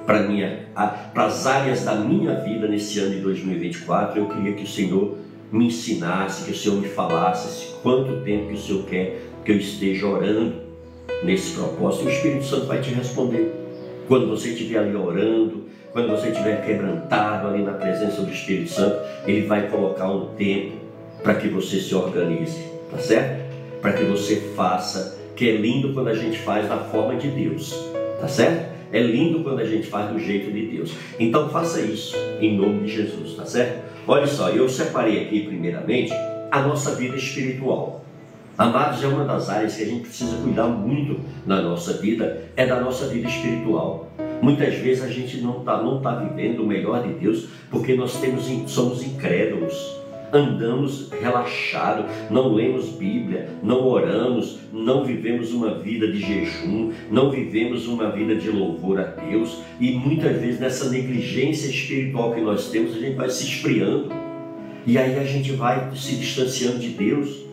para 0.07 0.23
minha, 0.23 0.67
para 1.13 1.27
as 1.27 1.47
áreas 1.47 1.85
da 1.85 1.95
minha 1.95 2.35
vida 2.41 2.67
nesse 2.67 2.99
ano 2.99 3.15
de 3.15 3.21
2024. 3.21 4.19
Eu 4.19 4.27
queria 4.27 4.53
que 4.55 4.65
o 4.65 4.67
Senhor 4.67 5.17
me 5.53 5.67
ensinasse, 5.67 6.45
que 6.45 6.53
o 6.53 6.57
Senhor 6.57 6.81
me 6.81 6.89
falasse 6.89 7.75
quanto 7.83 8.25
tempo 8.25 8.49
que 8.49 8.55
o 8.55 8.59
Senhor 8.59 8.85
quer 8.87 9.21
que 9.45 9.53
eu 9.53 9.57
esteja 9.57 10.07
orando 10.07 10.55
nesse 11.23 11.55
propósito. 11.55 12.07
O 12.07 12.11
Espírito 12.11 12.45
Santo 12.45 12.67
vai 12.67 12.81
te 12.81 12.91
responder. 12.91 13.55
Quando 14.07 14.29
você 14.29 14.49
estiver 14.51 14.79
ali 14.79 14.97
orando, 14.97 15.65
quando 15.99 16.11
você 16.11 16.29
estiver 16.29 16.65
quebrantado 16.65 17.49
ali 17.49 17.65
na 17.65 17.73
presença 17.73 18.23
do 18.23 18.31
Espírito 18.31 18.71
Santo, 18.71 19.01
ele 19.27 19.49
vai 19.49 19.67
colocar 19.67 20.09
um 20.09 20.27
tempo 20.37 20.77
para 21.25 21.35
que 21.35 21.49
você 21.49 21.81
se 21.81 21.93
organize, 21.93 22.63
tá 22.89 22.99
certo? 22.99 23.53
Para 23.83 23.95
que 23.95 24.05
você 24.05 24.37
faça, 24.55 25.19
que 25.35 25.49
é 25.49 25.57
lindo 25.57 25.93
quando 25.93 26.07
a 26.07 26.15
gente 26.15 26.39
faz 26.39 26.69
da 26.69 26.77
forma 26.77 27.17
de 27.17 27.27
Deus, 27.27 27.75
tá 28.21 28.29
certo? 28.29 28.69
É 28.93 29.01
lindo 29.01 29.43
quando 29.43 29.59
a 29.59 29.65
gente 29.65 29.89
faz 29.89 30.13
do 30.13 30.21
jeito 30.21 30.53
de 30.53 30.67
Deus. 30.67 30.93
Então 31.19 31.49
faça 31.49 31.81
isso 31.81 32.17
em 32.41 32.57
nome 32.57 32.87
de 32.87 32.95
Jesus, 32.95 33.35
tá 33.35 33.45
certo? 33.45 33.83
Olha 34.07 34.29
só, 34.29 34.51
eu 34.51 34.69
separei 34.69 35.25
aqui 35.25 35.47
primeiramente 35.49 36.13
a 36.49 36.63
nossa 36.63 36.95
vida 36.95 37.17
espiritual. 37.17 38.05
Amados, 38.57 39.03
é 39.03 39.07
uma 39.09 39.25
das 39.25 39.51
áreas 39.51 39.75
que 39.75 39.83
a 39.83 39.87
gente 39.87 40.03
precisa 40.03 40.37
cuidar 40.43 40.69
muito 40.69 41.19
na 41.45 41.61
nossa 41.61 41.95
vida, 41.95 42.45
é 42.57 42.65
da 42.65 42.81
nossa 42.81 43.09
vida 43.09 43.27
espiritual. 43.27 44.09
Muitas 44.41 44.75
vezes 44.75 45.03
a 45.03 45.09
gente 45.09 45.41
não 45.41 45.59
está 45.59 45.83
não 45.83 46.01
tá 46.01 46.15
vivendo 46.15 46.61
o 46.61 46.67
melhor 46.67 47.03
de 47.03 47.13
Deus 47.15 47.49
porque 47.71 47.95
nós 47.95 48.21
temos, 48.21 48.47
somos 48.71 49.03
incrédulos. 49.03 49.99
Andamos 50.31 51.11
relaxados, 51.11 52.05
não 52.31 52.53
lemos 52.53 52.91
Bíblia, 52.91 53.49
não 53.63 53.87
oramos, 53.87 54.59
não 54.71 55.03
vivemos 55.03 55.55
uma 55.55 55.79
vida 55.79 56.07
de 56.07 56.19
jejum, 56.19 56.93
não 57.11 57.31
vivemos 57.31 57.87
uma 57.87 58.11
vida 58.11 58.37
de 58.37 58.51
louvor 58.51 59.01
a 59.01 59.05
Deus. 59.05 59.59
E 59.81 59.93
muitas 59.93 60.39
vezes 60.39 60.61
nessa 60.61 60.91
negligência 60.91 61.69
espiritual 61.71 62.35
que 62.35 62.43
nós 62.43 62.71
temos, 62.71 62.95
a 62.95 62.99
gente 62.99 63.17
vai 63.17 63.31
se 63.31 63.45
esfriando. 63.45 64.11
E 64.87 64.99
aí 64.99 65.19
a 65.19 65.25
gente 65.25 65.53
vai 65.53 65.91
se 65.97 66.17
distanciando 66.17 66.79
de 66.79 66.91
Deus. 66.91 67.45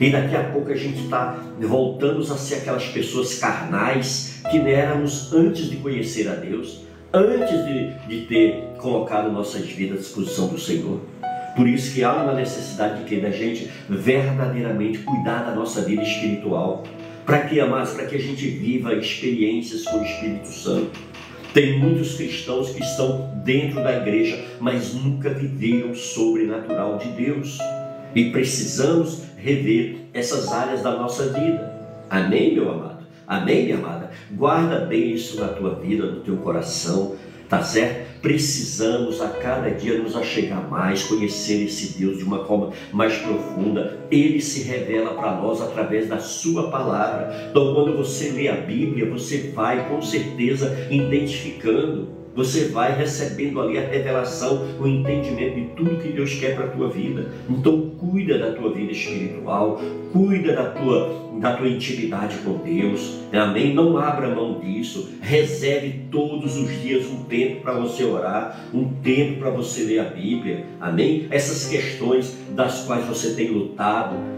E 0.00 0.10
daqui 0.10 0.34
a 0.34 0.42
pouco 0.50 0.72
a 0.72 0.76
gente 0.76 1.04
está 1.04 1.40
voltando 1.60 2.20
a 2.20 2.36
ser 2.36 2.56
aquelas 2.56 2.88
pessoas 2.88 3.38
carnais 3.38 4.33
que 4.60 4.70
éramos 4.70 5.32
antes 5.32 5.68
de 5.68 5.76
conhecer 5.78 6.28
a 6.28 6.34
Deus, 6.34 6.82
antes 7.12 7.64
de, 7.66 7.90
de 8.06 8.26
ter 8.26 8.62
colocado 8.78 9.32
nossas 9.32 9.64
vidas 9.64 9.98
à 9.98 10.00
disposição 10.02 10.46
do 10.46 10.58
Senhor. 10.58 11.00
Por 11.56 11.66
isso 11.66 11.92
que 11.92 12.04
há 12.04 12.14
uma 12.22 12.34
necessidade 12.34 13.00
de 13.00 13.04
que 13.04 13.20
da 13.20 13.30
gente 13.30 13.68
verdadeiramente 13.88 14.98
cuidar 14.98 15.44
da 15.44 15.54
nossa 15.56 15.82
vida 15.82 16.02
espiritual. 16.02 16.84
Para 17.26 17.40
que, 17.40 17.58
amados? 17.58 17.94
Para 17.94 18.06
que 18.06 18.14
a 18.14 18.20
gente 18.20 18.46
viva 18.46 18.94
experiências 18.94 19.84
com 19.84 19.98
o 19.98 20.04
Espírito 20.04 20.48
Santo. 20.48 21.00
Tem 21.52 21.78
muitos 21.78 22.14
cristãos 22.14 22.70
que 22.70 22.80
estão 22.80 23.32
dentro 23.44 23.82
da 23.82 23.96
igreja, 23.96 24.40
mas 24.60 24.94
nunca 24.94 25.30
viveram 25.30 25.90
o 25.90 25.96
sobrenatural 25.96 26.98
de 26.98 27.08
Deus. 27.08 27.58
E 28.14 28.30
precisamos 28.30 29.22
rever 29.36 29.96
essas 30.12 30.52
áreas 30.52 30.82
da 30.82 30.92
nossa 30.92 31.26
vida. 31.28 31.72
Amém, 32.08 32.54
meu 32.54 32.70
amado? 32.70 32.93
Amém, 33.26 33.64
minha 33.64 33.78
amada? 33.78 34.10
Guarda 34.30 34.80
bem 34.80 35.12
isso 35.12 35.40
na 35.40 35.48
tua 35.48 35.74
vida, 35.76 36.06
no 36.06 36.20
teu 36.20 36.36
coração 36.38 37.16
tá 37.48 37.62
certo? 37.62 38.20
Precisamos 38.20 39.20
a 39.20 39.28
cada 39.28 39.70
dia 39.70 39.98
nos 39.98 40.16
achegar 40.16 40.68
mais, 40.68 41.04
conhecer 41.04 41.64
esse 41.64 41.98
Deus 41.98 42.18
de 42.18 42.24
uma 42.24 42.44
forma 42.44 42.72
mais 42.92 43.16
profunda. 43.18 43.98
Ele 44.10 44.40
se 44.40 44.62
revela 44.62 45.14
para 45.14 45.36
nós 45.36 45.60
através 45.60 46.08
da 46.08 46.18
Sua 46.18 46.70
palavra. 46.70 47.48
Então, 47.50 47.74
quando 47.74 47.96
você 47.96 48.30
lê 48.30 48.48
a 48.48 48.56
Bíblia, 48.56 49.10
você 49.10 49.52
vai 49.54 49.88
com 49.88 50.00
certeza 50.00 50.88
identificando 50.90 52.13
você 52.34 52.66
vai 52.66 52.96
recebendo 52.96 53.60
ali 53.60 53.78
a 53.78 53.86
revelação, 53.86 54.66
o 54.80 54.86
entendimento 54.86 55.54
de 55.54 55.64
tudo 55.76 56.00
que 56.02 56.08
Deus 56.08 56.34
quer 56.34 56.56
para 56.56 56.66
a 56.66 56.68
tua 56.68 56.88
vida. 56.88 57.30
Então 57.48 57.90
cuida 57.90 58.38
da 58.38 58.52
tua 58.52 58.72
vida 58.72 58.90
espiritual, 58.90 59.80
cuida 60.12 60.52
da 60.54 60.70
tua, 60.70 61.30
da 61.40 61.56
tua 61.56 61.68
intimidade 61.68 62.38
com 62.38 62.58
Deus. 62.58 63.20
Amém? 63.32 63.72
Não 63.72 63.96
abra 63.96 64.34
mão 64.34 64.60
disso. 64.60 65.10
Reserve 65.20 66.06
todos 66.10 66.56
os 66.56 66.82
dias 66.82 67.06
um 67.06 67.24
tempo 67.24 67.62
para 67.62 67.74
você 67.74 68.04
orar, 68.04 68.68
um 68.74 68.88
tempo 69.02 69.38
para 69.38 69.50
você 69.50 69.84
ler 69.84 70.00
a 70.00 70.04
Bíblia. 70.04 70.64
Amém? 70.80 71.26
Essas 71.30 71.68
questões 71.68 72.36
das 72.50 72.84
quais 72.84 73.06
você 73.06 73.34
tem 73.34 73.48
lutado, 73.48 74.34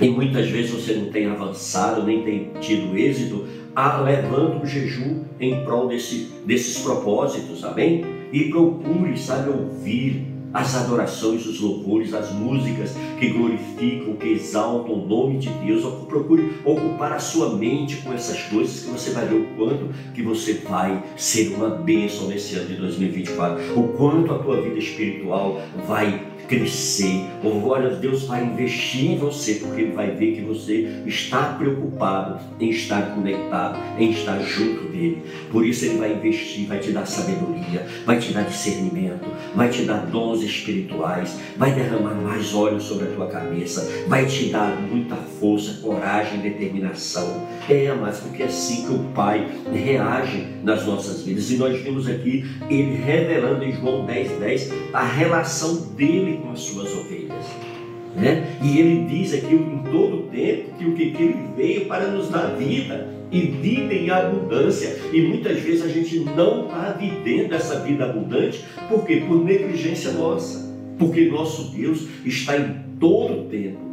e 0.00 0.08
muitas 0.08 0.48
vezes 0.48 0.72
você 0.72 0.94
não 0.94 1.12
tem 1.12 1.26
avançado, 1.26 2.02
nem 2.02 2.22
tem 2.22 2.50
tido 2.60 2.96
êxito, 2.98 3.46
a, 3.74 4.00
levando 4.00 4.62
o 4.62 4.66
jejum 4.66 5.24
em 5.40 5.64
prol 5.64 5.88
desse, 5.88 6.30
desses 6.44 6.78
propósitos, 6.78 7.64
amém? 7.64 8.04
E 8.32 8.44
procure, 8.50 9.16
sabe, 9.16 9.50
ouvir 9.50 10.32
as 10.52 10.74
adorações, 10.76 11.46
os 11.46 11.60
louvores, 11.60 12.12
as 12.12 12.30
músicas 12.30 12.94
que 13.18 13.28
glorificam, 13.30 14.16
que 14.16 14.28
exaltam 14.28 14.94
o 14.94 15.06
nome 15.06 15.38
de 15.38 15.48
Deus. 15.48 15.82
Procure 16.06 16.52
ocupar 16.64 17.12
a 17.12 17.18
sua 17.18 17.56
mente 17.56 17.96
com 17.96 18.12
essas 18.12 18.42
coisas 18.42 18.84
que 18.84 18.90
você 18.90 19.12
vai 19.12 19.26
ver 19.26 19.36
o 19.36 19.46
quanto 19.56 19.88
que 20.12 20.22
você 20.22 20.54
vai 20.54 21.02
ser 21.16 21.54
uma 21.54 21.70
bênção 21.70 22.28
nesse 22.28 22.54
ano 22.56 22.68
de 22.68 22.76
2024. 22.76 23.78
O 23.78 23.88
quanto 23.94 24.32
a 24.32 24.38
tua 24.38 24.60
vida 24.60 24.78
espiritual 24.78 25.60
vai 25.86 26.31
crescer. 26.48 27.24
Olha, 27.44 27.90
Deus 27.90 28.24
vai 28.24 28.44
investir 28.44 29.12
em 29.12 29.18
você, 29.18 29.54
porque 29.54 29.82
Ele 29.82 29.92
vai 29.92 30.10
ver 30.10 30.34
que 30.34 30.40
você 30.42 31.02
está 31.06 31.54
preocupado 31.54 32.38
em 32.60 32.70
estar 32.70 33.14
conectado, 33.14 33.78
em 33.98 34.10
estar 34.10 34.38
junto 34.40 34.88
dele. 34.88 35.22
Por 35.50 35.64
isso 35.64 35.84
Ele 35.84 35.98
vai 35.98 36.12
investir, 36.12 36.66
vai 36.66 36.78
te 36.78 36.92
dar 36.92 37.06
sabedoria, 37.06 37.86
vai 38.04 38.18
te 38.18 38.32
dar 38.32 38.42
discernimento, 38.42 39.26
vai 39.54 39.68
te 39.68 39.82
dar 39.82 40.06
dons 40.06 40.42
espirituais, 40.42 41.38
vai 41.56 41.72
derramar 41.72 42.14
mais 42.14 42.54
óleo 42.54 42.80
sobre 42.80 43.08
a 43.08 43.10
tua 43.12 43.26
cabeça, 43.26 44.06
vai 44.06 44.26
te 44.26 44.46
dar 44.50 44.80
muita 44.80 45.16
força, 45.16 45.80
coragem, 45.82 46.40
determinação. 46.40 47.46
É, 47.68 47.92
mas 47.94 48.20
porque 48.20 48.42
é 48.42 48.46
assim 48.46 48.86
que 48.86 48.92
o 48.92 49.02
Pai 49.14 49.46
reage 49.72 50.46
nas 50.62 50.86
nossas 50.86 51.22
vidas. 51.22 51.50
E 51.50 51.56
nós 51.56 51.80
vimos 51.80 52.08
aqui 52.08 52.44
Ele 52.68 52.96
revelando 52.96 53.64
em 53.64 53.72
João 53.72 54.04
10, 54.06 54.38
10 54.38 54.72
a 54.92 55.04
relação 55.04 55.76
dele 55.94 56.31
com 56.38 56.50
as 56.50 56.60
suas 56.60 56.92
ovelhas. 56.96 57.44
Né? 58.14 58.58
E 58.62 58.78
ele 58.78 59.06
diz 59.06 59.32
aqui 59.32 59.54
em 59.54 59.82
todo 59.90 60.16
o 60.16 60.22
tempo 60.24 60.76
que 60.76 60.84
o 60.84 60.92
que, 60.94 61.10
que 61.12 61.22
ele 61.22 61.38
veio 61.56 61.86
para 61.86 62.08
nos 62.08 62.28
dar 62.28 62.56
vida 62.56 63.08
e 63.30 63.40
vida 63.40 63.94
em 63.94 64.10
abundância. 64.10 64.98
E 65.12 65.20
muitas 65.22 65.58
vezes 65.60 65.82
a 65.84 65.88
gente 65.88 66.20
não 66.20 66.66
está 66.66 66.96
vivendo 66.98 67.54
essa 67.54 67.80
vida 67.80 68.04
abundante, 68.04 68.62
por 68.88 69.06
quê? 69.06 69.22
Por 69.26 69.42
negligência 69.42 70.12
nossa. 70.12 70.70
Porque 70.98 71.26
nosso 71.26 71.74
Deus 71.74 72.06
está 72.24 72.56
em 72.56 72.82
todo 73.00 73.40
o 73.40 73.44
tempo 73.44 73.92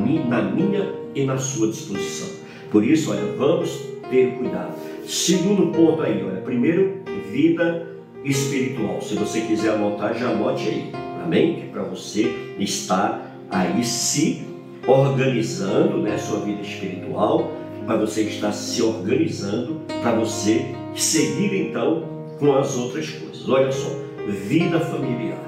mim, 0.00 0.24
na 0.28 0.42
minha 0.42 0.92
e 1.14 1.24
na 1.24 1.38
sua 1.38 1.68
disposição. 1.68 2.28
Por 2.70 2.84
isso, 2.84 3.10
olha, 3.10 3.32
vamos 3.36 3.70
ter 4.10 4.32
cuidado. 4.32 4.74
Segundo 5.06 5.72
ponto 5.72 6.02
aí, 6.02 6.22
olha, 6.24 6.40
primeiro, 6.40 7.00
vida 7.30 7.86
espiritual. 8.24 9.00
Se 9.00 9.14
você 9.14 9.40
quiser 9.42 9.74
anotar, 9.74 10.14
já 10.14 10.30
anote 10.30 10.68
aí. 10.68 10.92
Amém? 11.22 11.64
É 11.64 11.72
para 11.72 11.82
você 11.82 12.54
estar 12.58 13.34
aí 13.50 13.84
se 13.84 14.42
organizando, 14.86 15.98
né, 15.98 16.16
sua 16.18 16.40
vida 16.40 16.62
espiritual, 16.62 17.50
para 17.86 17.96
você 17.96 18.22
estar 18.22 18.52
se 18.52 18.82
organizando, 18.82 19.80
para 20.02 20.12
você 20.12 20.74
seguir 20.94 21.68
então 21.68 22.04
com 22.38 22.54
as 22.56 22.76
outras 22.76 23.08
coisas. 23.10 23.48
Olha 23.48 23.70
só, 23.70 23.90
vida 24.26 24.80
familiar. 24.80 25.38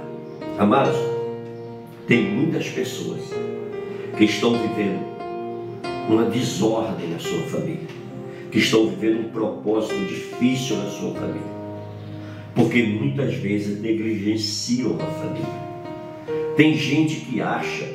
Amados, 0.59 0.97
tem 2.07 2.23
muitas 2.31 2.69
pessoas 2.69 3.21
que 4.17 4.25
estão 4.25 4.53
vivendo 4.53 5.13
uma 6.09 6.25
desordem 6.25 7.09
na 7.09 7.19
sua 7.19 7.43
família, 7.45 7.87
que 8.51 8.59
estão 8.59 8.89
vivendo 8.89 9.21
um 9.21 9.31
propósito 9.31 9.95
difícil 10.07 10.77
na 10.77 10.91
sua 10.91 11.15
família 11.15 11.52
porque 12.55 12.83
muitas 12.83 13.35
vezes 13.35 13.81
negligenciam 13.81 14.97
a 14.97 15.07
família. 15.07 15.63
Tem 16.57 16.75
gente 16.77 17.17
que 17.17 17.41
acha 17.41 17.89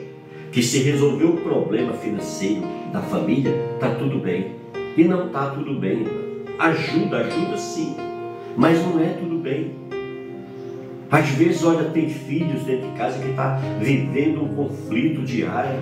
que 0.51 0.63
se 0.63 0.79
resolver 0.79 1.25
o 1.25 1.37
problema 1.37 1.93
financeiro 1.93 2.63
da 2.91 3.01
família, 3.01 3.53
está 3.75 3.93
tudo 3.95 4.19
bem. 4.19 4.55
E 4.95 5.03
não 5.03 5.27
está 5.27 5.51
tudo 5.51 5.79
bem. 5.79 6.05
Ajuda, 6.57 7.17
ajuda 7.17 7.57
sim, 7.57 7.95
mas 8.55 8.83
não 8.83 8.99
é 8.99 9.09
tudo 9.09 9.37
bem. 9.37 9.75
Às 11.09 11.29
vezes, 11.29 11.63
olha, 11.63 11.89
tem 11.91 12.09
filhos 12.09 12.63
dentro 12.63 12.89
de 12.89 12.97
casa 12.97 13.19
que 13.19 13.29
está 13.29 13.61
vivendo 13.79 14.43
um 14.43 14.55
conflito 14.55 15.21
diário, 15.21 15.79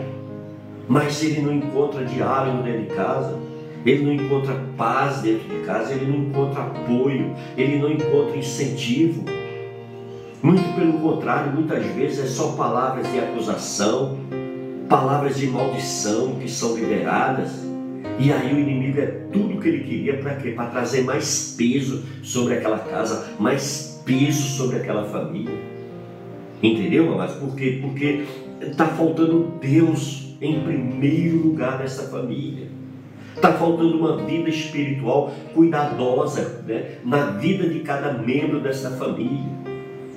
mas 0.88 1.23
ele 1.23 1.41
não 1.41 1.53
encontra 1.53 2.03
diálogo 2.05 2.61
dentro 2.61 2.82
de 2.82 2.95
casa, 2.95 3.39
ele 3.86 4.03
não 4.03 4.13
encontra 4.13 4.59
paz 4.75 5.21
dentro 5.21 5.47
de 5.47 5.63
casa, 5.65 5.93
ele 5.93 6.05
não 6.07 6.25
encontra 6.25 6.63
apoio, 6.63 7.36
ele 7.55 7.77
não 7.77 7.91
encontra 7.91 8.36
incentivo. 8.36 9.23
Muito 10.41 10.75
pelo 10.75 10.93
contrário, 10.93 11.53
muitas 11.53 11.86
vezes 11.93 12.19
é 12.19 12.27
só 12.27 12.53
palavras 12.53 13.11
de 13.11 13.19
acusação, 13.19 14.17
palavras 14.89 15.38
de 15.38 15.47
maldição 15.47 16.36
que 16.36 16.49
são 16.49 16.75
liberadas. 16.75 17.63
E 18.19 18.31
aí 18.31 18.53
o 18.53 18.59
inimigo 18.59 18.99
é 18.99 19.07
tudo 19.31 19.59
que 19.59 19.67
ele 19.67 19.83
queria 19.83 20.17
para 20.17 20.36
quê? 20.36 20.51
Para 20.51 20.67
trazer 20.67 21.03
mais 21.03 21.55
peso 21.57 22.03
sobre 22.23 22.55
aquela 22.55 22.79
casa, 22.79 23.27
mais 23.39 24.01
peso 24.05 24.57
sobre 24.57 24.77
aquela 24.77 25.05
família. 25.05 25.57
Entendeu, 26.61 27.15
mas 27.17 27.33
por 27.33 27.55
quê? 27.55 27.79
Porque 27.81 28.25
está 28.61 28.88
faltando 28.88 29.53
Deus 29.59 30.36
em 30.41 30.61
primeiro 30.61 31.38
lugar 31.38 31.79
nessa 31.79 32.03
família. 32.03 32.74
Está 33.36 33.51
faltando 33.53 33.97
uma 33.97 34.17
vida 34.25 34.49
espiritual 34.49 35.33
cuidadosa 35.53 36.63
né, 36.65 36.99
na 37.03 37.31
vida 37.31 37.67
de 37.67 37.79
cada 37.79 38.13
membro 38.13 38.61
dessa 38.61 38.91
família. 38.91 39.43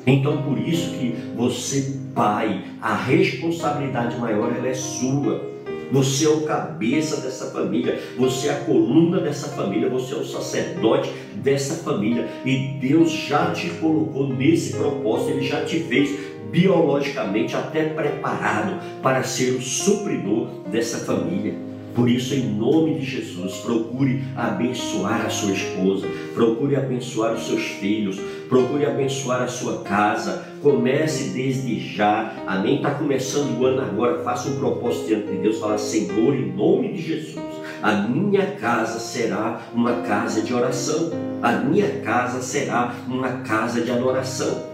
Então, 0.06 0.40
por 0.42 0.58
isso 0.58 0.92
que 0.92 1.14
você, 1.36 1.98
pai, 2.14 2.64
a 2.80 2.94
responsabilidade 2.94 4.16
maior 4.18 4.52
é 4.64 4.72
sua. 4.72 5.46
Você 5.90 6.26
é 6.26 6.28
o 6.28 6.42
cabeça 6.42 7.20
dessa 7.22 7.46
família, 7.46 7.98
você 8.16 8.48
é 8.48 8.52
a 8.52 8.60
coluna 8.60 9.20
dessa 9.20 9.48
família, 9.48 9.88
você 9.88 10.14
é 10.14 10.18
o 10.18 10.24
sacerdote 10.24 11.10
dessa 11.36 11.82
família. 11.82 12.28
E 12.44 12.78
Deus 12.80 13.10
já 13.10 13.50
te 13.52 13.68
colocou 13.70 14.28
nesse 14.28 14.76
propósito, 14.76 15.30
Ele 15.30 15.46
já 15.46 15.64
te 15.64 15.80
fez 15.80 16.10
biologicamente 16.50 17.56
até 17.56 17.84
preparado 17.88 18.80
para 19.02 19.22
ser 19.22 19.52
o 19.52 19.62
supridor 19.62 20.48
dessa 20.70 20.98
família. 20.98 21.67
Por 21.94 22.08
isso, 22.08 22.34
em 22.34 22.42
nome 22.42 22.98
de 22.98 23.04
Jesus, 23.04 23.56
procure 23.56 24.22
abençoar 24.36 25.26
a 25.26 25.30
sua 25.30 25.52
esposa, 25.52 26.06
procure 26.34 26.76
abençoar 26.76 27.34
os 27.34 27.46
seus 27.46 27.62
filhos, 27.62 28.20
procure 28.48 28.86
abençoar 28.86 29.42
a 29.42 29.48
sua 29.48 29.82
casa. 29.82 30.46
Comece 30.62 31.30
desde 31.30 31.78
já, 31.78 32.32
amém? 32.46 32.76
Está 32.76 32.90
começando 32.92 33.58
o 33.58 33.64
ano 33.64 33.80
agora, 33.80 34.22
faça 34.24 34.48
um 34.48 34.58
propósito 34.58 35.06
diante 35.06 35.28
de 35.28 35.38
Deus, 35.38 35.58
fala, 35.58 35.78
Senhor, 35.78 36.34
em 36.34 36.52
nome 36.52 36.92
de 36.92 37.02
Jesus, 37.02 37.44
a 37.80 37.92
minha 37.92 38.44
casa 38.56 38.98
será 38.98 39.60
uma 39.72 40.02
casa 40.02 40.42
de 40.42 40.52
oração, 40.52 41.10
a 41.40 41.52
minha 41.52 42.00
casa 42.00 42.42
será 42.42 42.92
uma 43.06 43.42
casa 43.42 43.80
de 43.80 43.90
adoração. 43.90 44.67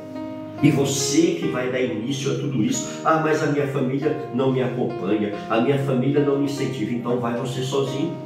E 0.62 0.70
você 0.70 1.36
que 1.40 1.48
vai 1.48 1.70
dar 1.70 1.80
início 1.80 2.32
a 2.32 2.34
tudo 2.36 2.62
isso. 2.62 3.00
Ah, 3.04 3.20
mas 3.22 3.42
a 3.42 3.46
minha 3.46 3.66
família 3.66 4.16
não 4.34 4.52
me 4.52 4.62
acompanha, 4.62 5.32
a 5.50 5.60
minha 5.60 5.78
família 5.78 6.20
não 6.20 6.38
me 6.38 6.44
incentiva, 6.44 6.92
então 6.92 7.18
vai 7.18 7.36
você 7.36 7.62
sozinho. 7.62 8.16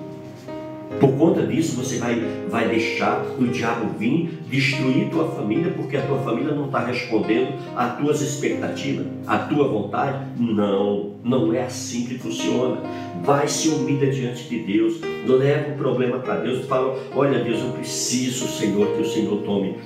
Por 1.01 1.13
conta 1.17 1.47
disso, 1.47 1.77
você 1.77 1.99
vai, 1.99 2.21
vai 2.49 2.69
deixar 2.69 3.25
o 3.39 3.47
diabo 3.47 3.97
vir 3.99 4.41
destruir 4.49 5.11
tua 5.11 5.29
família, 5.29 5.73
porque 5.77 5.97
a 5.97 6.03
tua 6.03 6.19
família 6.19 6.53
não 6.53 6.67
está 6.67 6.81
respondendo 6.81 7.55
às 7.77 7.99
tuas 7.99 8.21
expectativas, 8.21 9.07
à 9.27 9.39
tua 9.39 9.69
vontade? 9.69 10.27
Não, 10.37 11.13
não 11.23 11.53
é 11.53 11.63
assim 11.63 12.05
que 12.05 12.19
funciona. 12.19 12.81
Vai 13.23 13.47
se 13.47 13.69
humilha 13.69 14.11
diante 14.11 14.49
de 14.49 14.59
Deus, 14.59 15.01
leva 15.27 15.73
o 15.73 15.77
problema 15.77 16.19
para 16.19 16.37
Deus 16.37 16.65
e 16.65 16.67
fala: 16.67 16.99
Olha, 17.15 17.45
Deus, 17.45 17.61
eu 17.61 17.71
preciso, 17.73 18.49
Senhor, 18.49 18.89
que 18.97 19.03
o 19.03 19.07
Senhor 19.07 19.41
tome 19.43 19.77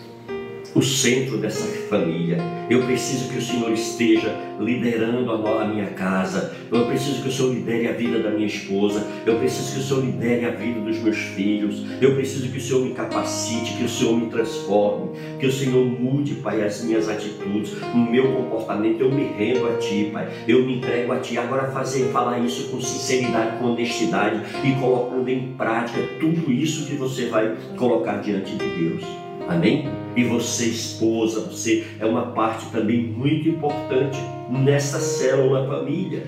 o 0.75 0.83
centro 0.83 1.39
dessa 1.39 1.66
família. 1.89 2.39
Eu 2.70 2.83
preciso 2.85 3.29
que 3.29 3.39
o 3.39 3.43
Senhor 3.43 3.70
esteja 3.73 4.35
liderando 4.59 5.31
a 5.31 5.64
minha 5.66 5.87
casa. 5.89 6.55
Eu 6.70 6.87
preciso 6.87 7.23
que 7.23 7.29
o 7.29 7.33
Senhor 7.33 7.53
lidere 7.53 7.89
a 7.89 7.93
vida 7.93 8.18
da 8.20 8.31
minha 8.31 8.47
esposa. 8.47 9.07
Eu 9.27 9.37
preciso 9.37 9.75
que 9.75 9.81
o 9.81 9.83
Senhor 9.83 10.05
lidere 10.05 10.47
a 10.47 10.51
vida 10.51 10.81
dos 10.81 10.99
meus 10.99 11.18
filhos. 11.18 11.85
Eu 12.01 12.14
preciso 12.14 12.49
que 12.49 12.59
o 12.59 12.61
Senhor 12.61 12.85
me 12.85 12.95
capacite, 12.95 13.77
que 13.77 13.85
o 13.85 13.89
Senhor 13.89 14.18
me 14.18 14.31
transforme, 14.31 15.11
que 15.39 15.47
o 15.47 15.53
Senhor 15.53 15.85
mude, 15.85 16.37
Pai, 16.37 16.64
as 16.64 16.83
minhas 16.83 17.09
atitudes, 17.09 17.75
o 17.95 17.99
meu 17.99 18.33
comportamento. 18.33 19.01
Eu 19.01 19.12
me 19.12 19.25
rendo 19.25 19.68
a 19.68 19.77
Ti, 19.77 20.11
Pai. 20.12 20.29
Eu 20.49 20.64
me 20.64 20.79
entrego 20.79 21.12
a 21.12 21.18
Ti. 21.18 21.37
Agora 21.37 21.70
fazer, 21.70 22.11
falar 22.11 22.39
isso 22.39 22.70
com 22.70 22.81
sinceridade, 22.81 23.59
com 23.59 23.66
honestidade 23.66 24.41
e 24.64 24.73
colocando 24.81 25.29
em 25.29 25.53
prática 25.55 26.01
tudo 26.18 26.51
isso 26.51 26.87
que 26.87 26.95
você 26.95 27.27
vai 27.27 27.55
colocar 27.77 28.16
diante 28.18 28.53
de 28.53 28.64
Deus. 28.64 29.22
Amém? 29.49 29.88
E 30.16 30.24
você, 30.24 30.66
esposa, 30.66 31.40
você 31.40 31.84
é 31.99 32.07
uma 32.07 32.26
parte 32.32 32.66
também 32.70 33.03
muito 33.03 33.49
importante 33.49 34.18
nessa 34.51 35.01
célula 35.01 35.66
família. 35.66 36.26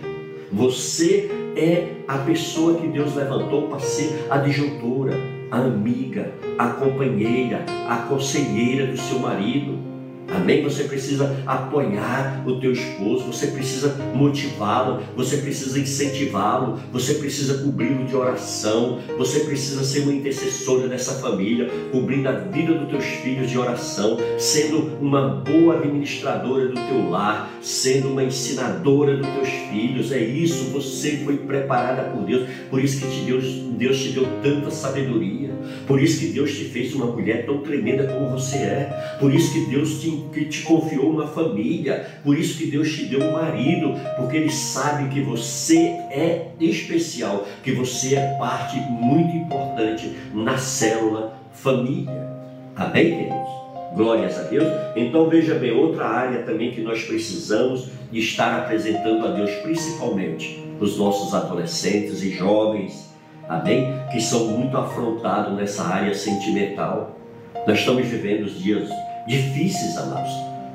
Você 0.50 1.30
é 1.56 1.88
a 2.08 2.18
pessoa 2.18 2.78
que 2.80 2.86
Deus 2.88 3.14
levantou 3.14 3.68
para 3.68 3.80
ser 3.80 4.26
a 4.30 4.38
disjuntora, 4.38 5.14
a 5.50 5.58
amiga, 5.58 6.32
a 6.58 6.68
companheira, 6.68 7.64
a 7.88 7.96
conselheira 8.08 8.86
do 8.86 8.96
seu 8.96 9.18
marido. 9.18 9.93
Amém? 10.28 10.62
Você 10.62 10.84
precisa 10.84 11.42
apoiar 11.46 12.42
o 12.46 12.58
teu 12.58 12.72
esposo, 12.72 13.24
você 13.24 13.48
precisa 13.48 13.94
motivá-lo, 14.14 15.02
você 15.16 15.38
precisa 15.38 15.78
incentivá-lo, 15.78 16.80
você 16.92 17.14
precisa 17.14 17.62
cobri-lo 17.62 18.04
de 18.04 18.16
oração, 18.16 19.00
você 19.18 19.40
precisa 19.40 19.84
ser 19.84 20.00
uma 20.00 20.14
intercessora 20.14 20.88
dessa 20.88 21.14
família, 21.14 21.68
cobrindo 21.92 22.28
a 22.28 22.32
vida 22.32 22.74
dos 22.74 22.88
teus 22.88 23.04
filhos 23.04 23.50
de 23.50 23.58
oração, 23.58 24.16
sendo 24.38 24.98
uma 25.00 25.28
boa 25.28 25.76
administradora 25.76 26.68
do 26.68 26.74
teu 26.74 27.10
lar, 27.10 27.50
sendo 27.60 28.08
uma 28.08 28.24
ensinadora 28.24 29.16
dos 29.16 29.26
teus 29.28 29.48
filhos. 29.70 30.12
É 30.12 30.22
isso, 30.22 30.70
você 30.70 31.18
foi 31.18 31.38
preparada 31.38 32.10
por 32.10 32.24
Deus, 32.24 32.48
por 32.70 32.82
isso 32.82 33.00
que 33.00 33.24
Deus, 33.24 33.44
Deus 33.76 33.98
te 34.00 34.08
deu 34.10 34.26
tanta 34.42 34.70
sabedoria, 34.70 35.50
por 35.86 36.00
isso 36.02 36.20
que 36.20 36.26
Deus 36.28 36.52
te 36.52 36.64
fez 36.64 36.94
uma 36.94 37.06
mulher 37.06 37.46
tão 37.46 37.58
tremenda 37.58 38.06
como 38.06 38.30
você 38.30 38.56
é, 38.56 39.16
por 39.18 39.34
isso 39.34 39.52
que 39.52 39.66
Deus 39.66 40.00
te 40.00 40.13
que 40.32 40.46
te 40.46 40.62
confiou 40.62 41.10
uma 41.10 41.26
família, 41.26 42.06
por 42.22 42.38
isso 42.38 42.58
que 42.58 42.70
Deus 42.70 42.92
te 42.92 43.04
deu 43.06 43.20
um 43.20 43.32
marido, 43.32 43.94
porque 44.16 44.36
Ele 44.36 44.50
sabe 44.50 45.08
que 45.08 45.20
você 45.20 45.78
é 46.10 46.48
especial, 46.60 47.46
que 47.62 47.72
você 47.72 48.16
é 48.16 48.36
parte 48.38 48.76
muito 48.76 49.36
importante 49.36 50.14
na 50.32 50.58
célula 50.58 51.38
família. 51.52 52.28
Amém, 52.76 53.10
queridos? 53.10 53.48
Glórias 53.94 54.38
a 54.38 54.42
Deus. 54.42 54.66
Então 54.96 55.28
veja 55.28 55.54
bem, 55.54 55.72
outra 55.72 56.06
área 56.06 56.42
também 56.42 56.72
que 56.72 56.80
nós 56.80 57.02
precisamos 57.02 57.88
estar 58.12 58.58
apresentando 58.58 59.26
a 59.26 59.30
Deus, 59.30 59.50
principalmente 59.62 60.62
os 60.80 60.98
nossos 60.98 61.32
adolescentes 61.32 62.22
e 62.22 62.30
jovens, 62.30 63.14
amém? 63.48 63.86
Que 64.10 64.20
são 64.20 64.48
muito 64.48 64.76
afrontados 64.76 65.56
nessa 65.56 65.84
área 65.84 66.14
sentimental. 66.14 67.18
Nós 67.66 67.78
estamos 67.78 68.06
vivendo 68.06 68.44
os 68.44 68.60
dias 68.60 68.88
difíceis, 69.26 69.96
amados, 69.96 70.32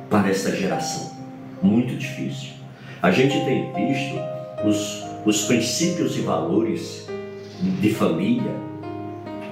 para 0.10 0.30
essa 0.30 0.56
geração. 0.56 1.12
Muito 1.62 1.96
difícil. 1.96 2.54
A 3.02 3.12
gente 3.12 3.34
tem 3.46 3.72
visto 3.74 4.20
os, 4.66 5.04
os 5.26 5.46
princípios 5.46 6.18
e 6.18 6.22
valores 6.22 7.08
de 7.82 7.94
família 7.94 8.52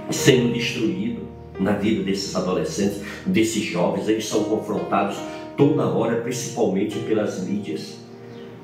sendo 0.10 0.54
destruídos 0.54 1.24
na 1.60 1.74
vida 1.74 2.04
desses 2.04 2.36
adolescentes, 2.36 3.02
desses 3.26 3.64
jovens. 3.64 4.08
Eles 4.08 4.26
são 4.26 4.44
confrontados 4.46 5.18
toda 5.56 5.88
hora, 5.88 6.22
principalmente 6.22 6.98
pelas 7.00 7.44
mídias. 7.44 7.98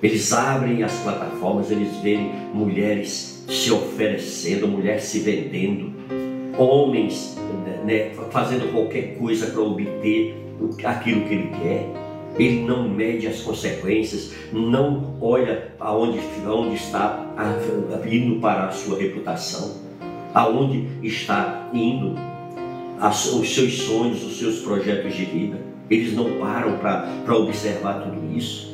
Eles 0.01 0.33
abrem 0.33 0.83
as 0.83 0.93
plataformas, 0.99 1.71
eles 1.71 1.95
veem 1.97 2.31
mulheres 2.53 3.45
se 3.47 3.71
oferecendo, 3.71 4.67
mulheres 4.67 5.03
se 5.03 5.19
vendendo, 5.19 5.92
homens 6.57 7.37
né, 7.83 8.11
fazendo 8.31 8.71
qualquer 8.71 9.17
coisa 9.17 9.47
para 9.47 9.61
obter 9.61 10.35
aquilo 10.83 11.25
que 11.25 11.33
ele 11.33 11.49
quer. 11.61 11.89
Ele 12.37 12.63
não 12.63 12.89
mede 12.89 13.27
as 13.27 13.41
consequências, 13.41 14.33
não 14.51 15.15
olha 15.21 15.71
aonde, 15.79 16.19
aonde 16.45 16.75
está 16.75 17.23
indo 18.09 18.39
para 18.39 18.67
a 18.67 18.71
sua 18.71 18.97
reputação, 18.97 19.77
aonde 20.33 20.87
está 21.03 21.69
indo 21.73 22.15
os 23.39 23.53
seus 23.53 23.73
sonhos, 23.83 24.23
os 24.23 24.39
seus 24.39 24.59
projetos 24.59 25.13
de 25.13 25.25
vida. 25.25 25.57
Eles 25.89 26.13
não 26.13 26.39
param 26.39 26.79
para 26.79 27.37
observar 27.37 28.01
tudo 28.01 28.35
isso. 28.35 28.73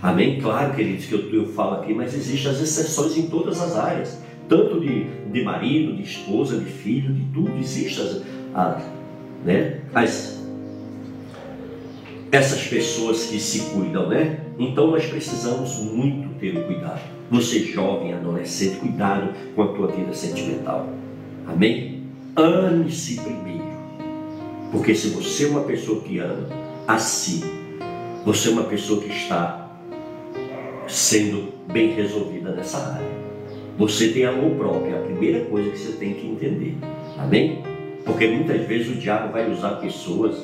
Amém? 0.00 0.40
Claro, 0.40 0.74
queridos, 0.74 1.06
que 1.06 1.14
eu, 1.14 1.32
eu 1.32 1.46
falo 1.48 1.80
aqui, 1.80 1.94
mas 1.94 2.14
existem 2.14 2.50
as 2.50 2.60
exceções 2.60 3.16
em 3.16 3.28
todas 3.28 3.60
as 3.60 3.76
áreas 3.76 4.18
tanto 4.52 4.80
de, 4.80 5.04
de 5.32 5.42
marido, 5.42 5.96
de 5.96 6.02
esposa, 6.02 6.58
de 6.58 6.66
filho, 6.66 7.14
de 7.14 7.24
tudo, 7.32 7.58
existe 7.58 8.02
as, 8.54 8.82
né? 9.46 9.80
as, 9.94 10.46
essas 12.30 12.62
pessoas 12.66 13.24
que 13.24 13.40
se 13.40 13.70
cuidam, 13.70 14.10
né? 14.10 14.40
Então 14.58 14.90
nós 14.90 15.06
precisamos 15.06 15.78
muito 15.78 16.38
ter 16.38 16.54
o 16.54 16.64
cuidado. 16.64 17.00
Você 17.30 17.60
jovem, 17.60 18.12
adolescente, 18.12 18.76
cuidado 18.76 19.32
com 19.56 19.62
a 19.62 19.68
tua 19.68 19.86
vida 19.86 20.12
sentimental. 20.12 20.86
Amém? 21.46 22.02
Ame-se 22.36 23.22
primeiro. 23.22 23.72
Porque 24.70 24.94
se 24.94 25.08
você 25.08 25.46
é 25.46 25.48
uma 25.48 25.62
pessoa 25.62 26.02
que 26.02 26.18
ama 26.18 26.46
a 26.86 26.98
si, 26.98 27.42
você 28.22 28.50
é 28.50 28.52
uma 28.52 28.64
pessoa 28.64 29.00
que 29.00 29.08
está 29.08 29.78
sendo 30.86 31.54
bem 31.72 31.94
resolvida 31.94 32.52
nessa 32.52 32.76
área. 32.76 33.21
Você 33.78 34.08
tem 34.08 34.24
amor 34.24 34.54
próprio, 34.56 34.94
é 34.94 34.98
a 34.98 35.02
primeira 35.02 35.44
coisa 35.46 35.70
que 35.70 35.78
você 35.78 35.92
tem 35.92 36.14
que 36.14 36.26
entender. 36.26 36.76
Amém? 37.18 37.62
Porque 38.04 38.26
muitas 38.26 38.66
vezes 38.66 38.88
o 38.88 38.94
diabo 38.96 39.32
vai 39.32 39.50
usar 39.50 39.76
pessoas 39.76 40.36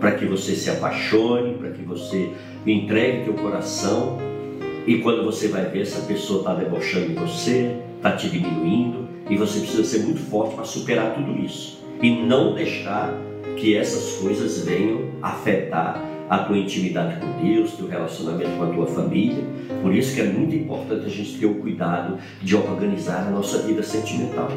para 0.00 0.12
que 0.12 0.24
você 0.24 0.54
se 0.54 0.70
apaixone, 0.70 1.54
para 1.54 1.70
que 1.70 1.82
você 1.82 2.30
entregue 2.66 3.24
teu 3.24 3.34
coração 3.34 4.18
e 4.86 4.98
quando 4.98 5.24
você 5.24 5.48
vai 5.48 5.66
ver 5.66 5.82
essa 5.82 6.00
pessoa 6.06 6.40
está 6.40 6.54
debochando 6.54 7.08
de 7.08 7.14
você, 7.14 7.76
está 7.96 8.12
te 8.16 8.28
diminuindo 8.28 9.08
e 9.30 9.36
você 9.36 9.60
precisa 9.60 9.84
ser 9.84 9.98
muito 10.00 10.20
forte 10.20 10.54
para 10.54 10.64
superar 10.64 11.14
tudo 11.14 11.38
isso 11.38 11.80
e 12.02 12.10
não 12.10 12.54
deixar 12.54 13.14
que 13.56 13.76
essas 13.76 14.20
coisas 14.20 14.64
venham 14.64 15.02
afetar 15.20 16.02
a 16.32 16.38
tua 16.38 16.56
intimidade 16.56 17.20
com 17.20 17.44
Deus, 17.44 17.72
teu 17.72 17.86
relacionamento 17.86 18.56
com 18.56 18.62
a 18.62 18.66
tua 18.68 18.86
família. 18.86 19.44
Por 19.82 19.94
isso 19.94 20.14
que 20.14 20.22
é 20.22 20.24
muito 20.24 20.56
importante 20.56 21.04
a 21.04 21.08
gente 21.10 21.38
ter 21.38 21.44
o 21.44 21.56
cuidado 21.56 22.16
de 22.40 22.56
organizar 22.56 23.26
a 23.26 23.30
nossa 23.30 23.58
vida 23.58 23.82
sentimental. 23.82 24.48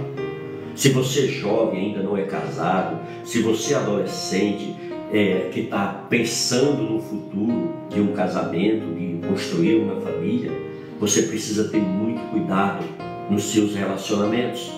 Se 0.74 0.88
você 0.92 1.26
é 1.26 1.28
jovem 1.28 1.88
ainda 1.88 2.02
não 2.02 2.16
é 2.16 2.22
casado, 2.22 2.98
se 3.26 3.42
você 3.42 3.74
é 3.74 3.76
adolescente 3.76 4.74
é, 5.12 5.50
que 5.52 5.62
está 5.62 6.06
pensando 6.10 6.82
no 6.82 7.02
futuro 7.02 7.74
de 7.90 8.00
um 8.00 8.14
casamento, 8.14 8.96
de 8.96 9.28
construir 9.28 9.82
uma 9.82 10.00
família, 10.00 10.54
você 10.98 11.24
precisa 11.24 11.68
ter 11.68 11.82
muito 11.82 12.22
cuidado 12.32 12.86
nos 13.30 13.52
seus 13.52 13.76
relacionamentos. 13.76 14.72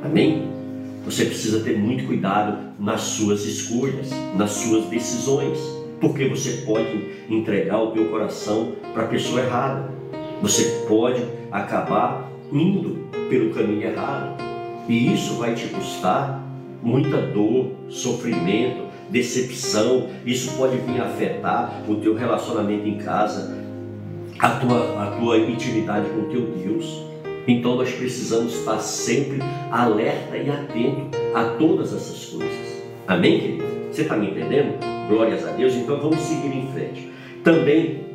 Amém? 0.00 0.48
Você 1.06 1.24
precisa 1.24 1.58
ter 1.64 1.76
muito 1.76 2.06
cuidado 2.06 2.72
nas 2.78 3.00
suas 3.00 3.44
escolhas, 3.44 4.10
nas 4.36 4.52
suas 4.52 4.84
decisões 4.84 5.75
porque 6.00 6.28
você 6.28 6.62
pode 6.64 7.26
entregar 7.28 7.80
o 7.80 7.90
teu 7.92 8.06
coração 8.06 8.72
para 8.92 9.04
a 9.04 9.06
pessoa 9.06 9.40
errada. 9.40 9.90
Você 10.42 10.84
pode 10.86 11.22
acabar 11.50 12.30
indo 12.52 13.08
pelo 13.28 13.52
caminho 13.52 13.82
errado. 13.82 14.36
E 14.88 15.12
isso 15.12 15.34
vai 15.34 15.54
te 15.54 15.66
custar 15.68 16.42
muita 16.82 17.16
dor, 17.18 17.72
sofrimento, 17.88 18.86
decepção. 19.10 20.08
Isso 20.24 20.56
pode 20.56 20.76
vir 20.78 21.00
afetar 21.00 21.82
o 21.88 21.96
teu 21.96 22.14
relacionamento 22.14 22.86
em 22.86 22.98
casa, 22.98 23.56
a 24.38 24.50
tua, 24.50 25.02
a 25.02 25.16
tua 25.18 25.38
intimidade 25.38 26.08
com 26.10 26.20
o 26.20 26.28
teu 26.28 26.42
Deus. 26.42 27.04
Então 27.48 27.76
nós 27.76 27.90
precisamos 27.92 28.54
estar 28.54 28.78
sempre 28.80 29.38
alerta 29.70 30.36
e 30.36 30.50
atento 30.50 31.16
a 31.34 31.44
todas 31.58 31.92
essas 31.92 32.26
coisas. 32.26 32.82
Amém, 33.06 33.40
querido? 33.40 33.64
Você 33.90 34.02
está 34.02 34.16
me 34.16 34.30
entendendo? 34.30 34.95
Glórias 35.08 35.46
a 35.46 35.52
Deus. 35.52 35.74
Então 35.74 36.00
vamos 36.00 36.20
seguir 36.20 36.54
em 36.54 36.72
frente. 36.72 37.10
Também 37.42 38.06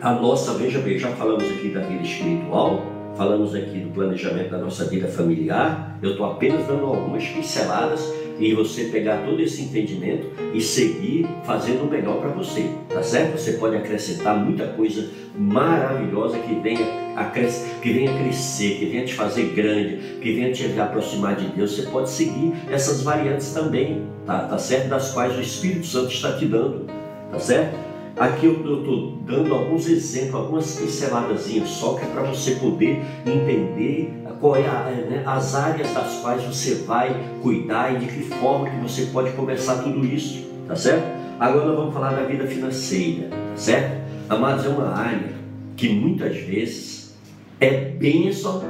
a 0.00 0.12
nossa, 0.12 0.54
veja 0.54 0.78
bem, 0.78 0.98
já 0.98 1.08
falamos 1.10 1.44
aqui 1.44 1.70
da 1.70 1.80
vida 1.80 2.02
espiritual, 2.02 2.82
falamos 3.16 3.54
aqui 3.54 3.80
do 3.80 3.90
planejamento 3.90 4.50
da 4.50 4.58
nossa 4.58 4.84
vida 4.84 5.08
familiar. 5.08 5.98
Eu 6.02 6.12
estou 6.12 6.26
apenas 6.26 6.66
dando 6.66 6.86
algumas 6.86 7.26
pinceladas 7.26 8.12
e 8.38 8.54
você 8.54 8.84
pegar 8.84 9.24
todo 9.24 9.40
esse 9.40 9.62
entendimento 9.62 10.28
e 10.54 10.60
seguir 10.60 11.26
fazendo 11.44 11.84
o 11.84 11.90
melhor 11.90 12.20
para 12.20 12.30
você, 12.30 12.70
tá 12.88 13.02
certo? 13.02 13.38
Você 13.38 13.52
pode 13.52 13.76
acrescentar 13.76 14.36
muita 14.36 14.66
coisa 14.68 15.10
maravilhosa 15.36 16.38
que 16.38 16.54
venha, 16.54 16.86
a 17.16 17.24
que 17.24 17.92
venha 17.92 18.12
crescer, 18.18 18.78
que 18.78 18.86
venha 18.86 19.04
te 19.04 19.14
fazer 19.14 19.52
grande, 19.54 20.18
que 20.20 20.32
venha 20.34 20.52
te 20.52 20.78
aproximar 20.78 21.36
de 21.36 21.48
Deus. 21.48 21.76
Você 21.76 21.82
pode 21.82 22.10
seguir 22.10 22.52
essas 22.70 23.02
variantes 23.02 23.52
também, 23.52 24.02
tá, 24.24 24.40
tá 24.40 24.58
certo? 24.58 24.88
Das 24.88 25.12
quais 25.12 25.36
o 25.36 25.40
Espírito 25.40 25.86
Santo 25.86 26.12
está 26.12 26.32
te 26.32 26.46
dando, 26.46 26.86
tá 27.30 27.38
certo? 27.38 27.87
Aqui 28.18 28.46
eu 28.46 28.54
estou 28.54 29.18
dando 29.24 29.54
alguns 29.54 29.88
exemplos, 29.88 30.34
algumas 30.34 30.76
pinceladas 30.76 31.46
só 31.66 31.94
que 31.94 32.04
é 32.04 32.08
para 32.08 32.22
você 32.22 32.56
poder 32.56 33.00
entender 33.24 34.12
qual 34.40 34.56
é 34.56 34.66
a, 34.66 34.90
né, 35.08 35.22
as 35.26 35.54
áreas 35.54 35.92
das 35.92 36.20
quais 36.20 36.42
você 36.42 36.76
vai 36.86 37.14
cuidar 37.42 37.94
e 37.94 37.98
de 37.98 38.06
que 38.06 38.22
forma 38.34 38.68
que 38.68 38.76
você 38.76 39.06
pode 39.06 39.30
começar 39.32 39.82
tudo 39.82 40.04
isso, 40.04 40.46
tá 40.66 40.76
certo? 40.76 41.06
Agora 41.38 41.66
nós 41.66 41.76
vamos 41.76 41.94
falar 41.94 42.10
da 42.10 42.22
vida 42.22 42.46
financeira, 42.46 43.28
tá 43.28 43.56
certo? 43.56 43.98
Amados, 44.28 44.64
é 44.64 44.68
uma 44.68 44.94
área 44.94 45.32
que 45.76 45.88
muitas 45.88 46.36
vezes 46.36 47.16
é 47.60 47.70
bênção, 47.70 48.62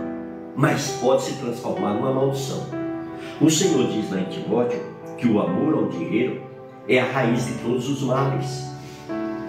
mas 0.57 0.99
pode 1.01 1.23
se 1.23 1.33
transformar 1.35 1.95
numa 1.95 2.13
maldição. 2.13 2.67
O 3.41 3.51
Senhor 3.51 3.87
diz 3.89 4.11
lá 4.11 4.21
em 4.21 4.25
Timóteo 4.25 4.81
que 5.17 5.27
o 5.27 5.41
amor 5.41 5.75
ao 5.75 5.89
dinheiro 5.89 6.41
é 6.89 7.01
a 7.01 7.05
raiz 7.05 7.47
de 7.47 7.53
todos 7.55 7.89
os 7.89 8.03
males, 8.03 8.69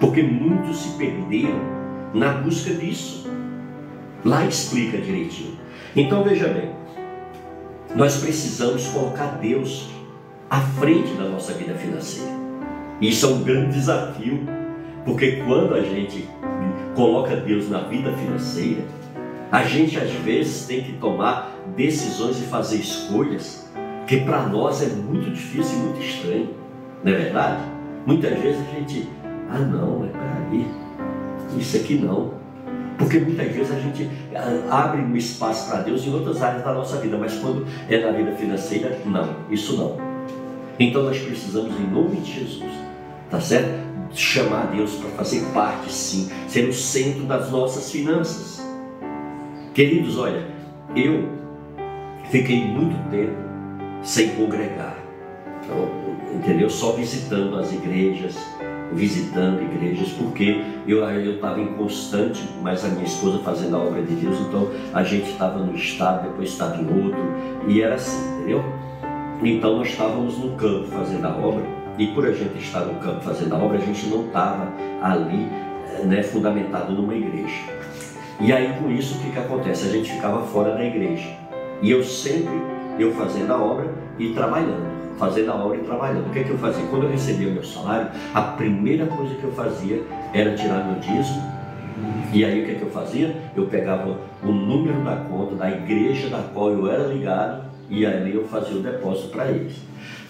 porque 0.00 0.22
muitos 0.22 0.78
se 0.78 0.96
perderam 0.96 1.60
na 2.14 2.32
busca 2.32 2.72
disso. 2.74 3.30
Lá 4.24 4.44
explica 4.46 4.98
direitinho. 4.98 5.58
Então 5.94 6.24
veja 6.24 6.48
bem, 6.48 6.70
nós 7.94 8.16
precisamos 8.18 8.86
colocar 8.88 9.38
Deus 9.40 9.88
à 10.48 10.60
frente 10.60 11.12
da 11.14 11.24
nossa 11.24 11.52
vida 11.54 11.74
financeira. 11.74 12.32
Isso 13.00 13.26
é 13.26 13.28
um 13.28 13.42
grande 13.42 13.72
desafio, 13.72 14.40
porque 15.04 15.42
quando 15.46 15.74
a 15.74 15.82
gente 15.82 16.28
coloca 16.94 17.36
Deus 17.36 17.68
na 17.70 17.80
vida 17.82 18.12
financeira, 18.12 18.82
a 19.50 19.64
gente 19.64 19.98
às 19.98 20.10
vezes 20.10 20.66
tem 20.66 20.82
que 20.82 20.92
tomar 20.94 21.50
decisões 21.76 22.38
e 22.38 22.44
fazer 22.44 22.76
escolhas 22.76 23.68
que 24.06 24.18
para 24.20 24.46
nós 24.46 24.82
é 24.82 24.86
muito 24.86 25.30
difícil 25.30 25.78
e 25.78 25.82
muito 25.82 26.00
estranho, 26.00 26.50
não 27.02 27.12
é 27.12 27.16
verdade? 27.16 27.62
Muitas 28.06 28.38
vezes 28.38 28.60
a 28.60 28.74
gente, 28.74 29.08
ah 29.50 29.58
não, 29.58 30.04
é 30.04 30.08
para 30.08 30.46
aí, 30.50 30.66
isso 31.58 31.76
aqui 31.76 31.96
não. 31.96 32.38
Porque 32.96 33.18
muitas 33.18 33.50
vezes 33.50 33.72
a 33.72 33.80
gente 33.80 34.10
ah, 34.34 34.84
abre 34.84 35.00
um 35.00 35.16
espaço 35.16 35.70
para 35.70 35.80
Deus 35.80 36.06
em 36.06 36.12
outras 36.12 36.42
áreas 36.42 36.62
da 36.62 36.72
nossa 36.72 36.98
vida, 36.98 37.16
mas 37.16 37.34
quando 37.38 37.66
é 37.88 37.98
na 37.98 38.12
vida 38.12 38.32
financeira, 38.32 38.98
não, 39.06 39.28
isso 39.50 39.76
não. 39.76 39.96
Então 40.78 41.02
nós 41.02 41.18
precisamos, 41.18 41.74
em 41.80 41.86
nome 41.86 42.16
de 42.16 42.40
Jesus, 42.40 42.72
tá 43.30 43.40
certo? 43.40 43.90
Chamar 44.12 44.66
Deus 44.74 44.94
para 44.96 45.10
fazer 45.10 45.42
parte, 45.52 45.92
sim, 45.92 46.28
ser 46.48 46.68
o 46.68 46.72
centro 46.72 47.24
das 47.24 47.50
nossas 47.50 47.90
finanças. 47.90 48.60
Queridos, 49.72 50.18
olha, 50.18 50.46
eu 50.94 51.28
fiquei 52.30 52.64
muito 52.64 52.96
tempo 53.10 53.32
sem 54.02 54.30
congregar, 54.30 54.96
então, 55.64 55.88
entendeu? 56.34 56.68
Só 56.68 56.92
visitando 56.92 57.56
as 57.56 57.72
igrejas, 57.72 58.36
visitando 58.92 59.62
igrejas, 59.62 60.10
porque 60.10 60.62
eu 60.86 61.34
estava 61.34 61.60
em 61.60 61.74
constante, 61.74 62.42
mas 62.62 62.84
a 62.84 62.88
minha 62.88 63.04
esposa 63.04 63.38
fazendo 63.38 63.76
a 63.76 63.78
obra 63.78 64.02
de 64.02 64.14
Deus, 64.14 64.38
então 64.40 64.68
a 64.92 65.02
gente 65.02 65.30
estava 65.30 65.58
no 65.58 65.74
estado, 65.74 66.28
depois 66.28 66.50
estava 66.50 66.76
em 66.76 66.86
outro, 66.86 67.20
e 67.68 67.80
era 67.80 67.94
assim, 67.94 68.38
entendeu? 68.38 68.64
Então 69.42 69.78
nós 69.78 69.88
estávamos 69.88 70.38
no 70.38 70.56
campo 70.56 70.86
fazendo 70.88 71.24
a 71.26 71.36
obra, 71.36 71.64
e 71.98 72.06
por 72.08 72.26
a 72.26 72.32
gente 72.32 72.58
estar 72.58 72.80
no 72.80 72.94
campo 73.00 73.20
fazendo 73.20 73.54
a 73.54 73.58
obra, 73.58 73.78
a 73.78 73.80
gente 73.80 74.06
não 74.06 74.26
estava 74.26 74.72
ali 75.02 75.48
eh, 75.94 76.04
né, 76.04 76.22
fundamentado 76.22 76.92
numa 76.92 77.14
igreja. 77.14 77.80
E 78.40 78.52
aí 78.52 78.74
com 78.80 78.90
isso 78.90 79.18
o 79.18 79.20
que, 79.20 79.32
que 79.32 79.38
acontece? 79.38 79.86
A 79.86 79.92
gente 79.92 80.10
ficava 80.12 80.42
fora 80.46 80.74
da 80.74 80.82
igreja. 80.82 81.28
E 81.82 81.90
eu 81.90 82.02
sempre, 82.02 82.60
eu 82.98 83.12
fazendo 83.12 83.52
a 83.52 83.62
obra 83.62 83.92
e 84.18 84.30
trabalhando 84.30 84.99
fazendo 85.20 85.52
a 85.52 85.54
obra 85.54 85.76
e 85.76 85.80
trabalhando. 85.82 86.26
O 86.26 86.30
que, 86.30 86.38
é 86.38 86.44
que 86.44 86.50
eu 86.50 86.58
fazia? 86.58 86.84
Quando 86.86 87.04
eu 87.04 87.10
recebia 87.10 87.48
o 87.48 87.52
meu 87.52 87.62
salário, 87.62 88.08
a 88.34 88.40
primeira 88.40 89.06
coisa 89.06 89.34
que 89.34 89.44
eu 89.44 89.52
fazia 89.52 90.02
era 90.32 90.56
tirar 90.56 90.86
meu 90.86 90.98
dízimo. 90.98 91.60
E 92.32 92.44
aí 92.44 92.62
o 92.62 92.64
que, 92.64 92.72
é 92.72 92.74
que 92.76 92.82
eu 92.82 92.90
fazia? 92.90 93.36
Eu 93.54 93.66
pegava 93.66 94.16
o 94.42 94.46
número 94.46 95.04
da 95.04 95.16
conta 95.16 95.54
da 95.54 95.70
igreja 95.70 96.30
da 96.30 96.42
qual 96.54 96.70
eu 96.70 96.90
era 96.90 97.04
ligado 97.04 97.64
e 97.90 98.06
ali 98.06 98.34
eu 98.34 98.46
fazia 98.46 98.76
o 98.76 98.80
depósito 98.80 99.28
para 99.28 99.50
eles. 99.50 99.74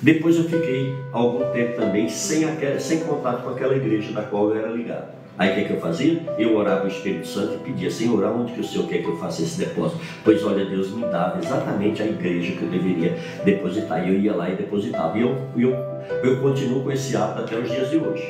Depois 0.01 0.37
eu 0.37 0.45
fiquei 0.45 0.95
algum 1.13 1.45
tempo 1.53 1.77
também 1.77 2.09
sem, 2.09 2.45
aquela, 2.45 2.81
sem 2.81 3.01
contato 3.01 3.45
com 3.45 3.51
aquela 3.51 3.77
igreja 3.77 4.13
da 4.13 4.23
qual 4.23 4.51
eu 4.51 4.57
era 4.57 4.69
ligado. 4.69 5.20
Aí 5.41 5.53
o 5.53 5.55
que, 5.55 5.61
é 5.63 5.65
que 5.65 5.73
eu 5.73 5.81
fazia? 5.81 6.21
Eu 6.37 6.55
orava 6.55 6.85
o 6.85 6.89
Espírito 6.89 7.27
Santo 7.27 7.55
e 7.55 7.59
pedia, 7.71 7.91
Senhor, 7.91 8.23
onde 8.25 8.53
que 8.53 8.61
o 8.61 8.65
Senhor 8.65 8.87
quer 8.87 8.99
que 8.99 9.09
eu 9.09 9.17
faça 9.17 9.41
esse 9.41 9.59
depósito? 9.59 9.99
Pois 10.23 10.45
olha, 10.45 10.67
Deus 10.67 10.91
me 10.91 11.01
dava 11.07 11.39
exatamente 11.39 12.03
a 12.03 12.05
igreja 12.05 12.53
que 12.53 12.63
eu 12.63 12.69
deveria 12.69 13.17
depositar. 13.43 14.07
E 14.07 14.15
eu 14.15 14.21
ia 14.21 14.35
lá 14.35 14.51
e 14.51 14.57
depositava. 14.57 15.17
E 15.17 15.23
eu, 15.23 15.35
eu, 15.57 15.75
eu 16.23 16.43
continuo 16.43 16.83
com 16.83 16.93
esse 16.93 17.17
hábito 17.17 17.41
até 17.41 17.57
os 17.57 17.71
dias 17.71 17.89
de 17.89 17.97
hoje. 17.97 18.23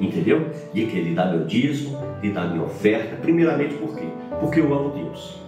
Entendeu? 0.00 0.46
De 0.72 0.86
que 0.86 0.96
ele 0.96 1.14
dá 1.14 1.26
meu 1.26 1.44
dízimo, 1.44 1.98
de 2.22 2.30
dar 2.30 2.48
minha 2.48 2.64
oferta. 2.64 3.16
Primeiramente 3.16 3.74
por 3.74 3.94
quê? 3.94 4.06
Porque 4.40 4.58
eu 4.58 4.72
amo 4.72 4.94
Deus. 4.96 5.38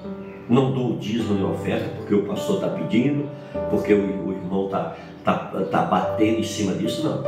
Não 0.46 0.72
dou 0.72 0.92
o 0.92 0.98
dízimo 0.98 1.40
e 1.40 1.42
oferta 1.42 1.88
porque 1.96 2.14
o 2.14 2.24
pastor 2.24 2.56
está 2.56 2.68
pedindo, 2.68 3.30
porque 3.70 3.94
o, 3.94 4.26
o 4.26 4.32
irmão 4.32 4.66
está 4.66 4.94
tá, 5.24 5.36
tá 5.70 5.82
batendo 5.84 6.40
em 6.40 6.44
cima 6.44 6.74
disso. 6.74 7.02
Não. 7.02 7.24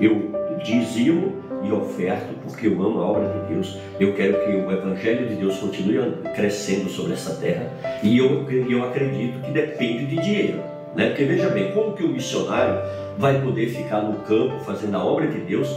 Eu 0.00 0.30
dizimo 0.62 1.43
e 1.62 1.72
oferto 1.72 2.34
porque 2.42 2.66
eu 2.66 2.82
amo 2.82 3.00
a 3.00 3.06
obra 3.06 3.28
de 3.28 3.54
Deus. 3.54 3.78
Eu 3.98 4.14
quero 4.14 4.34
que 4.44 4.50
o 4.50 4.70
Evangelho 4.70 5.28
de 5.28 5.36
Deus 5.36 5.56
continue 5.58 5.98
crescendo 6.34 6.88
sobre 6.88 7.12
essa 7.14 7.34
terra. 7.36 7.70
E 8.02 8.18
eu, 8.18 8.48
eu 8.50 8.84
acredito 8.84 9.40
que 9.40 9.50
depende 9.50 10.06
de 10.06 10.16
dinheiro. 10.16 10.60
Né? 10.94 11.08
Porque 11.08 11.24
veja 11.24 11.48
bem, 11.48 11.72
como 11.72 11.94
que 11.94 12.04
o 12.04 12.08
missionário 12.08 12.80
vai 13.18 13.40
poder 13.40 13.68
ficar 13.68 14.02
no 14.02 14.18
campo 14.20 14.60
fazendo 14.64 14.96
a 14.96 15.04
obra 15.04 15.26
de 15.26 15.40
Deus 15.40 15.68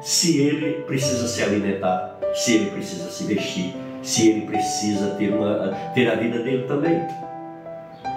se 0.00 0.40
ele 0.40 0.82
precisa 0.82 1.26
se 1.26 1.42
alimentar, 1.42 2.18
se 2.34 2.56
ele 2.56 2.70
precisa 2.70 3.10
se 3.10 3.24
vestir, 3.24 3.74
se 4.02 4.30
ele 4.30 4.46
precisa 4.46 5.10
ter, 5.16 5.32
uma, 5.32 5.74
ter 5.94 6.08
a 6.08 6.14
vida 6.14 6.38
dele 6.40 6.64
também? 6.68 7.00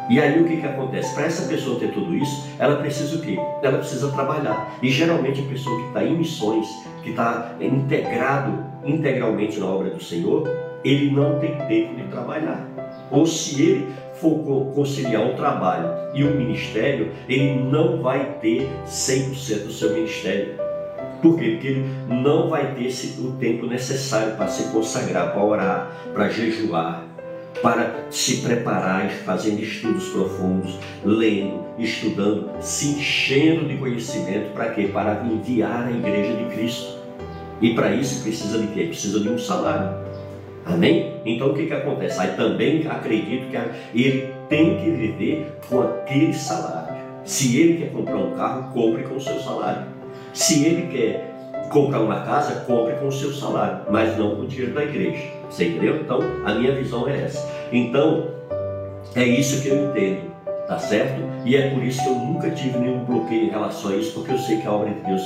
E 0.09 0.19
aí 0.19 0.41
o 0.41 0.45
que, 0.45 0.57
que 0.57 0.65
acontece? 0.65 1.13
Para 1.13 1.25
essa 1.25 1.47
pessoa 1.47 1.79
ter 1.79 1.91
tudo 1.91 2.15
isso, 2.15 2.49
ela 2.57 2.77
precisa 2.77 3.15
o 3.15 3.21
quê? 3.21 3.37
Ela 3.61 3.77
precisa 3.77 4.11
trabalhar. 4.11 4.75
E 4.81 4.89
geralmente 4.89 5.41
a 5.41 5.45
pessoa 5.45 5.79
que 5.79 5.87
está 5.87 6.03
em 6.03 6.17
missões, 6.17 6.67
que 7.03 7.11
está 7.11 7.55
integrado 7.61 8.65
integralmente 8.83 9.59
na 9.59 9.67
obra 9.67 9.91
do 9.91 10.03
Senhor, 10.03 10.49
ele 10.83 11.11
não 11.11 11.37
tem 11.39 11.55
tempo 11.67 11.95
de 11.95 12.03
trabalhar. 12.09 12.67
Ou 13.11 13.27
se 13.27 13.61
ele 13.61 13.87
for 14.13 14.71
conciliar 14.73 15.27
o 15.27 15.35
trabalho 15.35 15.89
e 16.13 16.23
o 16.23 16.35
ministério, 16.35 17.11
ele 17.27 17.59
não 17.59 18.01
vai 18.01 18.37
ter 18.41 18.67
100% 18.87 19.65
do 19.65 19.71
seu 19.71 19.93
ministério. 19.93 20.55
Por 21.21 21.37
quê? 21.37 21.51
Porque 21.51 21.67
ele 21.67 21.85
não 22.07 22.49
vai 22.49 22.73
ter 22.75 22.89
o 23.19 23.33
tempo 23.33 23.65
necessário 23.67 24.35
para 24.35 24.47
se 24.47 24.71
consagrar, 24.71 25.33
para 25.33 25.43
orar, 25.43 25.91
para 26.13 26.29
jejuar, 26.29 27.08
para 27.61 28.05
se 28.09 28.37
preparar, 28.37 29.09
fazendo 29.25 29.61
estudos 29.61 30.09
profundos, 30.09 30.77
lendo, 31.03 31.65
estudando, 31.77 32.49
se 32.61 32.89
enchendo 32.89 33.65
de 33.65 33.77
conhecimento, 33.77 34.53
para 34.53 34.69
quê? 34.69 34.89
Para 34.91 35.23
enviar 35.25 35.87
a 35.87 35.91
igreja 35.91 36.33
de 36.33 36.45
Cristo. 36.55 36.99
E 37.61 37.73
para 37.73 37.93
isso 37.93 38.23
precisa 38.23 38.57
de 38.57 38.67
quê? 38.67 38.85
Precisa 38.85 39.19
de 39.19 39.29
um 39.29 39.37
salário. 39.37 39.97
Amém? 40.65 41.13
Então 41.25 41.51
o 41.51 41.53
que, 41.53 41.65
que 41.65 41.73
acontece? 41.73 42.19
Aí 42.19 42.35
também 42.35 42.87
acredito 42.87 43.49
que 43.49 43.99
ele 43.99 44.33
tem 44.47 44.77
que 44.77 44.89
viver 44.91 45.51
com 45.67 45.81
aquele 45.81 46.33
salário. 46.33 46.95
Se 47.25 47.59
ele 47.59 47.77
quer 47.79 47.91
comprar 47.91 48.17
um 48.17 48.31
carro, 48.35 48.73
compre 48.73 49.03
com 49.03 49.15
o 49.15 49.21
seu 49.21 49.39
salário. 49.39 49.87
Se 50.33 50.65
ele 50.65 50.87
quer 50.87 51.29
comprar 51.69 51.99
uma 51.99 52.21
casa, 52.21 52.61
compre 52.61 52.93
com 52.95 53.07
o 53.07 53.11
seu 53.11 53.33
salário, 53.33 53.81
mas 53.91 54.17
não 54.17 54.35
com 54.35 54.43
o 54.43 54.47
dinheiro 54.47 54.73
da 54.73 54.83
igreja. 54.83 55.38
Você 55.49 55.65
entendeu? 55.65 56.01
Então, 56.01 56.19
a 56.45 56.53
minha 56.53 56.73
visão 56.73 57.07
é 57.07 57.23
essa. 57.23 57.49
Então, 57.71 58.27
é 59.15 59.23
isso 59.23 59.61
que 59.61 59.69
eu 59.69 59.89
entendo, 59.89 60.31
tá 60.67 60.77
certo? 60.77 61.27
E 61.45 61.55
é 61.55 61.69
por 61.71 61.83
isso 61.83 62.03
que 62.03 62.09
eu 62.09 62.15
nunca 62.15 62.51
tive 62.51 62.77
nenhum 62.77 63.03
bloqueio 63.05 63.45
em 63.45 63.49
relação 63.49 63.91
a 63.91 63.95
isso, 63.95 64.13
porque 64.13 64.33
eu 64.33 64.37
sei 64.37 64.57
que 64.57 64.67
a 64.67 64.71
obra 64.71 64.93
de 64.93 64.99
Deus 65.01 65.23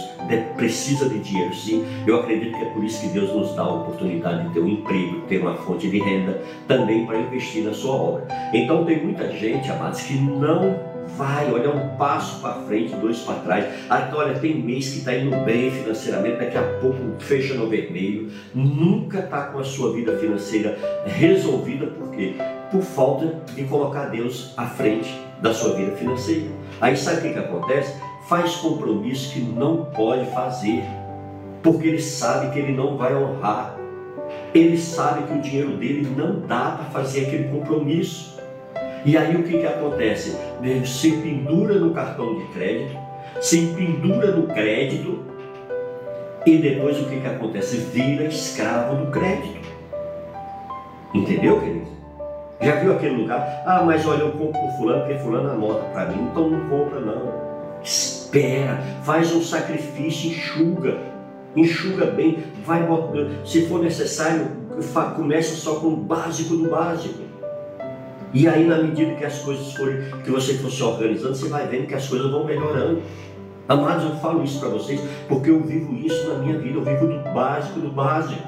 precisa 0.55 1.09
de 1.09 1.19
dinheiro, 1.19 1.53
sim. 1.53 1.85
Eu 2.07 2.21
acredito 2.21 2.57
que 2.57 2.63
é 2.63 2.69
por 2.69 2.83
isso 2.83 3.01
que 3.01 3.07
Deus 3.07 3.33
nos 3.33 3.53
dá 3.55 3.63
a 3.63 3.73
oportunidade 3.73 4.47
de 4.47 4.53
ter 4.53 4.59
um 4.61 4.69
emprego, 4.69 5.21
ter 5.27 5.39
uma 5.39 5.55
fonte 5.55 5.89
de 5.89 5.99
renda, 5.99 6.41
também 6.67 7.05
para 7.05 7.19
investir 7.19 7.63
na 7.63 7.73
sua 7.73 7.93
obra. 7.93 8.27
Então, 8.53 8.85
tem 8.85 9.03
muita 9.03 9.29
gente, 9.31 9.69
amados, 9.69 10.01
que 10.03 10.13
não 10.13 10.92
vai, 11.17 11.51
olha 11.51 11.69
um 11.71 11.95
passo 11.97 12.41
para 12.41 12.53
frente, 12.61 12.95
dois 12.95 13.19
para 13.19 13.35
trás. 13.35 13.65
Então, 13.85 14.19
olha, 14.19 14.39
tem 14.39 14.55
mês 14.55 14.89
que 14.89 14.99
está 14.99 15.15
indo 15.15 15.35
bem 15.45 15.71
financeiramente, 15.71 16.37
daqui 16.37 16.57
a 16.57 16.79
pouco 16.79 16.97
fecha 17.19 17.53
no 17.53 17.67
vermelho, 17.67 18.31
nunca 18.53 19.19
está 19.19 19.47
com 19.47 19.59
a 19.59 19.63
sua 19.63 19.93
vida 19.93 20.17
financeira 20.17 20.77
resolvida, 21.05 21.87
por 21.87 22.09
quê? 22.11 22.35
Por 22.71 22.81
falta 22.81 23.41
de 23.53 23.63
colocar 23.65 24.05
Deus 24.07 24.53
à 24.57 24.65
frente 24.65 25.13
da 25.41 25.53
sua 25.53 25.75
vida 25.75 25.91
financeira. 25.91 26.47
Aí 26.81 26.95
sabe 26.97 27.17
o 27.17 27.21
que, 27.21 27.33
que 27.33 27.39
acontece? 27.39 28.01
Faz 28.27 28.55
compromisso 28.55 29.33
que 29.33 29.41
não 29.41 29.85
pode 29.85 30.25
fazer, 30.31 30.81
porque 31.61 31.87
ele 31.87 32.01
sabe 32.01 32.51
que 32.51 32.59
ele 32.59 32.71
não 32.71 32.97
vai 32.97 33.13
honrar. 33.15 33.77
Ele 34.53 34.77
sabe 34.77 35.23
que 35.23 35.33
o 35.33 35.41
dinheiro 35.41 35.77
dele 35.77 36.07
não 36.15 36.39
dá 36.41 36.71
para 36.71 36.85
fazer 36.85 37.27
aquele 37.27 37.49
compromisso. 37.49 38.32
E 39.05 39.17
aí 39.17 39.35
o 39.35 39.43
que, 39.43 39.59
que 39.59 39.65
acontece? 39.65 40.37
Se 40.85 41.11
pendura 41.17 41.75
no 41.75 41.93
cartão 41.93 42.37
de 42.37 42.45
crédito, 42.53 42.97
se 43.41 43.73
pendura 43.75 44.31
no 44.31 44.47
crédito, 44.47 45.19
e 46.45 46.57
depois 46.57 46.99
o 47.01 47.05
que, 47.05 47.19
que 47.19 47.27
acontece? 47.27 47.77
Vira 47.77 48.25
escravo 48.25 49.05
do 49.05 49.11
crédito. 49.11 49.67
Entendeu, 51.13 51.59
querido? 51.59 51.87
Já 52.61 52.75
viu 52.75 52.93
aquele 52.93 53.21
lugar? 53.21 53.63
Ah, 53.65 53.83
mas 53.83 54.05
olha, 54.05 54.21
eu 54.21 54.31
compro 54.31 54.59
por 54.59 54.71
fulano, 54.77 55.05
porque 55.05 55.19
fulano 55.19 55.51
anota 55.51 55.83
para 55.91 56.05
mim, 56.05 56.29
então 56.31 56.49
não 56.49 56.69
compra 56.69 56.99
não. 56.99 57.43
Espera, 57.83 58.81
faz 59.03 59.33
um 59.33 59.41
sacrifício, 59.41 60.31
enxuga, 60.31 60.97
enxuga 61.55 62.05
bem, 62.05 62.43
vai, 62.65 62.87
se 63.43 63.65
for 63.67 63.81
necessário, 63.81 64.47
começa 65.15 65.55
só 65.55 65.75
com 65.75 65.87
o 65.87 65.97
básico 65.97 66.55
do 66.55 66.69
básico. 66.69 67.32
E 68.33 68.47
aí, 68.47 68.65
na 68.65 68.79
medida 68.79 69.13
que 69.13 69.23
as 69.23 69.39
coisas 69.39 69.73
forem, 69.73 69.99
que 70.23 70.31
você 70.31 70.55
for 70.55 70.71
se 70.71 70.81
organizando, 70.81 71.35
você 71.35 71.47
vai 71.47 71.67
vendo 71.67 71.85
que 71.85 71.93
as 71.93 72.07
coisas 72.07 72.31
vão 72.31 72.43
melhorando. 72.43 73.01
Amados, 73.69 74.05
eu 74.05 74.15
falo 74.17 74.43
isso 74.43 74.59
para 74.59 74.69
vocês 74.69 74.99
porque 75.27 75.49
eu 75.49 75.61
vivo 75.61 75.93
isso 75.93 76.27
na 76.27 76.39
minha 76.39 76.57
vida, 76.57 76.79
eu 76.79 76.83
vivo 76.83 77.07
do 77.07 77.33
básico, 77.33 77.79
do 77.79 77.89
básico. 77.89 78.41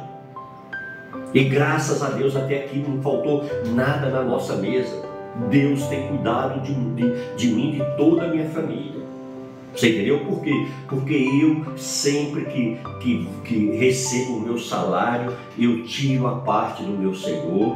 E 1.34 1.44
graças 1.44 2.02
a 2.02 2.10
Deus 2.10 2.36
até 2.36 2.66
aqui 2.66 2.80
não 2.80 3.02
faltou 3.02 3.46
nada 3.76 4.10
na 4.10 4.24
nossa 4.24 4.56
mesa. 4.56 5.04
Deus 5.50 5.86
tem 5.88 6.08
cuidado 6.08 6.62
de, 6.62 6.74
de, 6.74 7.36
de 7.36 7.48
mim 7.48 7.72
de 7.72 7.84
toda 7.98 8.24
a 8.24 8.28
minha 8.28 8.50
família. 8.50 9.04
Você 9.76 9.90
entendeu 9.90 10.20
por 10.22 10.42
quê? 10.42 10.68
Porque 10.88 11.14
eu 11.14 11.78
sempre 11.78 12.46
que, 12.46 12.78
que, 13.02 13.28
que 13.44 13.72
recebo 13.72 14.38
o 14.38 14.40
meu 14.40 14.58
salário, 14.58 15.34
eu 15.60 15.84
tiro 15.84 16.28
a 16.28 16.38
parte 16.38 16.82
do 16.84 16.94
meu 16.94 17.14
Senhor 17.14 17.76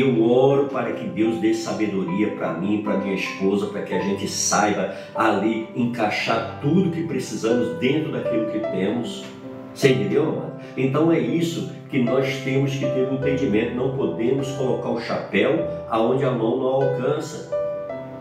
eu 0.00 0.22
oro 0.22 0.66
para 0.66 0.92
que 0.92 1.06
Deus 1.06 1.38
dê 1.38 1.54
sabedoria 1.54 2.32
para 2.32 2.54
mim, 2.54 2.82
para 2.82 2.98
minha 2.98 3.14
esposa, 3.14 3.66
para 3.66 3.82
que 3.82 3.94
a 3.94 4.00
gente 4.00 4.28
saiba 4.28 4.94
ali 5.14 5.68
encaixar 5.74 6.58
tudo 6.60 6.90
que 6.90 7.04
precisamos 7.04 7.78
dentro 7.78 8.12
daquilo 8.12 8.50
que 8.50 8.58
temos. 8.58 9.24
Você 9.72 9.90
entendeu, 9.90 10.24
amado? 10.24 10.60
Então 10.76 11.12
é 11.12 11.18
isso 11.18 11.70
que 11.90 12.02
nós 12.02 12.42
temos 12.42 12.72
que 12.72 12.80
ter 12.80 13.08
um 13.08 13.14
entendimento. 13.14 13.74
Não 13.74 13.96
podemos 13.96 14.48
colocar 14.52 14.90
o 14.90 15.00
chapéu 15.00 15.66
aonde 15.88 16.24
a 16.24 16.30
mão 16.30 16.56
não 16.58 16.66
alcança. 16.66 17.54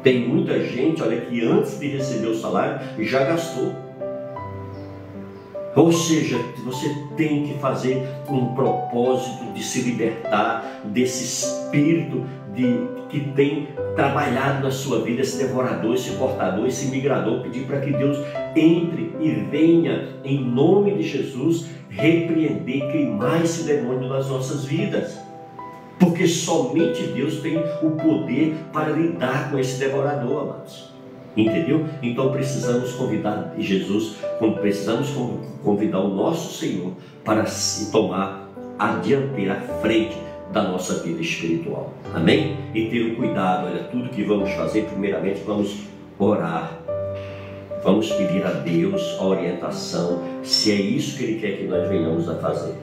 Tem 0.03 0.27
muita 0.27 0.59
gente, 0.59 1.01
olha, 1.01 1.19
que 1.21 1.43
antes 1.43 1.79
de 1.79 1.87
receber 1.87 2.27
o 2.27 2.35
salário 2.35 2.79
já 3.03 3.23
gastou. 3.23 3.84
Ou 5.75 5.91
seja, 5.91 6.39
você 6.63 6.89
tem 7.17 7.43
que 7.43 7.59
fazer 7.59 8.07
um 8.29 8.53
propósito 8.55 9.51
de 9.53 9.61
se 9.61 9.81
libertar 9.81 10.81
desse 10.85 11.25
espírito 11.25 12.23
de, 12.53 12.79
que 13.09 13.19
tem 13.31 13.67
trabalhado 13.93 14.63
na 14.63 14.71
sua 14.71 15.01
vida, 15.01 15.21
esse 15.21 15.37
devorador, 15.37 15.95
esse 15.95 16.11
portador, 16.11 16.65
esse 16.65 16.85
migrador, 16.87 17.41
pedir 17.41 17.65
para 17.65 17.81
que 17.81 17.91
Deus 17.91 18.17
entre 18.55 19.13
e 19.19 19.31
venha, 19.51 20.15
em 20.23 20.39
nome 20.39 20.95
de 20.95 21.03
Jesus, 21.03 21.67
repreender, 21.89 22.91
queimar 22.91 23.43
esse 23.43 23.63
demônio 23.63 24.07
das 24.07 24.29
nossas 24.29 24.63
vidas. 24.63 25.19
Porque 25.99 26.25
somente 26.27 27.03
Deus 27.07 27.41
tem 27.41 27.57
o 27.57 27.91
poder 27.91 28.55
para 28.71 28.89
lidar 28.89 29.51
com 29.51 29.59
esse 29.59 29.77
devorador, 29.77 30.43
amados. 30.43 30.94
Entendeu? 31.35 31.85
Então 32.01 32.31
precisamos 32.31 32.93
convidar 32.93 33.53
Jesus, 33.57 34.15
precisamos 34.61 35.09
convidar 35.63 35.99
o 35.99 36.13
nosso 36.13 36.57
Senhor 36.57 36.93
para 37.23 37.45
se 37.45 37.91
tomar 37.91 38.49
a 38.79 38.93
dianteira, 38.99 39.53
a 39.53 39.81
frente 39.81 40.15
da 40.51 40.63
nossa 40.63 41.03
vida 41.03 41.21
espiritual. 41.21 41.93
Amém? 42.13 42.55
E 42.73 42.85
ter 42.85 43.11
o 43.11 43.15
cuidado, 43.15 43.67
olha, 43.67 43.83
tudo 43.85 44.09
que 44.09 44.23
vamos 44.23 44.49
fazer, 44.51 44.85
primeiramente 44.85 45.41
vamos 45.45 45.83
orar. 46.17 46.71
Vamos 47.83 48.11
pedir 48.11 48.45
a 48.45 48.51
Deus 48.51 49.17
a 49.19 49.25
orientação, 49.25 50.23
se 50.41 50.71
é 50.71 50.75
isso 50.75 51.17
que 51.17 51.23
Ele 51.23 51.39
quer 51.39 51.57
que 51.57 51.65
nós 51.65 51.87
venhamos 51.87 52.29
a 52.29 52.35
fazer. 52.35 52.73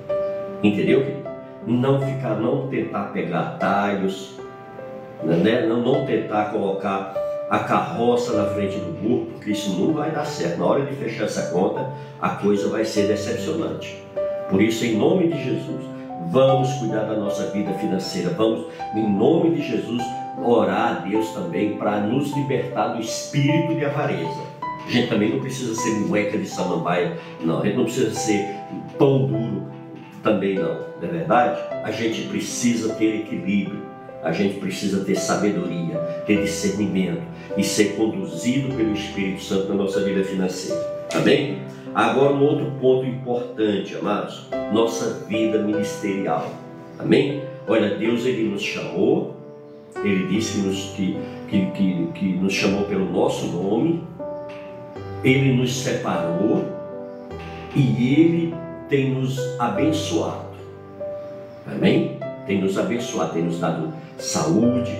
Entendeu, 0.63 1.01
querido? 1.01 1.23
Não 1.67 2.01
ficar, 2.01 2.37
não 2.37 2.69
tentar 2.69 3.13
pegar 3.13 3.41
atalhos, 3.41 4.37
né? 5.25 5.67
não, 5.67 5.81
não 5.81 6.05
tentar 6.05 6.53
colocar 6.53 7.15
a 7.53 7.59
carroça 7.59 8.33
na 8.33 8.47
frente 8.47 8.79
do 8.79 8.93
burro, 8.93 9.27
porque 9.33 9.51
isso 9.51 9.79
não 9.79 9.93
vai 9.93 10.11
dar 10.11 10.25
certo. 10.25 10.59
Na 10.59 10.65
hora 10.65 10.87
de 10.87 10.97
fechar 10.97 11.25
essa 11.25 11.51
conta, 11.51 11.87
a 12.19 12.31
coisa 12.31 12.71
vai 12.71 12.83
ser 12.83 13.09
decepcionante. 13.09 14.03
Por 14.49 14.63
isso, 14.63 14.87
em 14.87 14.97
nome 14.97 15.29
de 15.29 15.45
Jesus, 15.45 15.85
vamos 16.31 16.73
cuidar 16.79 17.03
da 17.05 17.15
nossa 17.15 17.51
vida 17.51 17.75
financeira. 17.75 18.31
Vamos, 18.31 18.69
em 18.95 19.07
nome 19.07 19.51
de 19.57 19.69
Jesus, 19.69 20.03
orar 20.43 20.97
a 20.97 21.01
Deus 21.07 21.29
também 21.33 21.77
para 21.77 22.01
nos 22.01 22.35
libertar 22.35 22.95
do 22.95 23.03
espírito 23.03 23.75
de 23.75 23.85
avareza. 23.85 24.41
A 24.87 24.91
gente 24.91 25.09
também 25.09 25.29
não 25.35 25.41
precisa 25.41 25.75
ser 25.75 25.91
moeca 26.07 26.39
de 26.39 26.47
samambaia, 26.47 27.19
não. 27.39 27.61
A 27.61 27.67
gente 27.67 27.77
não 27.77 27.85
precisa 27.85 28.15
ser 28.15 28.49
pão 28.97 29.27
duro 29.27 29.67
também, 30.23 30.55
não. 30.55 30.87
Não 31.03 31.07
é 31.07 31.07
verdade? 31.07 31.61
A 31.85 31.91
gente 31.91 32.29
precisa 32.29 32.95
ter 32.95 33.21
equilíbrio 33.21 33.82
a 34.23 34.31
gente 34.31 34.61
precisa 34.61 35.05
ter 35.05 35.17
sabedoria, 35.17 35.97
ter 36.27 36.43
discernimento 36.43 37.23
e 37.57 37.65
ser 37.65 37.97
conduzido 37.97 38.75
pelo 38.75 38.93
Espírito 38.93 39.43
Santo 39.43 39.69
na 39.69 39.75
nossa 39.75 40.01
vida 40.03 40.23
financeira. 40.23 40.81
Amém? 41.15 41.59
Agora, 41.95 42.33
um 42.33 42.43
outro 42.43 42.73
ponto 42.81 43.05
importante, 43.05 43.97
amados, 43.97 44.47
nossa 44.73 45.25
vida 45.27 45.59
ministerial. 45.59 46.51
Amém? 46.99 47.43
Olha, 47.67 47.97
Deus 47.97 48.25
ele 48.25 48.49
nos 48.49 48.63
chamou, 48.63 49.37
ele 50.03 50.27
disse 50.29 50.59
nos, 50.59 50.95
que, 50.97 51.19
que, 51.49 51.67
que, 51.73 52.09
que 52.15 52.27
nos 52.37 52.53
chamou 52.53 52.85
pelo 52.85 53.11
nosso 53.11 53.47
nome, 53.47 54.03
ele 55.23 55.53
nos 55.53 55.83
separou 55.83 56.65
e 57.77 58.15
ele 58.15 58.55
tem 58.89 59.11
nos 59.11 59.39
abençoado. 59.59 60.53
Amém? 61.67 62.22
Tem 62.47 62.61
nos 62.61 62.79
abençoado, 62.79 63.33
tem 63.33 63.43
nos 63.43 63.61
dado 63.61 63.93
saúde, 64.19 64.99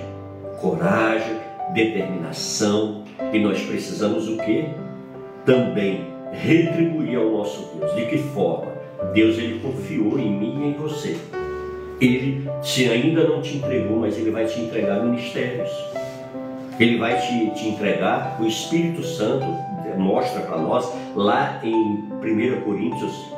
coragem, 0.59 1.37
determinação. 1.73 3.03
E 3.31 3.39
nós 3.39 3.61
precisamos 3.61 4.27
o 4.27 4.37
que? 4.37 4.69
Também 5.45 6.07
retribuir 6.31 7.17
ao 7.17 7.29
nosso 7.31 7.77
Deus. 7.77 7.95
De 7.95 8.05
que 8.05 8.17
forma? 8.17 8.71
Deus 9.13 9.37
ele 9.37 9.59
confiou 9.59 10.17
em 10.19 10.31
mim 10.31 10.63
e 10.63 10.67
em 10.69 10.73
você. 10.73 11.17
Ele 11.99 12.49
se 12.61 12.89
ainda 12.89 13.27
não 13.27 13.41
te 13.41 13.57
entregou, 13.57 13.99
mas 13.99 14.17
ele 14.17 14.31
vai 14.31 14.45
te 14.45 14.59
entregar 14.59 15.03
ministérios. 15.03 15.69
Ele 16.79 16.97
vai 16.97 17.19
te, 17.19 17.51
te 17.51 17.67
entregar, 17.67 18.37
o 18.41 18.45
Espírito 18.45 19.03
Santo 19.03 19.45
mostra 19.97 20.41
para 20.41 20.57
nós 20.57 20.91
lá 21.15 21.59
em 21.63 21.73
1 21.73 22.61
Coríntios 22.61 23.33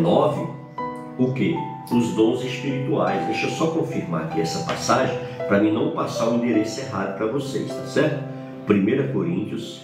9, 0.00 0.42
é 0.42 1.22
o 1.22 1.32
que? 1.32 1.56
Os 1.96 2.14
dons 2.14 2.42
espirituais. 2.42 3.26
Deixa 3.26 3.46
eu 3.46 3.50
só 3.50 3.66
confirmar 3.68 4.24
aqui 4.24 4.40
essa 4.40 4.64
passagem 4.64 5.16
para 5.46 5.60
mim 5.60 5.72
não 5.72 5.90
passar 5.90 6.28
o 6.28 6.36
endereço 6.36 6.80
errado 6.80 7.16
para 7.16 7.26
vocês, 7.26 7.68
tá 7.68 7.84
certo? 7.84 8.24
1 8.68 9.12
Coríntios. 9.12 9.82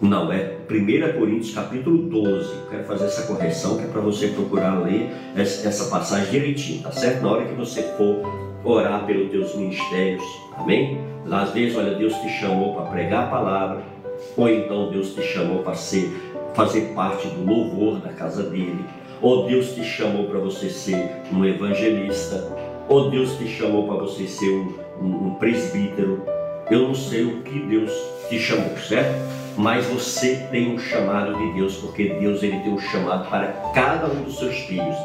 Não, 0.00 0.32
é 0.32 0.56
1 0.68 1.18
Coríntios 1.18 1.54
capítulo 1.54 1.98
12. 2.08 2.52
Quero 2.70 2.84
fazer 2.84 3.04
essa 3.04 3.22
correção 3.22 3.78
que 3.78 3.84
é 3.84 3.86
para 3.86 4.00
você 4.00 4.28
procurar 4.28 4.82
ler 4.82 5.10
essa 5.36 5.88
passagem 5.88 6.30
direitinho, 6.30 6.82
tá 6.82 6.92
certo? 6.92 7.22
Na 7.22 7.30
hora 7.30 7.44
que 7.44 7.54
você 7.54 7.82
for 7.96 8.20
orar 8.64 9.06
pelos 9.06 9.30
teus 9.30 9.54
ministérios, 9.54 10.22
amém? 10.56 11.00
Às 11.30 11.50
vezes, 11.50 11.76
olha, 11.76 11.94
Deus 11.94 12.14
te 12.14 12.28
chamou 12.28 12.74
para 12.74 12.90
pregar 12.90 13.24
a 13.24 13.30
palavra, 13.30 13.82
ou 14.36 14.48
então 14.48 14.90
Deus 14.90 15.14
te 15.14 15.22
chamou 15.22 15.62
para 15.62 15.74
ser, 15.74 16.10
fazer 16.52 16.92
parte 16.94 17.28
do 17.28 17.44
louvor 17.44 18.00
da 18.00 18.12
casa 18.12 18.42
dele 18.42 18.84
ou 19.22 19.46
Deus 19.46 19.74
te 19.74 19.84
chamou 19.84 20.24
para 20.24 20.40
você 20.40 20.68
ser 20.68 21.22
um 21.32 21.44
evangelista, 21.44 22.44
ou 22.88 23.08
Deus 23.08 23.38
te 23.38 23.46
chamou 23.46 23.86
para 23.86 23.98
você 23.98 24.26
ser 24.26 24.50
um, 24.50 24.74
um, 25.00 25.26
um 25.28 25.34
presbítero. 25.36 26.24
Eu 26.68 26.88
não 26.88 26.94
sei 26.94 27.24
o 27.24 27.42
que 27.42 27.60
Deus 27.60 27.90
te 28.28 28.38
chamou, 28.38 28.76
certo? 28.76 29.14
Mas 29.56 29.86
você 29.86 30.48
tem 30.50 30.74
um 30.74 30.78
chamado 30.78 31.34
de 31.34 31.52
Deus, 31.54 31.76
porque 31.76 32.08
Deus 32.08 32.42
ele 32.42 32.58
tem 32.60 32.72
um 32.72 32.78
chamado 32.78 33.28
para 33.28 33.48
cada 33.72 34.06
um 34.08 34.22
dos 34.22 34.38
seus 34.38 34.56
filhos, 34.60 34.96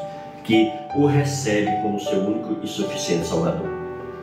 que 0.44 0.72
o 0.96 1.06
recebe 1.06 1.70
como 1.84 2.00
seu 2.00 2.20
único 2.20 2.58
e 2.64 2.68
suficiente 2.68 3.28
Salvador. 3.28 3.70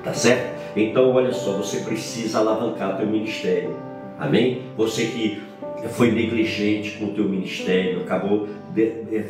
Tá 0.03 0.13
certo? 0.13 0.55
Então, 0.77 1.15
olha 1.15 1.33
só, 1.33 1.53
você 1.53 1.81
precisa 1.81 2.41
alavancar 2.41 2.95
o 2.95 2.97
teu 2.97 3.07
ministério. 3.07 3.77
Amém? 4.19 4.63
Você 4.77 5.07
que 5.07 5.43
foi 5.91 6.11
negligente 6.11 6.93
com 6.93 7.07
o 7.07 7.13
teu 7.13 7.29
ministério, 7.29 8.03
acabou 8.03 8.49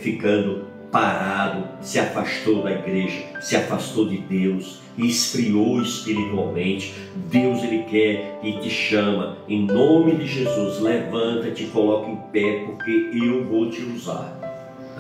ficando 0.01 0.65
parado, 0.91 1.65
se 1.81 1.99
afastou 1.99 2.63
da 2.63 2.71
igreja, 2.71 3.25
se 3.41 3.57
afastou 3.57 4.09
de 4.09 4.19
Deus, 4.19 4.81
esfriou 4.97 5.83
espiritualmente. 5.83 6.95
Deus 7.31 7.65
ele 7.65 7.83
quer 7.83 8.39
e 8.45 8.53
te 8.61 8.71
chama 8.71 9.39
em 9.49 9.67
nome 9.67 10.15
de 10.15 10.27
Jesus. 10.27 10.79
Levanta-te, 10.81 11.65
coloca 11.65 12.09
em 12.09 12.17
pé, 12.33 12.65
porque 12.65 13.11
eu 13.13 13.45
vou 13.45 13.69
te 13.71 13.83
usar. 13.83 14.39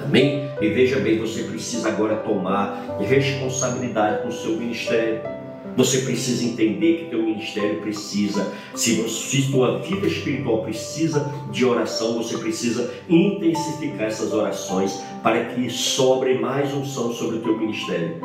Amém? 0.03 0.51
E 0.61 0.69
veja 0.71 0.99
bem, 0.99 1.19
você 1.19 1.45
precisa 1.45 1.89
agora 1.89 2.17
tomar 2.17 2.99
responsabilidade 3.01 4.23
com 4.23 4.29
o 4.29 4.33
seu 4.33 4.57
ministério. 4.57 5.34
Você 5.77 5.99
precisa 5.99 6.45
entender 6.45 6.99
que 6.99 7.11
teu 7.11 7.23
ministério 7.23 7.81
precisa, 7.81 8.53
se, 8.75 9.09
se 9.09 9.51
tua 9.51 9.79
vida 9.79 10.07
espiritual 10.07 10.63
precisa 10.63 11.33
de 11.51 11.65
oração, 11.65 12.15
você 12.15 12.39
precisa 12.39 12.95
intensificar 13.09 14.07
essas 14.07 14.33
orações 14.33 15.03
para 15.23 15.47
que 15.47 15.69
sobre 15.69 16.39
mais 16.39 16.73
unção 16.73 17.13
sobre 17.13 17.39
o 17.39 17.41
teu 17.41 17.59
ministério. 17.59 18.17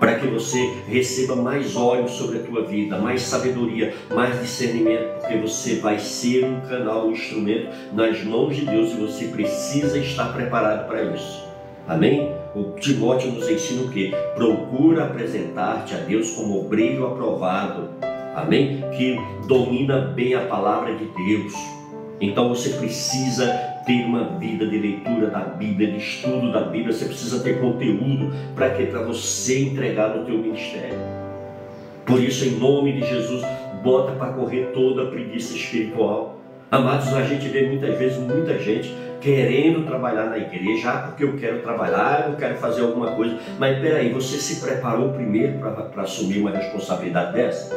Para 0.00 0.16
que 0.16 0.26
você 0.28 0.74
receba 0.88 1.34
mais 1.34 1.74
óleo 1.74 2.08
sobre 2.08 2.38
a 2.38 2.42
tua 2.42 2.62
vida, 2.62 2.98
mais 2.98 3.22
sabedoria, 3.22 3.94
mais 4.14 4.40
discernimento, 4.40 5.20
porque 5.20 5.36
você 5.38 5.76
vai 5.76 5.98
ser 5.98 6.44
um 6.44 6.60
canal, 6.60 7.08
um 7.08 7.12
instrumento 7.12 7.68
nas 7.92 8.22
mãos 8.22 8.54
de 8.54 8.64
Deus 8.64 8.92
e 8.92 8.96
você 8.96 9.26
precisa 9.26 9.98
estar 9.98 10.32
preparado 10.32 10.86
para 10.86 11.02
isso. 11.14 11.44
Amém? 11.88 12.37
O 12.54 12.72
Timóteo 12.80 13.30
nos 13.32 13.48
ensina 13.48 13.82
o 13.82 13.90
que? 13.90 14.10
Procura 14.34 15.04
apresentar-te 15.04 15.94
a 15.94 15.98
Deus 15.98 16.30
como 16.30 16.60
obreiro 16.60 17.06
aprovado. 17.06 17.90
Amém? 18.34 18.82
Que 18.96 19.16
domina 19.46 20.00
bem 20.00 20.34
a 20.34 20.40
palavra 20.40 20.94
de 20.94 21.04
Deus. 21.04 21.52
Então 22.20 22.48
você 22.48 22.70
precisa 22.70 23.46
ter 23.84 24.04
uma 24.04 24.38
vida 24.38 24.66
de 24.66 24.78
leitura 24.78 25.28
da 25.28 25.40
Bíblia, 25.40 25.92
de 25.92 25.98
estudo 25.98 26.50
da 26.50 26.62
Bíblia, 26.62 26.92
você 26.92 27.04
precisa 27.04 27.42
ter 27.42 27.60
conteúdo 27.60 28.32
para 28.54 28.70
que 28.70 28.86
para 28.86 29.02
você 29.02 29.60
entregar 29.60 30.16
no 30.16 30.24
teu 30.24 30.38
ministério. 30.38 30.98
Por 32.04 32.22
isso, 32.22 32.46
em 32.46 32.52
nome 32.52 32.92
de 32.92 33.06
Jesus, 33.06 33.42
bota 33.82 34.12
para 34.12 34.32
correr 34.32 34.70
toda 34.72 35.02
a 35.02 35.06
preguiça 35.06 35.54
espiritual. 35.54 36.38
Amados, 36.70 37.12
a 37.14 37.22
gente 37.22 37.48
vê 37.48 37.66
muitas 37.66 37.98
vezes 37.98 38.18
muita 38.18 38.58
gente 38.58 38.94
querendo 39.20 39.84
trabalhar 39.84 40.26
na 40.26 40.38
igreja, 40.38 40.90
ah, 40.90 40.98
porque 41.08 41.24
eu 41.24 41.36
quero 41.36 41.60
trabalhar, 41.62 42.28
eu 42.30 42.36
quero 42.36 42.56
fazer 42.56 42.82
alguma 42.82 43.12
coisa. 43.12 43.38
Mas 43.58 43.78
peraí, 43.78 44.12
você 44.12 44.36
se 44.36 44.64
preparou 44.64 45.12
primeiro 45.12 45.58
para 45.58 46.02
assumir 46.02 46.40
uma 46.40 46.50
responsabilidade 46.50 47.32
dessa? 47.32 47.74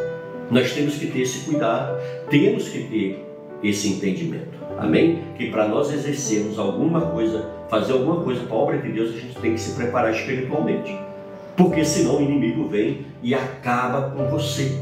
Nós 0.49 0.73
temos 0.73 0.95
que 0.95 1.07
ter 1.07 1.21
esse 1.21 1.45
cuidado, 1.45 1.97
temos 2.29 2.69
que 2.69 2.83
ter 2.83 3.25
esse 3.63 3.87
entendimento. 3.89 4.59
Amém? 4.77 5.23
Que 5.37 5.49
para 5.49 5.67
nós 5.67 5.91
exercermos 5.91 6.57
alguma 6.59 7.01
coisa, 7.01 7.49
fazer 7.69 7.93
alguma 7.93 8.23
coisa 8.23 8.41
para 8.43 8.55
a 8.55 8.59
obra 8.59 8.77
de 8.77 8.91
Deus, 8.91 9.09
a 9.09 9.19
gente 9.19 9.35
tem 9.39 9.53
que 9.53 9.59
se 9.59 9.75
preparar 9.75 10.11
espiritualmente. 10.11 10.97
Porque 11.55 11.85
senão 11.85 12.17
o 12.17 12.21
inimigo 12.21 12.67
vem 12.67 13.05
e 13.21 13.33
acaba 13.33 14.09
com 14.09 14.25
você, 14.27 14.77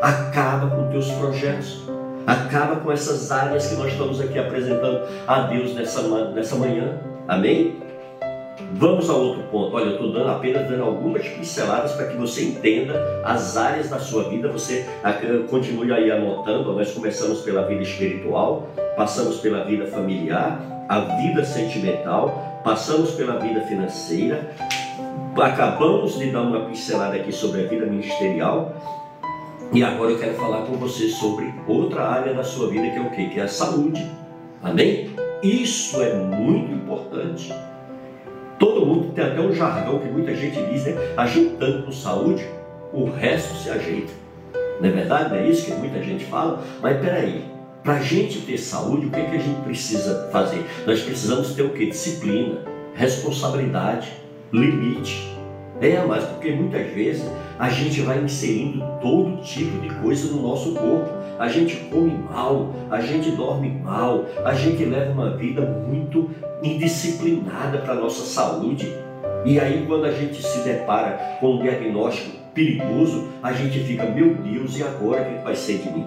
acaba 0.00 0.74
com 0.74 0.90
teus 0.90 1.10
projetos 1.12 1.87
Acaba 2.28 2.76
com 2.76 2.92
essas 2.92 3.32
áreas 3.32 3.68
que 3.68 3.76
nós 3.76 3.90
estamos 3.90 4.20
aqui 4.20 4.38
apresentando 4.38 5.00
a 5.26 5.40
Deus 5.46 5.74
nessa, 5.74 6.02
nessa 6.28 6.56
manhã. 6.56 7.00
Amém? 7.26 7.80
Vamos 8.74 9.08
a 9.08 9.14
outro 9.14 9.44
ponto. 9.44 9.74
Olha, 9.74 9.86
eu 9.86 9.92
estou 9.92 10.12
dando 10.12 10.28
apenas 10.28 10.68
dando 10.68 10.82
algumas 10.82 11.26
pinceladas 11.26 11.92
para 11.92 12.08
que 12.08 12.18
você 12.18 12.44
entenda 12.44 13.22
as 13.24 13.56
áreas 13.56 13.88
da 13.88 13.98
sua 13.98 14.24
vida. 14.24 14.46
Você 14.52 14.84
continue 15.48 15.90
aí 15.90 16.10
anotando. 16.10 16.74
Nós 16.74 16.92
começamos 16.92 17.40
pela 17.40 17.62
vida 17.62 17.80
espiritual, 17.80 18.68
passamos 18.94 19.38
pela 19.38 19.64
vida 19.64 19.86
familiar, 19.86 20.60
a 20.86 21.00
vida 21.00 21.42
sentimental, 21.46 22.60
passamos 22.62 23.12
pela 23.12 23.38
vida 23.38 23.62
financeira, 23.62 24.50
acabamos 25.34 26.18
de 26.18 26.30
dar 26.30 26.42
uma 26.42 26.66
pincelada 26.66 27.16
aqui 27.16 27.32
sobre 27.32 27.64
a 27.64 27.66
vida 27.66 27.86
ministerial. 27.86 28.74
E 29.70 29.82
agora 29.82 30.12
eu 30.12 30.18
quero 30.18 30.34
falar 30.34 30.62
com 30.62 30.74
você 30.78 31.08
sobre 31.08 31.52
outra 31.66 32.02
área 32.02 32.32
da 32.32 32.42
sua 32.42 32.70
vida 32.70 32.88
que 32.88 32.96
é 32.96 33.00
o 33.02 33.10
quê? 33.10 33.26
Que 33.26 33.38
é 33.38 33.42
a 33.42 33.48
saúde. 33.48 34.04
Amém? 34.62 35.10
Isso 35.42 36.02
é 36.02 36.14
muito 36.14 36.72
importante. 36.72 37.52
Todo 38.58 38.86
mundo 38.86 39.12
tem 39.12 39.24
até 39.24 39.40
um 39.40 39.52
jargão 39.52 39.98
que 39.98 40.08
muita 40.08 40.34
gente 40.34 40.58
diz, 40.72 40.84
né? 40.84 40.94
Ajeitando 41.16 41.84
com 41.84 41.92
saúde, 41.92 42.44
o 42.94 43.10
resto 43.10 43.54
se 43.56 43.68
ajeita. 43.68 44.12
Não 44.80 44.88
é 44.88 44.92
verdade? 44.92 45.30
Não 45.30 45.36
é 45.36 45.48
isso 45.48 45.66
que 45.66 45.72
muita 45.72 46.02
gente 46.02 46.24
fala? 46.24 46.64
Mas 46.80 46.98
peraí, 46.98 47.44
para 47.82 47.94
a 47.94 48.00
gente 48.00 48.40
ter 48.40 48.56
saúde, 48.56 49.06
o 49.06 49.10
que, 49.10 49.20
é 49.20 49.24
que 49.24 49.36
a 49.36 49.40
gente 49.40 49.60
precisa 49.60 50.30
fazer? 50.32 50.64
Nós 50.86 51.02
precisamos 51.02 51.54
ter 51.54 51.62
o 51.62 51.70
que? 51.70 51.86
Disciplina, 51.86 52.60
responsabilidade, 52.94 54.10
limite. 54.50 55.37
É, 55.80 56.04
mas 56.04 56.24
porque 56.24 56.50
muitas 56.50 56.92
vezes 56.92 57.30
a 57.58 57.68
gente 57.68 58.00
vai 58.00 58.18
inserindo 58.18 58.84
todo 59.00 59.40
tipo 59.42 59.78
de 59.80 59.88
coisa 59.96 60.32
no 60.32 60.42
nosso 60.42 60.72
corpo. 60.74 61.08
A 61.38 61.48
gente 61.48 61.76
come 61.90 62.18
mal, 62.30 62.74
a 62.90 63.00
gente 63.00 63.30
dorme 63.30 63.70
mal, 63.70 64.24
a 64.44 64.54
gente 64.54 64.84
leva 64.84 65.12
uma 65.12 65.36
vida 65.36 65.60
muito 65.60 66.30
indisciplinada 66.62 67.78
para 67.78 67.92
a 67.92 67.96
nossa 67.96 68.24
saúde. 68.24 68.92
E 69.44 69.60
aí, 69.60 69.84
quando 69.86 70.06
a 70.06 70.10
gente 70.10 70.42
se 70.42 70.58
depara 70.64 71.38
com 71.40 71.54
um 71.54 71.62
diagnóstico 71.62 72.36
perigoso, 72.52 73.28
a 73.40 73.52
gente 73.52 73.78
fica, 73.80 74.04
meu 74.04 74.34
Deus, 74.34 74.76
e 74.76 74.82
agora 74.82 75.22
o 75.22 75.36
que 75.36 75.44
vai 75.44 75.54
ser 75.54 75.78
de 75.78 75.90
mim? 75.90 76.06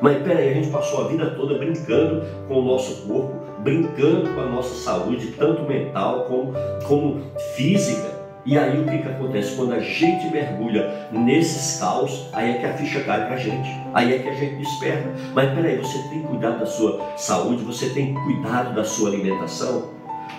Mas 0.00 0.22
peraí, 0.22 0.50
a 0.50 0.54
gente 0.54 0.70
passou 0.70 1.04
a 1.04 1.08
vida 1.08 1.30
toda 1.30 1.58
brincando 1.58 2.24
com 2.46 2.60
o 2.60 2.64
nosso 2.64 3.08
corpo, 3.08 3.34
brincando 3.58 4.32
com 4.32 4.40
a 4.40 4.46
nossa 4.46 4.74
saúde, 4.74 5.34
tanto 5.36 5.62
mental 5.64 6.26
como, 6.26 6.54
como 6.86 7.20
física. 7.56 8.19
E 8.46 8.56
aí 8.56 8.80
o 8.80 8.86
que, 8.86 8.98
que 8.98 9.08
acontece? 9.08 9.54
Quando 9.54 9.74
a 9.74 9.80
gente 9.80 10.30
mergulha 10.30 11.08
nesses 11.12 11.78
caos, 11.78 12.28
aí 12.32 12.52
é 12.52 12.58
que 12.58 12.66
a 12.66 12.72
ficha 12.72 13.00
cai 13.00 13.26
pra 13.26 13.36
gente. 13.36 13.68
Aí 13.92 14.14
é 14.14 14.18
que 14.18 14.28
a 14.28 14.34
gente 14.34 14.56
desperta. 14.56 15.10
Mas 15.34 15.52
peraí, 15.54 15.76
você 15.76 15.98
tem 16.08 16.22
cuidado 16.22 16.60
da 16.60 16.66
sua 16.66 17.16
saúde, 17.16 17.62
você 17.62 17.90
tem 17.90 18.14
cuidado 18.14 18.74
da 18.74 18.82
sua 18.82 19.10
alimentação, 19.10 19.90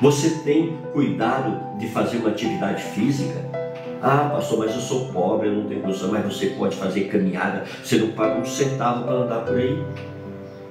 você 0.01 0.29
tem 0.43 0.77
cuidado 0.93 1.77
de 1.77 1.87
fazer 1.89 2.17
uma 2.17 2.29
atividade 2.29 2.81
física. 2.81 3.39
Ah, 4.01 4.31
pastor, 4.33 4.59
mas 4.59 4.73
eu 4.73 4.81
sou 4.81 5.09
pobre, 5.13 5.49
eu 5.49 5.53
não 5.53 5.65
tenho 5.65 5.81
condição, 5.81 6.11
mas 6.11 6.25
você 6.25 6.47
pode 6.47 6.75
fazer 6.75 7.01
caminhada, 7.01 7.65
você 7.83 7.97
não 7.97 8.09
paga 8.13 8.39
um 8.39 8.45
centavo 8.45 9.03
para 9.03 9.13
andar 9.13 9.41
por 9.41 9.55
aí. 9.55 9.79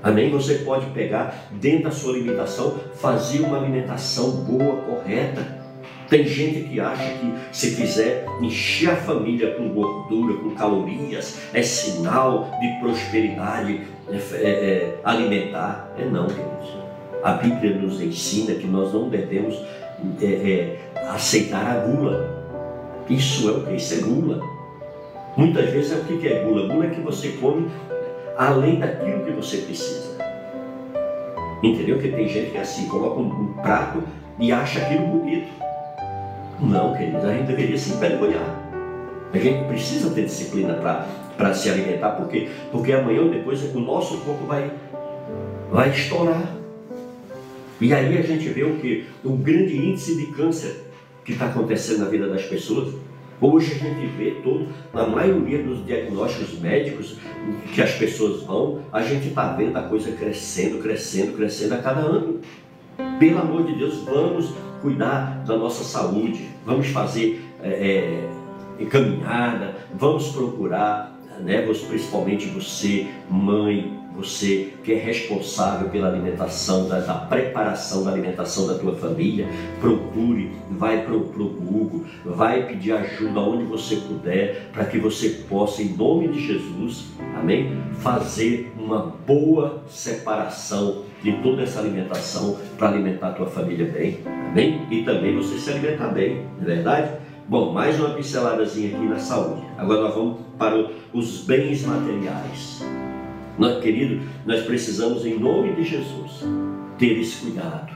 Amém? 0.02 0.30
Você 0.30 0.54
pode 0.54 0.86
pegar 0.86 1.46
dentro 1.52 1.84
da 1.84 1.90
sua 1.92 2.14
alimentação, 2.14 2.74
fazer 2.94 3.42
uma 3.42 3.58
alimentação 3.58 4.30
boa, 4.30 4.78
correta 4.78 5.59
tem 6.11 6.26
gente 6.26 6.68
que 6.68 6.80
acha 6.80 7.08
que 7.14 7.32
se 7.52 7.76
quiser 7.76 8.26
encher 8.42 8.90
a 8.90 8.96
família 8.96 9.54
com 9.54 9.68
gordura, 9.68 10.34
com 10.42 10.50
calorias, 10.50 11.40
é 11.54 11.62
sinal 11.62 12.50
de 12.61 12.68
prosperidade 12.80 13.82
é, 14.08 14.16
é, 14.16 14.48
é, 14.48 15.00
alimentar. 15.04 15.94
É 15.96 16.04
não, 16.04 16.26
queridos. 16.26 16.80
A 17.22 17.34
Bíblia 17.34 17.76
nos 17.76 18.00
ensina 18.00 18.54
que 18.54 18.66
nós 18.66 18.92
não 18.92 19.08
devemos 19.08 19.56
é, 20.20 20.26
é, 20.26 20.78
aceitar 21.11 21.64
a 21.64 21.86
gula. 21.86 22.40
Isso 23.08 23.48
é 23.48 23.52
o 23.52 23.66
que? 23.66 23.74
Isso 23.76 23.94
é 23.94 23.98
gula. 23.98 24.42
Muitas 25.36 25.70
vezes 25.70 25.92
é 25.92 25.94
o 25.94 26.04
que 26.04 26.26
é 26.26 26.42
gula? 26.42 26.66
Gula 26.66 26.86
é 26.86 26.90
que 26.90 27.00
você 27.00 27.28
come 27.40 27.70
além 28.36 28.80
daquilo 28.80 29.24
que 29.24 29.30
você 29.30 29.58
precisa. 29.58 30.18
Entendeu? 31.62 32.00
Que 32.00 32.08
tem 32.08 32.26
gente 32.26 32.50
que 32.50 32.56
é 32.56 32.62
assim, 32.62 32.88
coloca 32.88 33.20
um, 33.20 33.28
um 33.28 33.52
prato 33.62 34.02
e 34.40 34.50
acha 34.50 34.80
aquilo 34.80 35.06
bonito. 35.06 35.69
Não, 36.62 36.94
queridos, 36.94 37.24
a 37.24 37.32
gente 37.32 37.46
deveria 37.46 37.78
se 37.78 37.92
envergonhar. 37.92 38.70
A 39.32 39.38
gente 39.38 39.64
precisa 39.66 40.11
ter 40.11 40.24
disciplina 40.24 40.74
para 41.36 41.54
se 41.54 41.70
alimentar, 41.70 42.11
por 42.11 42.28
quê? 42.28 42.48
Porque 42.70 42.92
amanhã 42.92 43.22
ou 43.22 43.30
depois 43.30 43.62
o 43.74 43.80
nosso 43.80 44.18
corpo 44.18 44.44
vai, 44.44 44.70
vai 45.70 45.90
estourar. 45.90 46.56
E 47.80 47.94
aí 47.94 48.18
a 48.18 48.22
gente 48.22 48.48
vê 48.50 48.62
o 48.64 48.76
que? 48.76 49.06
O 49.24 49.30
grande 49.36 49.76
índice 49.76 50.16
de 50.16 50.26
câncer 50.26 50.84
que 51.24 51.32
está 51.32 51.46
acontecendo 51.46 52.00
na 52.00 52.11
vida 52.11 52.28
das 52.28 52.42
pessoas. 52.42 52.94
Hoje 53.40 53.72
a 53.72 53.78
gente 53.78 54.06
vê 54.18 54.32
todo, 54.42 54.66
a 54.92 55.06
maioria 55.06 55.62
dos 55.62 55.86
diagnósticos 55.86 56.58
médicos 56.61 57.16
que 57.72 57.80
as 57.80 57.92
pessoas 57.92 58.42
vão, 58.42 58.82
a 58.92 59.00
gente 59.00 59.28
está 59.28 59.54
vendo 59.54 59.74
a 59.78 59.82
coisa 59.84 60.12
crescendo, 60.12 60.82
crescendo, 60.82 61.32
crescendo 61.32 61.74
a 61.74 61.78
cada 61.78 62.00
ano. 62.00 62.40
Pelo 63.18 63.38
amor 63.38 63.64
de 63.64 63.78
Deus, 63.78 64.04
vamos 64.04 64.52
cuidar 64.80 65.42
da 65.46 65.56
nossa 65.56 65.84
saúde, 65.84 66.48
vamos 66.64 66.88
fazer 66.88 67.44
é, 67.62 68.28
é, 68.78 68.84
caminhada, 68.86 69.74
vamos 69.94 70.28
procurar, 70.28 71.16
né, 71.40 71.62
principalmente 71.62 72.46
você, 72.48 73.08
mãe, 73.28 73.99
você 74.14 74.74
que 74.84 74.92
é 74.92 74.96
responsável 74.96 75.88
pela 75.88 76.08
alimentação, 76.08 76.88
da, 76.88 77.00
da, 77.00 77.14
preparação 77.14 78.04
da 78.04 78.11
alimentação 78.11 78.66
da 78.66 78.74
tua 78.74 78.94
família, 78.94 79.48
procure, 79.80 80.50
vai 80.70 81.04
para 81.04 81.14
o 81.14 81.20
Google, 81.20 82.04
vai 82.24 82.66
pedir 82.66 82.92
ajuda 82.92 83.40
onde 83.40 83.64
você 83.64 83.96
puder, 83.96 84.70
para 84.72 84.84
que 84.84 84.98
você 84.98 85.28
possa, 85.48 85.82
em 85.82 85.96
nome 85.96 86.28
de 86.28 86.46
Jesus, 86.46 87.06
amém, 87.36 87.72
fazer 88.00 88.72
uma 88.78 89.14
boa 89.26 89.82
separação 89.88 91.04
de 91.22 91.32
toda 91.42 91.62
essa 91.62 91.80
alimentação 91.80 92.58
para 92.76 92.88
alimentar 92.88 93.28
a 93.28 93.32
tua 93.32 93.46
família 93.46 93.86
bem, 93.86 94.20
amém? 94.50 94.86
E 94.90 95.02
também 95.02 95.36
você 95.36 95.58
se 95.58 95.70
alimentar 95.70 96.08
bem, 96.08 96.46
não 96.58 96.62
é 96.62 96.74
verdade? 96.74 97.12
Bom, 97.48 97.72
mais 97.72 97.98
uma 97.98 98.11
pinceladazinha 98.11 98.96
aqui 98.96 99.04
na 99.06 99.18
saúde. 99.18 99.62
Agora 99.76 100.02
nós 100.02 100.14
vamos 100.14 100.38
para 100.56 100.88
os 101.12 101.44
bens 101.44 101.84
materiais. 101.84 102.80
Nós, 103.59 103.82
querido, 103.82 104.22
nós 104.46 104.64
precisamos, 104.64 105.26
em 105.26 105.38
nome 105.38 105.74
de 105.74 105.84
Jesus, 105.84 106.44
ter 106.98 107.18
esse 107.20 107.36
cuidado. 107.36 107.94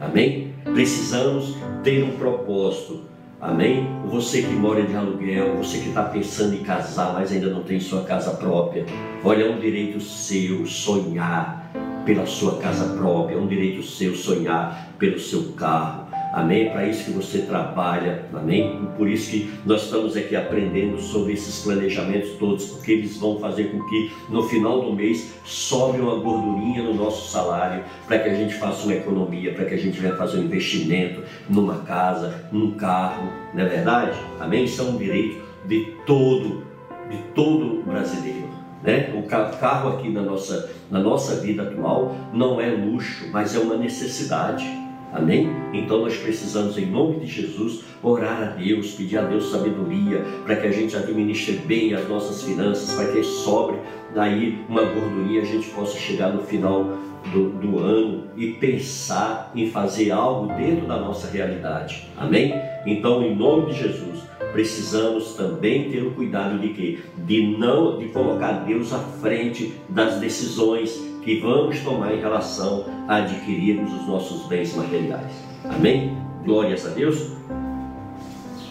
Amém? 0.00 0.52
Precisamos 0.64 1.56
ter 1.82 2.02
um 2.02 2.12
propósito. 2.12 3.02
Amém? 3.40 3.86
Você 4.06 4.42
que 4.42 4.52
mora 4.52 4.82
de 4.82 4.96
aluguel, 4.96 5.56
você 5.56 5.78
que 5.78 5.88
está 5.88 6.02
pensando 6.04 6.54
em 6.54 6.62
casar, 6.62 7.12
mas 7.12 7.30
ainda 7.30 7.50
não 7.50 7.62
tem 7.62 7.78
sua 7.78 8.02
casa 8.04 8.32
própria. 8.32 8.84
Olha, 9.22 9.44
é 9.44 9.50
um 9.50 9.58
direito 9.58 10.00
seu 10.00 10.66
sonhar 10.66 11.70
pela 12.04 12.24
sua 12.24 12.58
casa 12.58 12.96
própria, 12.96 13.34
é 13.34 13.38
um 13.38 13.46
direito 13.46 13.82
seu 13.82 14.14
sonhar 14.14 14.90
pelo 14.98 15.18
seu 15.18 15.52
carro 15.52 16.05
Amém? 16.36 16.66
É 16.66 16.68
para 16.68 16.86
isso 16.86 17.04
que 17.04 17.12
você 17.12 17.38
trabalha, 17.38 18.26
amém? 18.34 18.82
E 18.82 18.86
por 18.98 19.08
isso 19.08 19.30
que 19.30 19.50
nós 19.64 19.84
estamos 19.84 20.14
aqui 20.18 20.36
aprendendo 20.36 21.00
sobre 21.00 21.32
esses 21.32 21.64
planejamentos 21.64 22.32
todos, 22.32 22.66
porque 22.66 22.92
eles 22.92 23.16
vão 23.16 23.40
fazer 23.40 23.72
com 23.72 23.82
que 23.86 24.12
no 24.28 24.42
final 24.42 24.82
do 24.82 24.92
mês 24.92 25.32
sobe 25.46 25.98
uma 25.98 26.16
gordurinha 26.16 26.82
no 26.82 26.92
nosso 26.92 27.30
salário, 27.30 27.84
para 28.06 28.18
que 28.18 28.28
a 28.28 28.34
gente 28.34 28.52
faça 28.52 28.84
uma 28.84 28.92
economia, 28.92 29.54
para 29.54 29.64
que 29.64 29.72
a 29.72 29.78
gente 29.78 29.98
venha 29.98 30.14
fazer 30.14 30.36
um 30.36 30.42
investimento 30.42 31.22
numa 31.48 31.78
casa, 31.78 32.46
num 32.52 32.72
carro, 32.72 33.32
não 33.54 33.64
é 33.64 33.66
verdade? 33.66 34.18
Amém? 34.38 34.64
Isso 34.64 34.82
é 34.82 34.84
um 34.84 34.98
direito 34.98 35.42
de 35.64 35.86
todo, 36.04 36.64
de 37.08 37.16
todo 37.34 37.82
brasileiro. 37.82 38.50
Né? 38.82 39.10
O 39.16 39.22
carro 39.26 39.88
aqui 39.88 40.10
na 40.10 40.20
nossa, 40.20 40.70
na 40.90 41.00
nossa 41.00 41.36
vida 41.36 41.62
atual 41.62 42.14
não 42.34 42.60
é 42.60 42.68
luxo, 42.68 43.24
mas 43.32 43.56
é 43.56 43.58
uma 43.58 43.78
necessidade. 43.78 44.85
Amém? 45.16 45.48
Então 45.72 46.02
nós 46.02 46.14
precisamos, 46.18 46.76
em 46.76 46.84
nome 46.84 47.20
de 47.20 47.26
Jesus, 47.26 47.84
orar 48.02 48.42
a 48.42 48.44
Deus, 48.62 48.92
pedir 48.92 49.16
a 49.16 49.22
Deus 49.22 49.50
sabedoria 49.50 50.22
para 50.44 50.56
que 50.56 50.66
a 50.66 50.70
gente 50.70 50.94
administre 50.94 51.54
bem 51.66 51.94
as 51.94 52.06
nossas 52.06 52.42
finanças, 52.42 52.94
para 52.94 53.12
que 53.12 53.22
sobre 53.22 53.78
daí 54.14 54.58
uma 54.68 54.82
gordurinha 54.82 55.40
a 55.40 55.44
gente 55.44 55.70
possa 55.70 55.98
chegar 55.98 56.34
no 56.34 56.42
final 56.42 56.98
do, 57.32 57.48
do, 57.48 57.78
ano 57.78 58.24
e 58.36 58.52
pensar 58.52 59.50
em 59.54 59.70
fazer 59.70 60.10
algo 60.10 60.52
dentro 60.54 60.86
da 60.86 60.98
nossa 60.98 61.30
realidade. 61.30 62.06
Amém? 62.16 62.54
Então, 62.84 63.22
em 63.22 63.34
nome 63.34 63.72
de 63.72 63.80
Jesus, 63.80 64.20
precisamos 64.52 65.34
também 65.34 65.90
ter 65.90 66.02
o 66.02 66.10
cuidado 66.12 66.58
de 66.58 66.68
quê? 66.68 66.98
De 67.24 67.56
não 67.56 67.98
de 67.98 68.08
colocar 68.08 68.64
Deus 68.64 68.92
à 68.92 68.98
frente 68.98 69.72
das 69.88 70.20
decisões 70.20 71.15
que 71.26 71.40
vamos 71.40 71.80
tomar 71.80 72.14
em 72.14 72.20
relação 72.20 72.84
a 73.08 73.16
adquirirmos 73.16 73.92
os 73.92 74.06
nossos 74.06 74.46
bens 74.46 74.76
materiais. 74.76 75.32
Amém? 75.64 76.16
Glórias 76.44 76.86
a 76.86 76.90
Deus. 76.90 77.32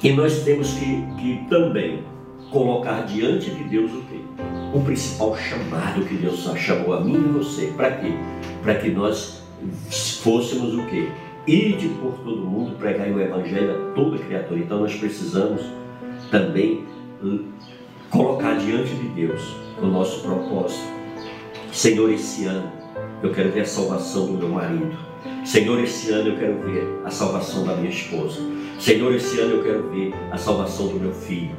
E 0.02 0.14
nós 0.14 0.44
temos 0.44 0.74
que, 0.76 1.06
que 1.18 1.46
também 1.50 2.06
colocar 2.50 3.02
diante 3.02 3.52
de 3.52 3.66
Deus 3.66 3.92
o 3.92 4.02
quê? 4.04 4.22
o 4.74 4.82
principal 4.82 5.38
chamado 5.38 6.06
que 6.06 6.16
Deus 6.16 6.50
chamou 6.58 6.94
a 6.94 7.02
mim 7.02 7.16
e 7.16 7.32
você. 7.34 7.74
Para 7.76 7.92
quê? 7.92 8.14
Para 8.64 8.76
que 8.76 8.90
nós 8.90 9.44
fôssemos 10.22 10.74
o 10.76 10.86
quê? 10.88 11.10
Ide 11.46 11.90
por 12.02 12.14
todo 12.24 12.42
mundo, 12.42 12.78
pregar 12.78 13.08
o 13.10 13.20
Evangelho 13.22 13.72
a 13.72 13.94
toda 13.94 14.18
criatura. 14.18 14.60
Então 14.60 14.80
nós 14.80 14.96
precisamos 14.96 15.62
também 16.32 16.86
hum, 17.22 17.46
colocar 18.10 18.56
diante 18.58 18.94
de 18.96 19.08
Deus 19.10 19.42
o 19.82 19.86
nosso 19.86 20.22
propósito. 20.22 20.95
Senhor, 21.76 22.10
esse 22.10 22.46
ano 22.46 22.72
eu 23.22 23.34
quero 23.34 23.52
ver 23.52 23.60
a 23.60 23.66
salvação 23.66 24.28
do 24.28 24.38
meu 24.38 24.48
marido. 24.48 24.98
Senhor, 25.44 25.78
esse 25.84 26.10
ano 26.10 26.30
eu 26.30 26.38
quero 26.38 26.58
ver 26.62 27.02
a 27.04 27.12
salvação 27.12 27.66
da 27.66 27.76
minha 27.76 27.90
esposa. 27.90 28.40
Senhor, 28.80 29.14
esse 29.14 29.42
ano 29.42 29.56
eu 29.56 29.64
quero 29.64 29.90
ver 29.90 30.14
a 30.32 30.38
salvação 30.38 30.88
do 30.88 30.98
meu 30.98 31.12
filho. 31.12 31.54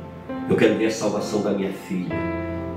Eu 0.48 0.56
quero 0.56 0.74
ver 0.76 0.86
a 0.86 0.90
salvação 0.90 1.42
da 1.42 1.50
minha 1.50 1.70
filha. 1.70 2.16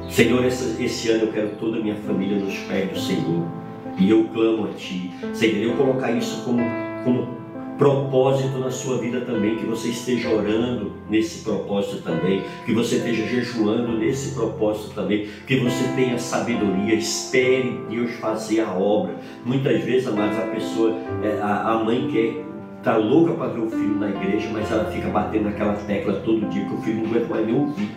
Senhor, 0.09 0.43
esse, 0.43 0.83
esse 0.83 1.11
ano 1.11 1.23
eu 1.23 1.31
quero 1.31 1.51
toda 1.55 1.77
a 1.77 1.81
minha 1.81 1.95
família 1.95 2.37
nos 2.37 2.57
pés 2.57 2.91
do 2.91 2.99
Senhor. 2.99 3.45
E 3.97 4.09
eu 4.09 4.25
clamo 4.33 4.65
a 4.65 4.73
Ti. 4.73 5.09
Senhor, 5.33 5.63
eu 5.63 5.77
colocar 5.77 6.11
isso 6.11 6.43
como, 6.43 6.61
como 7.05 7.38
propósito 7.79 8.59
na 8.59 8.69
sua 8.69 8.97
vida 8.97 9.21
também, 9.21 9.55
que 9.55 9.65
você 9.65 9.87
esteja 9.87 10.29
orando 10.29 10.91
nesse 11.09 11.45
propósito 11.45 12.03
também, 12.03 12.43
que 12.65 12.73
você 12.73 12.97
esteja 12.97 13.25
jejuando 13.25 13.97
nesse 13.97 14.35
propósito 14.35 14.93
também, 14.93 15.29
que 15.47 15.55
você 15.61 15.85
tenha 15.95 16.19
sabedoria, 16.19 16.93
espere 16.93 17.79
Deus 17.89 18.11
fazer 18.15 18.59
a 18.59 18.73
obra. 18.73 19.15
Muitas 19.45 19.81
vezes, 19.81 20.09
amados, 20.09 20.37
a 20.37 20.47
pessoa, 20.47 20.93
é, 21.23 21.39
a, 21.41 21.81
mãe 21.83 22.09
quer 22.11 22.49
tá 22.83 22.97
louca 22.97 23.33
para 23.33 23.47
ver 23.47 23.61
o 23.61 23.69
filho 23.69 23.95
na 23.95 24.09
igreja, 24.09 24.49
mas 24.51 24.69
ela 24.69 24.91
fica 24.91 25.07
batendo 25.07 25.45
naquela 25.45 25.73
tecla 25.73 26.13
todo 26.25 26.49
dia 26.49 26.65
que 26.65 26.73
o 26.73 26.81
filho 26.81 27.03
não 27.03 27.11
aguenta 27.11 27.27
mais 27.27 27.47
nem 27.47 27.55
ouvir. 27.55 27.89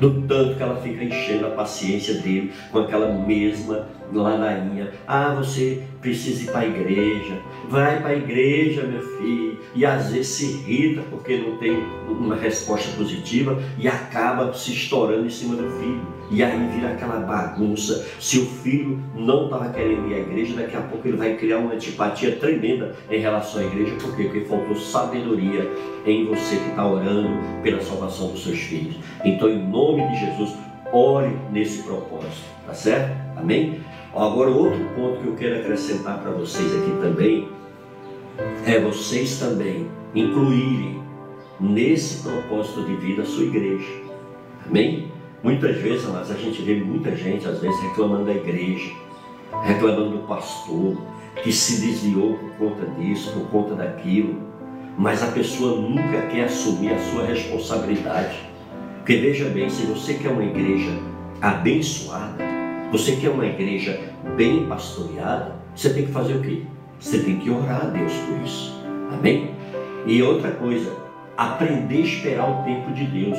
Do 0.00 0.22
tanto 0.22 0.56
que 0.56 0.62
ela 0.62 0.76
fica 0.76 1.04
enchendo 1.04 1.46
a 1.46 1.50
paciência 1.50 2.14
dele 2.14 2.52
com 2.72 2.78
aquela 2.78 3.12
mesma 3.12 3.86
ladainha. 4.12 4.92
Ah, 5.06 5.34
você 5.34 5.82
precisa 6.00 6.44
ir 6.44 6.46
para 6.46 6.60
a 6.60 6.66
igreja. 6.66 7.38
Vai 7.68 8.00
para 8.00 8.10
a 8.10 8.16
igreja, 8.16 8.82
meu 8.82 9.02
filho. 9.18 9.58
E 9.74 9.86
às 9.86 10.10
vezes 10.10 10.28
se 10.28 10.46
irrita 10.46 11.02
porque 11.10 11.36
não 11.36 11.56
tem 11.58 11.82
uma 12.08 12.34
resposta 12.34 12.90
positiva 12.96 13.60
e 13.78 13.86
acaba 13.86 14.52
se 14.52 14.72
estourando 14.72 15.26
em 15.26 15.30
cima 15.30 15.54
do 15.54 15.70
filho. 15.78 16.20
E 16.30 16.44
aí 16.44 16.68
vira 16.74 16.92
aquela 16.92 17.20
bagunça. 17.20 18.06
Se 18.20 18.38
o 18.38 18.46
filho 18.46 19.02
não 19.14 19.44
estava 19.44 19.68
querendo 19.70 20.08
ir 20.08 20.14
à 20.14 20.18
igreja, 20.18 20.54
daqui 20.54 20.76
a 20.76 20.80
pouco 20.80 21.06
ele 21.06 21.16
vai 21.16 21.36
criar 21.36 21.58
uma 21.58 21.74
antipatia 21.74 22.36
tremenda 22.36 22.94
em 23.10 23.20
relação 23.20 23.60
à 23.60 23.64
igreja. 23.64 23.96
Por 24.00 24.16
quê? 24.16 24.24
Porque 24.24 24.40
faltou 24.42 24.76
sabedoria 24.76 25.68
em 26.06 26.26
você 26.26 26.56
que 26.56 26.70
está 26.70 26.86
orando 26.86 27.28
pela 27.62 27.80
salvação 27.80 28.28
dos 28.28 28.44
seus 28.44 28.60
filhos. 28.60 28.96
Então, 29.24 29.48
em 29.48 29.68
nome 29.68 30.06
de 30.08 30.20
Jesus, 30.20 30.54
ore 30.92 31.36
nesse 31.50 31.82
propósito. 31.82 32.48
Tá 32.66 32.74
certo? 32.74 33.12
Amém? 33.36 33.80
Agora, 34.14 34.50
outro 34.50 34.84
ponto 34.96 35.20
que 35.20 35.28
eu 35.28 35.36
quero 35.36 35.60
acrescentar 35.60 36.18
para 36.20 36.32
vocês 36.32 36.74
aqui 36.74 36.90
também 37.00 37.48
é 38.66 38.80
vocês 38.80 39.38
também 39.38 39.86
incluírem 40.14 41.00
nesse 41.60 42.22
propósito 42.22 42.84
de 42.84 42.96
vida 42.96 43.22
a 43.22 43.24
sua 43.24 43.44
igreja. 43.44 43.88
Amém? 44.66 45.12
Muitas 45.42 45.76
vezes, 45.76 46.08
mas 46.08 46.30
a 46.30 46.34
gente 46.34 46.60
vê 46.62 46.74
muita 46.74 47.14
gente, 47.14 47.46
às 47.46 47.60
vezes, 47.60 47.80
reclamando 47.82 48.24
da 48.24 48.32
igreja, 48.32 48.90
reclamando 49.62 50.10
do 50.10 50.26
pastor, 50.26 50.96
que 51.42 51.52
se 51.52 51.80
desviou 51.80 52.36
por 52.36 52.50
conta 52.56 52.86
disso, 52.98 53.32
por 53.32 53.48
conta 53.48 53.74
daquilo, 53.74 54.42
mas 54.98 55.22
a 55.22 55.28
pessoa 55.28 55.80
nunca 55.80 56.26
quer 56.26 56.44
assumir 56.44 56.92
a 56.92 56.98
sua 56.98 57.24
responsabilidade. 57.24 58.36
Porque 58.96 59.16
veja 59.16 59.48
bem, 59.48 59.70
se 59.70 59.86
você 59.86 60.14
quer 60.14 60.30
uma 60.30 60.44
igreja 60.44 60.90
abençoada, 61.40 62.49
você 62.90 63.16
quer 63.16 63.30
uma 63.30 63.46
igreja 63.46 64.00
bem 64.36 64.66
pastoreada, 64.66 65.56
você 65.74 65.92
tem 65.94 66.06
que 66.06 66.12
fazer 66.12 66.34
o 66.34 66.40
quê? 66.40 66.62
Você 66.98 67.20
tem 67.20 67.38
que 67.38 67.48
orar 67.48 67.86
a 67.86 67.86
Deus 67.86 68.12
por 68.12 68.44
isso. 68.44 68.74
Amém? 69.12 69.54
E 70.06 70.22
outra 70.22 70.50
coisa, 70.52 70.94
aprender 71.36 71.98
a 71.98 72.00
esperar 72.00 72.50
o 72.50 72.64
tempo 72.64 72.92
de 72.92 73.04
Deus. 73.04 73.38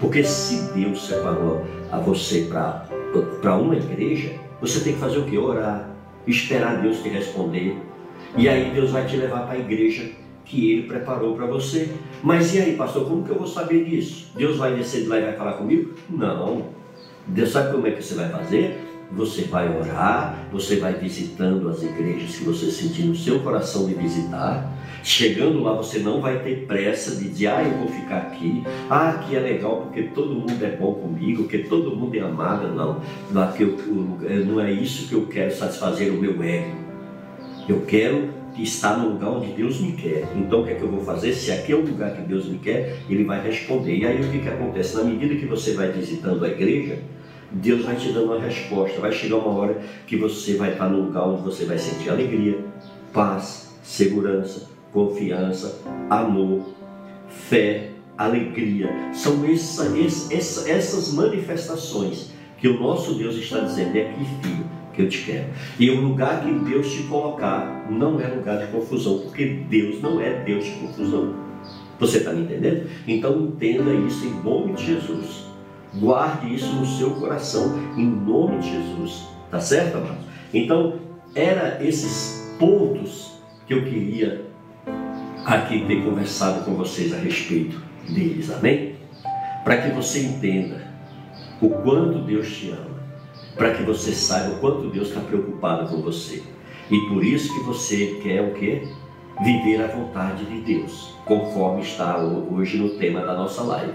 Porque 0.00 0.24
se 0.24 0.72
Deus 0.72 1.06
separou 1.06 1.64
a 1.90 1.98
você 1.98 2.48
para 2.50 3.56
uma 3.56 3.76
igreja, 3.76 4.34
você 4.60 4.80
tem 4.80 4.94
que 4.94 4.98
fazer 4.98 5.18
o 5.18 5.24
quê? 5.24 5.38
Orar, 5.38 5.90
esperar 6.26 6.80
Deus 6.80 7.02
te 7.02 7.08
responder. 7.08 7.78
E 8.36 8.48
aí 8.48 8.70
Deus 8.74 8.90
vai 8.90 9.06
te 9.06 9.16
levar 9.16 9.46
para 9.46 9.54
a 9.54 9.58
igreja 9.58 10.10
que 10.44 10.72
Ele 10.72 10.82
preparou 10.86 11.34
para 11.34 11.46
você. 11.46 11.90
Mas 12.22 12.54
e 12.54 12.60
aí, 12.60 12.76
pastor, 12.76 13.06
como 13.06 13.24
que 13.24 13.30
eu 13.30 13.38
vou 13.38 13.46
saber 13.46 13.84
disso? 13.84 14.32
Deus 14.34 14.56
vai 14.56 14.74
descer 14.74 15.02
de 15.02 15.08
lá 15.08 15.18
e 15.18 15.22
vai 15.22 15.32
falar 15.34 15.54
comigo? 15.54 15.94
Não. 16.08 16.74
Deus 17.26 17.50
sabe 17.50 17.72
como 17.72 17.86
é 17.86 17.90
que 17.90 18.02
você 18.02 18.14
vai 18.14 18.28
fazer? 18.28 18.85
Você 19.12 19.42
vai 19.42 19.68
orar, 19.68 20.48
você 20.52 20.76
vai 20.76 20.94
visitando 20.94 21.68
as 21.68 21.82
igrejas 21.82 22.36
que 22.36 22.44
você 22.44 22.70
sentir 22.70 23.04
no 23.04 23.14
seu 23.14 23.40
coração 23.40 23.86
de 23.86 23.94
visitar. 23.94 24.72
Chegando 25.02 25.62
lá, 25.62 25.74
você 25.74 26.00
não 26.00 26.20
vai 26.20 26.40
ter 26.40 26.66
pressa 26.66 27.14
de 27.14 27.28
dizer, 27.28 27.46
ah, 27.46 27.62
eu 27.62 27.78
vou 27.78 27.88
ficar 27.88 28.16
aqui, 28.16 28.64
ah, 28.90 29.10
aqui 29.10 29.36
é 29.36 29.40
legal 29.40 29.82
porque 29.82 30.02
todo 30.02 30.34
mundo 30.34 30.60
é 30.60 30.70
bom 30.70 30.94
comigo, 30.94 31.44
porque 31.44 31.58
todo 31.58 31.94
mundo 31.94 32.16
é 32.16 32.20
amado. 32.20 32.74
Não, 32.74 33.00
eu, 33.60 34.44
não 34.44 34.60
é 34.60 34.72
isso 34.72 35.08
que 35.08 35.14
eu 35.14 35.26
quero 35.26 35.54
satisfazer 35.54 36.12
o 36.12 36.16
meu 36.16 36.42
ego. 36.42 36.74
Eu 37.68 37.82
quero 37.82 38.28
estar 38.58 38.96
no 38.98 39.10
lugar 39.10 39.30
onde 39.30 39.52
Deus 39.52 39.80
me 39.80 39.92
quer. 39.92 40.28
Então, 40.36 40.62
o 40.62 40.64
que 40.64 40.70
é 40.70 40.74
que 40.74 40.82
eu 40.82 40.90
vou 40.90 41.04
fazer? 41.04 41.32
Se 41.32 41.50
aqui 41.52 41.72
é 41.72 41.76
o 41.76 41.80
lugar 41.80 42.14
que 42.14 42.22
Deus 42.22 42.46
me 42.46 42.58
quer, 42.58 42.96
Ele 43.08 43.24
vai 43.24 43.42
responder. 43.42 43.96
E 43.96 44.06
aí, 44.06 44.20
o 44.20 44.30
que, 44.30 44.38
que 44.40 44.48
acontece? 44.48 44.96
Na 44.96 45.04
medida 45.04 45.34
que 45.34 45.46
você 45.46 45.72
vai 45.72 45.90
visitando 45.90 46.44
a 46.44 46.48
igreja, 46.48 46.98
Deus 47.50 47.84
vai 47.84 47.96
te 47.96 48.12
dando 48.12 48.26
uma 48.26 48.40
resposta. 48.40 49.00
Vai 49.00 49.12
chegar 49.12 49.36
uma 49.36 49.58
hora 49.58 49.80
que 50.06 50.16
você 50.16 50.54
vai 50.54 50.72
estar 50.72 50.88
no 50.88 51.02
lugar 51.02 51.28
onde 51.28 51.42
você 51.42 51.64
vai 51.64 51.78
sentir 51.78 52.10
alegria, 52.10 52.58
paz, 53.12 53.78
segurança, 53.82 54.68
confiança, 54.92 55.80
amor, 56.10 56.62
fé, 57.28 57.90
alegria. 58.16 58.90
São 59.12 59.44
essa, 59.44 59.92
essa, 60.30 60.70
essas 60.70 61.12
manifestações 61.12 62.30
que 62.58 62.68
o 62.68 62.80
nosso 62.80 63.14
Deus 63.14 63.36
está 63.36 63.60
dizendo: 63.60 63.96
é 63.96 64.10
aqui, 64.10 64.24
filho, 64.42 64.64
que 64.92 65.02
eu 65.02 65.08
te 65.08 65.22
quero. 65.24 65.46
E 65.78 65.90
o 65.90 66.00
lugar 66.00 66.42
que 66.42 66.50
Deus 66.50 66.90
te 66.90 67.02
colocar 67.04 67.86
não 67.90 68.20
é 68.20 68.26
lugar 68.26 68.64
de 68.64 68.72
confusão, 68.72 69.18
porque 69.20 69.44
Deus 69.68 70.00
não 70.00 70.20
é 70.20 70.42
Deus 70.44 70.64
de 70.64 70.70
confusão. 70.72 71.34
Você 71.98 72.18
está 72.18 72.32
me 72.32 72.42
entendendo? 72.42 72.88
Então 73.06 73.40
entenda 73.40 73.92
isso 73.94 74.26
em 74.26 74.42
nome 74.42 74.74
de 74.74 74.86
Jesus. 74.86 75.45
Guarde 75.98 76.54
isso 76.54 76.72
no 76.74 76.86
seu 76.86 77.10
coração, 77.12 77.78
em 77.96 78.06
nome 78.06 78.58
de 78.58 78.70
Jesus. 78.70 79.26
Tá 79.50 79.60
certo, 79.60 79.98
amados? 79.98 80.24
Então, 80.52 80.94
era 81.34 81.82
esses 81.82 82.54
pontos 82.58 83.38
que 83.66 83.74
eu 83.74 83.84
queria 83.84 84.46
aqui 85.44 85.84
ter 85.86 86.04
conversado 86.04 86.64
com 86.64 86.74
vocês 86.74 87.14
a 87.14 87.18
respeito 87.18 87.80
deles, 88.08 88.50
amém? 88.50 88.96
Para 89.64 89.78
que 89.78 89.90
você 89.90 90.22
entenda 90.22 90.86
o 91.60 91.70
quanto 91.70 92.18
Deus 92.20 92.48
te 92.54 92.70
ama, 92.70 92.96
para 93.54 93.72
que 93.72 93.82
você 93.82 94.12
saiba 94.12 94.54
o 94.54 94.58
quanto 94.58 94.90
Deus 94.90 95.08
está 95.08 95.20
preocupado 95.20 95.88
com 95.88 96.02
você. 96.02 96.42
E 96.90 97.00
por 97.08 97.24
isso 97.24 97.52
que 97.54 97.64
você 97.64 98.20
quer 98.22 98.42
o 98.42 98.54
quê? 98.54 98.86
Viver 99.42 99.82
a 99.82 99.86
vontade 99.88 100.44
de 100.44 100.60
Deus, 100.60 101.14
conforme 101.24 101.82
está 101.82 102.18
hoje 102.18 102.78
no 102.78 102.90
tema 102.90 103.20
da 103.20 103.34
nossa 103.34 103.62
live. 103.62 103.92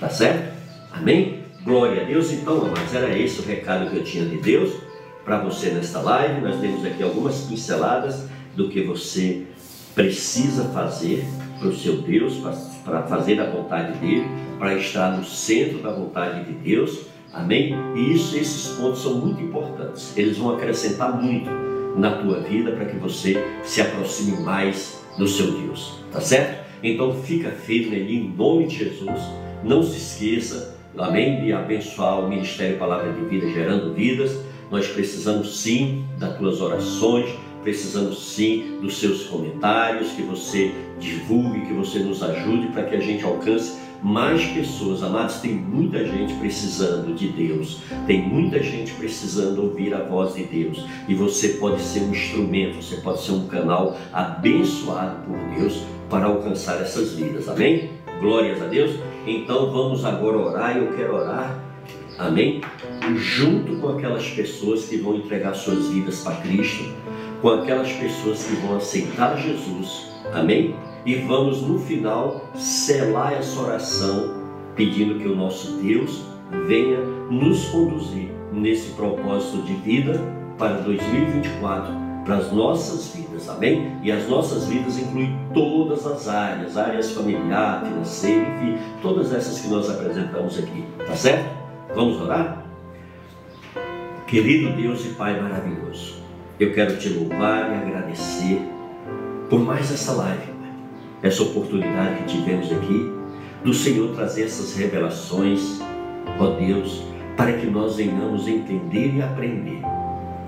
Tá 0.00 0.08
certo? 0.08 0.61
Amém? 0.92 1.44
Glória 1.64 2.02
a 2.02 2.04
Deus. 2.04 2.32
Então, 2.32 2.60
amados, 2.60 2.94
era 2.94 3.16
esse 3.16 3.40
o 3.40 3.44
recado 3.44 3.90
que 3.90 3.96
eu 3.96 4.04
tinha 4.04 4.24
de 4.24 4.36
Deus 4.36 4.72
para 5.24 5.38
você 5.38 5.70
nesta 5.70 6.00
live. 6.00 6.40
Nós 6.40 6.60
temos 6.60 6.84
aqui 6.84 7.02
algumas 7.02 7.42
pinceladas 7.42 8.26
do 8.54 8.68
que 8.68 8.82
você 8.82 9.44
precisa 9.94 10.64
fazer 10.64 11.24
para 11.58 11.68
o 11.68 11.76
seu 11.76 12.02
Deus, 12.02 12.38
para 12.84 13.02
fazer 13.04 13.40
a 13.40 13.50
vontade 13.50 13.96
dele, 13.98 14.26
para 14.58 14.74
estar 14.74 15.16
no 15.16 15.24
centro 15.24 15.78
da 15.78 15.92
vontade 15.92 16.44
de 16.44 16.52
Deus. 16.52 17.06
Amém? 17.32 17.74
E 17.96 18.12
isso, 18.12 18.36
esses 18.36 18.72
pontos 18.76 19.02
são 19.02 19.14
muito 19.14 19.40
importantes. 19.40 20.16
Eles 20.16 20.36
vão 20.36 20.54
acrescentar 20.54 21.20
muito 21.20 21.50
na 21.96 22.16
tua 22.16 22.40
vida 22.40 22.72
para 22.72 22.86
que 22.86 22.96
você 22.96 23.36
se 23.62 23.80
aproxime 23.80 24.40
mais 24.42 25.02
do 25.16 25.26
seu 25.26 25.52
Deus. 25.52 26.00
Tá 26.10 26.20
certo? 26.20 26.62
Então 26.82 27.14
fica 27.22 27.50
firme 27.50 27.96
ali 27.96 28.16
em 28.16 28.28
nome 28.36 28.66
de 28.66 28.78
Jesus. 28.78 29.20
Não 29.62 29.82
se 29.82 29.96
esqueça 29.96 30.71
amém, 30.98 31.40
de 31.40 31.52
abençoar 31.52 32.20
o 32.20 32.28
Ministério 32.28 32.78
Palavra 32.78 33.12
de 33.12 33.24
Vida, 33.24 33.48
gerando 33.50 33.94
vidas. 33.94 34.38
Nós 34.70 34.86
precisamos 34.88 35.60
sim 35.60 36.04
das 36.18 36.36
tuas 36.38 36.60
orações, 36.60 37.30
precisamos 37.62 38.34
sim 38.34 38.78
dos 38.80 38.98
seus 38.98 39.24
comentários, 39.24 40.12
que 40.12 40.22
você 40.22 40.72
divulgue, 40.98 41.66
que 41.66 41.72
você 41.72 41.98
nos 41.98 42.22
ajude 42.22 42.68
para 42.68 42.84
que 42.84 42.96
a 42.96 43.00
gente 43.00 43.24
alcance 43.24 43.80
mais 44.02 44.44
pessoas. 44.46 45.02
Amados, 45.02 45.36
tem 45.36 45.52
muita 45.52 46.04
gente 46.04 46.34
precisando 46.34 47.14
de 47.14 47.28
Deus, 47.28 47.78
tem 48.06 48.20
muita 48.20 48.62
gente 48.62 48.92
precisando 48.94 49.62
ouvir 49.62 49.94
a 49.94 50.02
voz 50.02 50.34
de 50.34 50.44
Deus. 50.44 50.84
E 51.08 51.14
você 51.14 51.50
pode 51.50 51.80
ser 51.80 52.00
um 52.00 52.10
instrumento, 52.10 52.82
você 52.82 52.96
pode 52.96 53.22
ser 53.22 53.32
um 53.32 53.46
canal 53.46 53.96
abençoado 54.12 55.16
por 55.26 55.38
Deus 55.56 55.82
para 56.10 56.26
alcançar 56.26 56.80
essas 56.80 57.12
vidas. 57.12 57.48
Amém? 57.48 57.90
Glórias 58.20 58.60
a 58.60 58.66
Deus. 58.66 59.11
Então 59.26 59.70
vamos 59.70 60.04
agora 60.04 60.36
orar 60.36 60.76
e 60.76 60.80
eu 60.80 60.92
quero 60.92 61.14
orar 61.14 61.62
Amém? 62.18 62.60
Junto 63.16 63.76
com 63.76 63.88
aquelas 63.88 64.28
pessoas 64.30 64.84
que 64.84 64.96
vão 64.98 65.16
entregar 65.16 65.54
suas 65.54 65.88
vidas 65.88 66.20
para 66.20 66.36
Cristo, 66.36 66.84
com 67.40 67.48
aquelas 67.48 67.90
pessoas 67.92 68.44
que 68.44 68.54
vão 68.56 68.76
aceitar 68.76 69.36
Jesus. 69.36 70.08
Amém? 70.32 70.74
E 71.04 71.16
vamos 71.16 71.62
no 71.62 71.78
final 71.78 72.48
selar 72.54 73.32
essa 73.32 73.60
oração 73.60 74.42
pedindo 74.76 75.18
que 75.18 75.26
o 75.26 75.34
nosso 75.34 75.72
Deus 75.78 76.22
venha 76.68 77.00
nos 77.30 77.66
conduzir 77.66 78.30
nesse 78.52 78.92
propósito 78.92 79.62
de 79.62 79.74
vida 79.74 80.20
para 80.58 80.74
2024, 80.74 81.92
para 82.24 82.36
as 82.36 82.52
nossas 82.52 83.14
vidas, 83.14 83.48
amém? 83.48 83.96
E 84.02 84.12
as 84.12 84.28
nossas 84.28 84.66
vidas 84.66 84.98
incluem 84.98 85.36
todas 85.52 86.06
as 86.06 86.28
áreas, 86.28 86.76
áreas 86.76 87.10
familiar, 87.12 87.84
financeira, 87.84 88.48
enfim, 88.54 88.78
todas 89.00 89.32
essas 89.32 89.60
que 89.60 89.68
nós 89.68 89.90
apresentamos 89.90 90.58
aqui, 90.58 90.84
tá 91.06 91.14
certo? 91.16 91.50
Vamos 91.94 92.20
orar? 92.20 92.64
Querido 94.26 94.74
Deus 94.76 95.04
e 95.04 95.10
Pai 95.10 95.38
maravilhoso, 95.40 96.22
eu 96.58 96.72
quero 96.72 96.96
te 96.96 97.08
louvar 97.08 97.70
e 97.70 97.74
agradecer 97.74 98.62
por 99.50 99.60
mais 99.60 99.92
essa 99.92 100.12
live, 100.12 100.52
essa 101.22 101.42
oportunidade 101.42 102.22
que 102.22 102.36
tivemos 102.36 102.72
aqui 102.72 103.12
do 103.64 103.74
Senhor 103.74 104.14
trazer 104.14 104.44
essas 104.44 104.74
revelações, 104.76 105.80
ó 106.38 106.46
Deus, 106.56 107.04
para 107.36 107.52
que 107.52 107.66
nós 107.66 107.96
venhamos 107.96 108.48
entender 108.48 109.16
e 109.16 109.22
aprender 109.22 109.82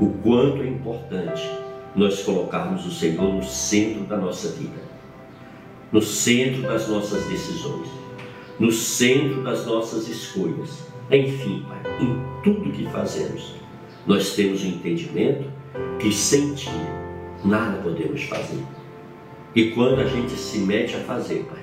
o 0.00 0.08
quanto 0.22 0.62
é 0.62 0.66
importante 0.66 1.63
nós 1.94 2.22
colocarmos 2.22 2.84
o 2.86 2.90
Senhor 2.90 3.32
no 3.32 3.44
centro 3.44 4.04
da 4.04 4.16
nossa 4.16 4.48
vida, 4.48 4.82
no 5.92 6.02
centro 6.02 6.62
das 6.62 6.88
nossas 6.88 7.24
decisões, 7.26 7.88
no 8.58 8.70
centro 8.72 9.42
das 9.42 9.64
nossas 9.66 10.08
escolhas. 10.08 10.84
Enfim, 11.10 11.64
Pai, 11.68 12.00
em 12.00 12.42
tudo 12.42 12.72
que 12.72 12.84
fazemos, 12.90 13.54
nós 14.06 14.34
temos 14.34 14.62
o 14.62 14.66
um 14.66 14.68
entendimento 14.70 15.50
que 15.98 16.12
sem 16.12 16.54
Ti 16.54 16.70
nada 17.44 17.78
podemos 17.78 18.22
fazer. 18.24 18.62
E 19.54 19.70
quando 19.70 20.00
a 20.00 20.06
gente 20.06 20.32
se 20.32 20.58
mete 20.58 20.96
a 20.96 21.00
fazer, 21.00 21.46
Pai, 21.48 21.62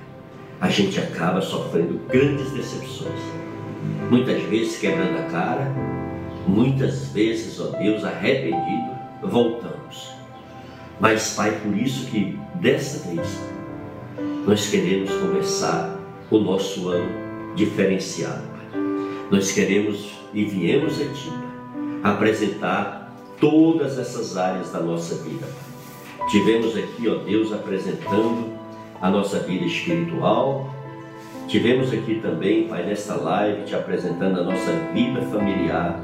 a 0.62 0.70
gente 0.70 1.00
acaba 1.00 1.42
sofrendo 1.42 2.00
grandes 2.08 2.52
decepções. 2.52 3.20
Muitas 4.10 4.42
vezes 4.44 4.78
quebrando 4.78 5.18
a 5.18 5.24
cara, 5.24 5.74
muitas 6.48 7.08
vezes, 7.08 7.60
ó 7.60 7.78
Deus, 7.78 8.04
arrependido, 8.04 8.92
voltamos. 9.24 10.21
Mas, 11.02 11.34
Pai, 11.34 11.60
por 11.64 11.76
isso 11.76 12.06
que 12.12 12.38
dessa 12.56 13.10
vez 13.10 13.28
nós 14.46 14.68
queremos 14.68 15.10
começar 15.10 15.98
o 16.30 16.38
nosso 16.38 16.90
ano 16.90 17.56
diferenciado, 17.56 18.44
Pai. 18.50 18.82
Nós 19.32 19.52
queremos 19.52 20.12
e 20.32 20.46
viemos 20.46 21.02
a 21.02 21.06
Ti, 21.06 21.32
apresentar 22.04 23.12
todas 23.40 23.98
essas 23.98 24.38
áreas 24.38 24.72
da 24.72 24.80
nossa 24.80 25.16
vida, 25.24 25.48
Pai. 25.48 26.30
Tivemos 26.30 26.78
aqui, 26.78 27.10
ó 27.10 27.16
Deus, 27.16 27.52
apresentando 27.52 28.54
a 29.02 29.10
nossa 29.10 29.40
vida 29.40 29.66
espiritual. 29.66 30.70
Tivemos 31.48 31.92
aqui 31.92 32.20
também, 32.22 32.68
Pai, 32.68 32.86
nesta 32.86 33.16
live, 33.16 33.64
te 33.64 33.74
apresentando 33.74 34.40
a 34.40 34.44
nossa 34.44 34.72
vida 34.94 35.20
familiar. 35.24 36.00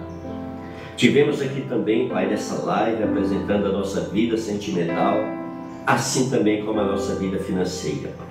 Tivemos 0.97 1.41
aqui 1.41 1.61
também, 1.61 2.09
Pai, 2.09 2.27
nessa 2.27 2.65
live, 2.65 3.03
apresentando 3.03 3.67
a 3.67 3.71
nossa 3.71 4.01
vida 4.09 4.35
sentimental, 4.35 5.19
assim 5.85 6.29
também 6.29 6.65
como 6.65 6.79
a 6.79 6.85
nossa 6.85 7.15
vida 7.15 7.37
financeira, 7.37 8.09
Pai. 8.17 8.27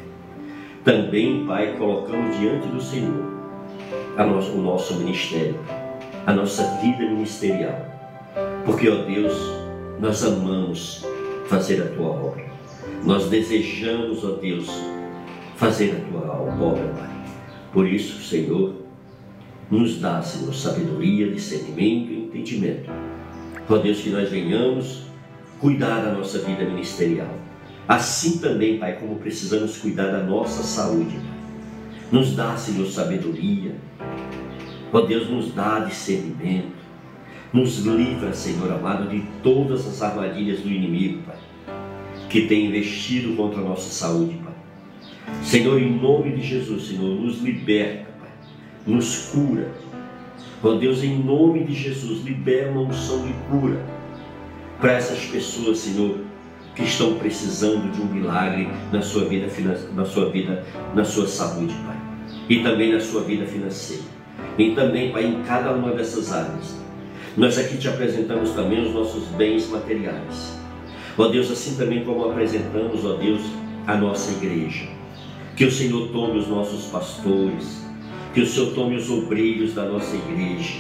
Também, 0.85 1.47
Pai, 1.47 1.77
colocamos 1.79 2.37
diante 2.37 2.67
do 2.67 2.83
Senhor 2.83 3.37
nosso, 4.25 4.53
o 4.53 4.63
nosso 4.63 4.95
ministério, 4.97 5.57
a 6.27 6.33
nossa 6.33 6.65
vida 6.81 7.05
ministerial. 7.05 7.87
Porque, 8.65 8.89
ó 8.89 9.03
Deus, 9.05 9.35
nós 10.01 10.25
amamos 10.25 11.05
fazer 11.47 11.83
a 11.83 11.87
tua 11.95 12.09
obra. 12.09 12.45
Nós 13.05 13.29
desejamos, 13.29 14.25
ó 14.25 14.33
Deus, 14.33 14.69
fazer 15.57 15.93
a 15.93 16.11
tua 16.11 16.37
obra, 16.37 16.93
Pai. 16.99 17.11
Por 17.73 17.87
isso, 17.87 18.23
Senhor, 18.23 18.73
nos 19.71 20.01
dá, 20.01 20.23
Senhor, 20.23 20.55
sabedoria, 20.55 21.31
discernimento 21.31 22.13
e 22.13 22.25
entendimento. 22.25 22.91
Ó 23.69 23.79
Deus, 23.79 24.01
que 24.01 24.11
nós 24.11 24.29
venhamos 24.29 25.03
cuidar 25.61 26.03
da 26.03 26.13
nossa 26.13 26.39
vida 26.41 26.65
ministerial. 26.65 27.35
Assim 27.89 28.39
também, 28.39 28.79
Pai, 28.79 28.97
como 28.99 29.17
precisamos 29.17 29.79
cuidar 29.79 30.11
da 30.13 30.23
nossa 30.23 30.63
saúde. 30.63 31.19
Nos 32.11 32.37
dá, 32.37 32.57
Senhor, 32.57 32.87
sabedoria. 32.87 33.75
Ó 34.93 35.01
Deus, 35.01 35.29
nos 35.29 35.53
dá 35.53 35.81
discernimento. 35.81 36.77
Nos 37.53 37.79
livra, 37.79 38.33
Senhor 38.33 38.71
amado, 38.73 39.09
de 39.09 39.25
todas 39.43 39.87
as 39.87 40.03
armadilhas 40.03 40.61
do 40.61 40.69
inimigo, 40.69 41.23
Pai 41.23 41.37
que 42.29 42.47
tem 42.47 42.67
investido 42.67 43.35
contra 43.37 43.61
a 43.61 43.65
nossa 43.65 43.89
saúde, 43.89 44.39
Pai. 44.45 44.53
Senhor, 45.43 45.81
em 45.81 45.99
nome 46.01 46.37
de 46.37 46.43
Jesus, 46.43 46.89
Senhor, 46.89 47.21
nos 47.21 47.41
liberta. 47.41 48.16
Nos 48.87 49.31
cura. 49.31 49.71
Ó 50.63 50.75
Deus, 50.75 51.03
em 51.03 51.19
nome 51.19 51.65
de 51.65 51.75
Jesus, 51.75 52.25
libera 52.25 52.71
uma 52.71 52.83
unção 52.83 53.27
de 53.27 53.33
cura 53.51 53.79
para 54.81 54.93
essas 54.93 55.25
pessoas, 55.27 55.79
Senhor, 55.79 56.21
que 56.75 56.83
estão 56.83 57.15
precisando 57.15 57.91
de 57.91 58.01
um 58.01 58.07
milagre 58.07 58.69
na 58.93 59.03
sua 59.03 59.25
vida, 59.25 59.49
na 59.95 60.05
sua 60.05 60.31
vida, 60.31 60.65
na 60.95 61.05
sua 61.05 61.27
saúde, 61.27 61.75
Pai. 61.87 61.97
E 62.49 62.63
também 62.63 62.93
na 62.93 63.01
sua 63.01 63.23
vida 63.23 63.47
financeira. 63.47 64.05
E 64.59 64.75
também, 64.75 65.11
Pai, 65.13 65.25
em 65.25 65.43
cada 65.43 65.73
uma 65.73 65.93
dessas 65.93 66.33
áreas. 66.33 66.77
Nós 67.37 67.59
aqui 67.59 67.77
te 67.77 67.89
apresentamos 67.89 68.51
também 68.53 68.87
os 68.87 68.95
nossos 68.95 69.25
bens 69.29 69.69
materiais 69.69 70.57
Ó 71.19 71.29
Deus, 71.29 71.51
assim 71.51 71.77
também 71.77 72.05
como 72.05 72.31
apresentamos, 72.31 73.03
ó 73.05 73.15
Deus, 73.15 73.41
a 73.87 73.97
nossa 73.97 74.33
igreja. 74.33 74.87
Que 75.57 75.65
o 75.65 75.73
Senhor 75.73 76.09
tome 76.09 76.39
os 76.39 76.47
nossos 76.47 76.87
pastores, 76.87 77.86
que 78.37 78.43
o 78.43 78.47
Senhor 78.47 78.75
tome 78.75 78.97
os 78.97 79.09
obreiros 79.09 79.73
da 79.73 79.87
nossa 79.87 80.15
igreja. 80.15 80.75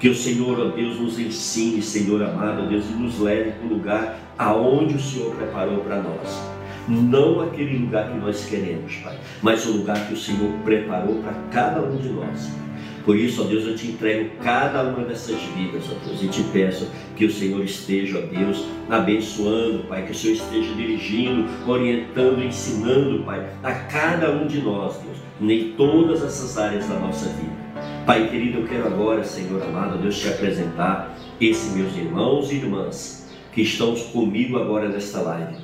Que 0.00 0.08
o 0.08 0.14
Senhor, 0.14 0.58
ó 0.58 0.74
Deus, 0.74 0.98
nos 0.98 1.18
ensine, 1.18 1.82
Senhor 1.82 2.22
amado, 2.22 2.62
ó 2.62 2.66
Deus, 2.66 2.86
e 2.86 2.94
nos 2.94 3.20
leve 3.20 3.50
para 3.50 3.66
o 3.66 3.68
lugar 3.68 4.18
aonde 4.38 4.94
o 4.94 4.98
Senhor 4.98 5.34
preparou 5.34 5.80
para 5.80 6.02
nós. 6.02 6.42
Não 6.88 7.42
aquele 7.42 7.76
lugar 7.76 8.10
que 8.10 8.16
nós 8.16 8.46
queremos, 8.46 8.96
Pai, 9.04 9.18
mas 9.42 9.66
o 9.66 9.72
lugar 9.72 10.08
que 10.08 10.14
o 10.14 10.16
Senhor 10.16 10.50
preparou 10.64 11.16
para 11.16 11.34
cada 11.52 11.82
um 11.82 11.98
de 11.98 12.08
nós. 12.08 12.50
Por 13.06 13.16
isso, 13.16 13.42
ó 13.42 13.44
Deus, 13.44 13.64
eu 13.64 13.76
te 13.76 13.86
entrego 13.86 14.30
cada 14.42 14.82
uma 14.82 15.06
dessas 15.06 15.40
vidas, 15.56 15.84
ó 15.88 16.04
Deus, 16.04 16.24
e 16.24 16.26
te 16.26 16.42
peço 16.52 16.90
que 17.14 17.24
o 17.24 17.30
Senhor 17.30 17.62
esteja, 17.62 18.18
ó 18.18 18.36
Deus, 18.36 18.66
abençoando, 18.90 19.84
Pai, 19.84 20.04
que 20.04 20.10
o 20.10 20.14
Senhor 20.14 20.34
esteja 20.34 20.74
dirigindo, 20.74 21.48
orientando, 21.68 22.42
ensinando, 22.42 23.22
Pai, 23.22 23.46
a 23.62 23.72
cada 23.72 24.32
um 24.32 24.48
de 24.48 24.60
nós, 24.60 24.96
Deus, 24.96 25.18
em 25.40 25.72
todas 25.76 26.24
essas 26.24 26.58
áreas 26.58 26.88
da 26.88 26.98
nossa 26.98 27.28
vida. 27.28 27.54
Pai 28.04 28.28
querido, 28.28 28.58
eu 28.58 28.66
quero 28.66 28.88
agora, 28.88 29.22
Senhor 29.22 29.62
amado, 29.62 29.98
Deus, 29.98 30.18
te 30.18 30.26
apresentar 30.26 31.16
esses 31.40 31.76
meus 31.76 31.96
irmãos 31.96 32.50
e 32.50 32.56
irmãs 32.56 33.32
que 33.52 33.62
estão 33.62 33.94
comigo 33.94 34.58
agora 34.58 34.88
nesta 34.88 35.20
live 35.20 35.58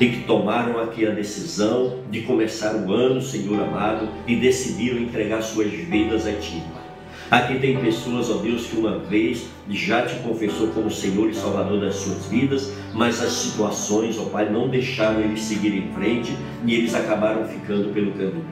e 0.00 0.08
que 0.08 0.24
tomaram 0.24 0.80
aqui 0.80 1.06
a 1.06 1.10
decisão 1.10 2.00
de 2.10 2.22
começar 2.22 2.74
o 2.74 2.92
ano, 2.92 3.22
Senhor 3.22 3.62
amado, 3.62 4.08
e 4.26 4.34
decidiram 4.34 4.98
entregar 4.98 5.40
suas 5.40 5.70
vidas 5.70 6.26
a 6.26 6.32
Ti, 6.32 6.62
Pai. 6.72 6.79
Aqui 7.30 7.60
tem 7.60 7.78
pessoas, 7.78 8.28
ó 8.28 8.38
Deus, 8.38 8.66
que 8.66 8.76
uma 8.76 8.98
vez 8.98 9.46
já 9.68 10.04
te 10.04 10.16
confessou 10.16 10.66
como 10.68 10.90
Senhor 10.90 11.30
e 11.30 11.34
Salvador 11.34 11.80
das 11.80 11.94
suas 11.94 12.26
vidas, 12.26 12.72
mas 12.92 13.22
as 13.22 13.30
situações, 13.30 14.18
ó 14.18 14.24
Pai, 14.24 14.50
não 14.50 14.68
deixaram 14.68 15.20
eles 15.20 15.40
seguir 15.42 15.72
em 15.72 15.92
frente 15.92 16.36
e 16.66 16.74
eles 16.74 16.92
acabaram 16.92 17.46
ficando 17.46 17.94
pelo 17.94 18.10
caminho. 18.12 18.44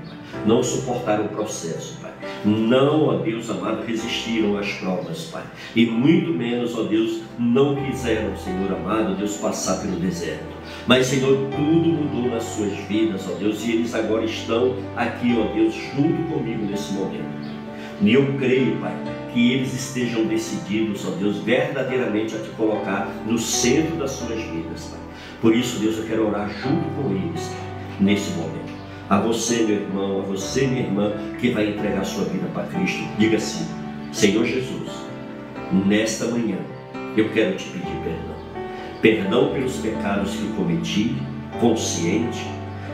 Não 0.46 0.62
suportaram 0.62 1.24
o 1.24 1.28
processo, 1.28 1.98
Pai. 2.00 2.12
Não, 2.44 3.06
ó 3.08 3.16
Deus 3.16 3.50
amado, 3.50 3.84
resistiram 3.84 4.56
às 4.56 4.70
provas, 4.74 5.24
Pai. 5.24 5.42
E 5.74 5.84
muito 5.84 6.30
menos, 6.30 6.78
ó 6.78 6.84
Deus, 6.84 7.22
não 7.36 7.74
quiseram, 7.74 8.36
Senhor 8.36 8.72
amado, 8.72 9.16
Deus, 9.16 9.38
passar 9.38 9.80
pelo 9.80 9.98
deserto. 9.98 10.56
Mas, 10.86 11.06
Senhor, 11.06 11.36
tudo 11.50 11.88
mudou 11.88 12.30
nas 12.30 12.44
suas 12.44 12.72
vidas, 12.88 13.26
ó 13.28 13.34
Deus, 13.34 13.64
e 13.64 13.72
eles 13.72 13.92
agora 13.92 14.24
estão 14.24 14.76
aqui, 14.94 15.36
ó 15.36 15.52
Deus, 15.52 15.74
junto 15.74 16.32
comigo 16.32 16.64
nesse 16.64 16.92
momento. 16.92 17.37
E 18.00 18.12
eu 18.12 18.32
creio, 18.38 18.76
Pai, 18.76 18.94
que 19.32 19.52
eles 19.52 19.74
estejam 19.74 20.24
decididos, 20.24 21.04
ó 21.04 21.10
Deus, 21.10 21.38
verdadeiramente 21.38 22.36
a 22.36 22.38
te 22.38 22.48
colocar 22.50 23.12
no 23.26 23.36
centro 23.36 23.96
das 23.96 24.12
suas 24.12 24.40
vidas, 24.40 24.84
Pai. 24.84 25.00
Por 25.40 25.54
isso, 25.54 25.80
Deus, 25.80 25.98
eu 25.98 26.04
quero 26.04 26.28
orar 26.28 26.48
junto 26.48 26.88
com 26.94 27.10
eles 27.10 27.50
nesse 27.98 28.30
momento. 28.32 28.78
A 29.10 29.18
você, 29.20 29.64
meu 29.64 29.76
irmão, 29.76 30.20
a 30.20 30.22
você, 30.22 30.66
minha 30.66 30.82
irmã, 30.82 31.12
que 31.40 31.50
vai 31.50 31.70
entregar 31.70 32.04
sua 32.04 32.24
vida 32.24 32.46
para 32.54 32.64
Cristo, 32.64 33.02
diga 33.18 33.36
assim: 33.36 33.66
Senhor 34.12 34.44
Jesus, 34.44 34.90
nesta 35.86 36.26
manhã 36.26 36.58
eu 37.16 37.30
quero 37.30 37.56
te 37.56 37.64
pedir 37.64 37.96
perdão. 38.04 38.38
Perdão 39.02 39.52
pelos 39.52 39.76
pecados 39.76 40.32
que 40.32 40.52
cometi, 40.54 41.16
consciente, 41.60 42.46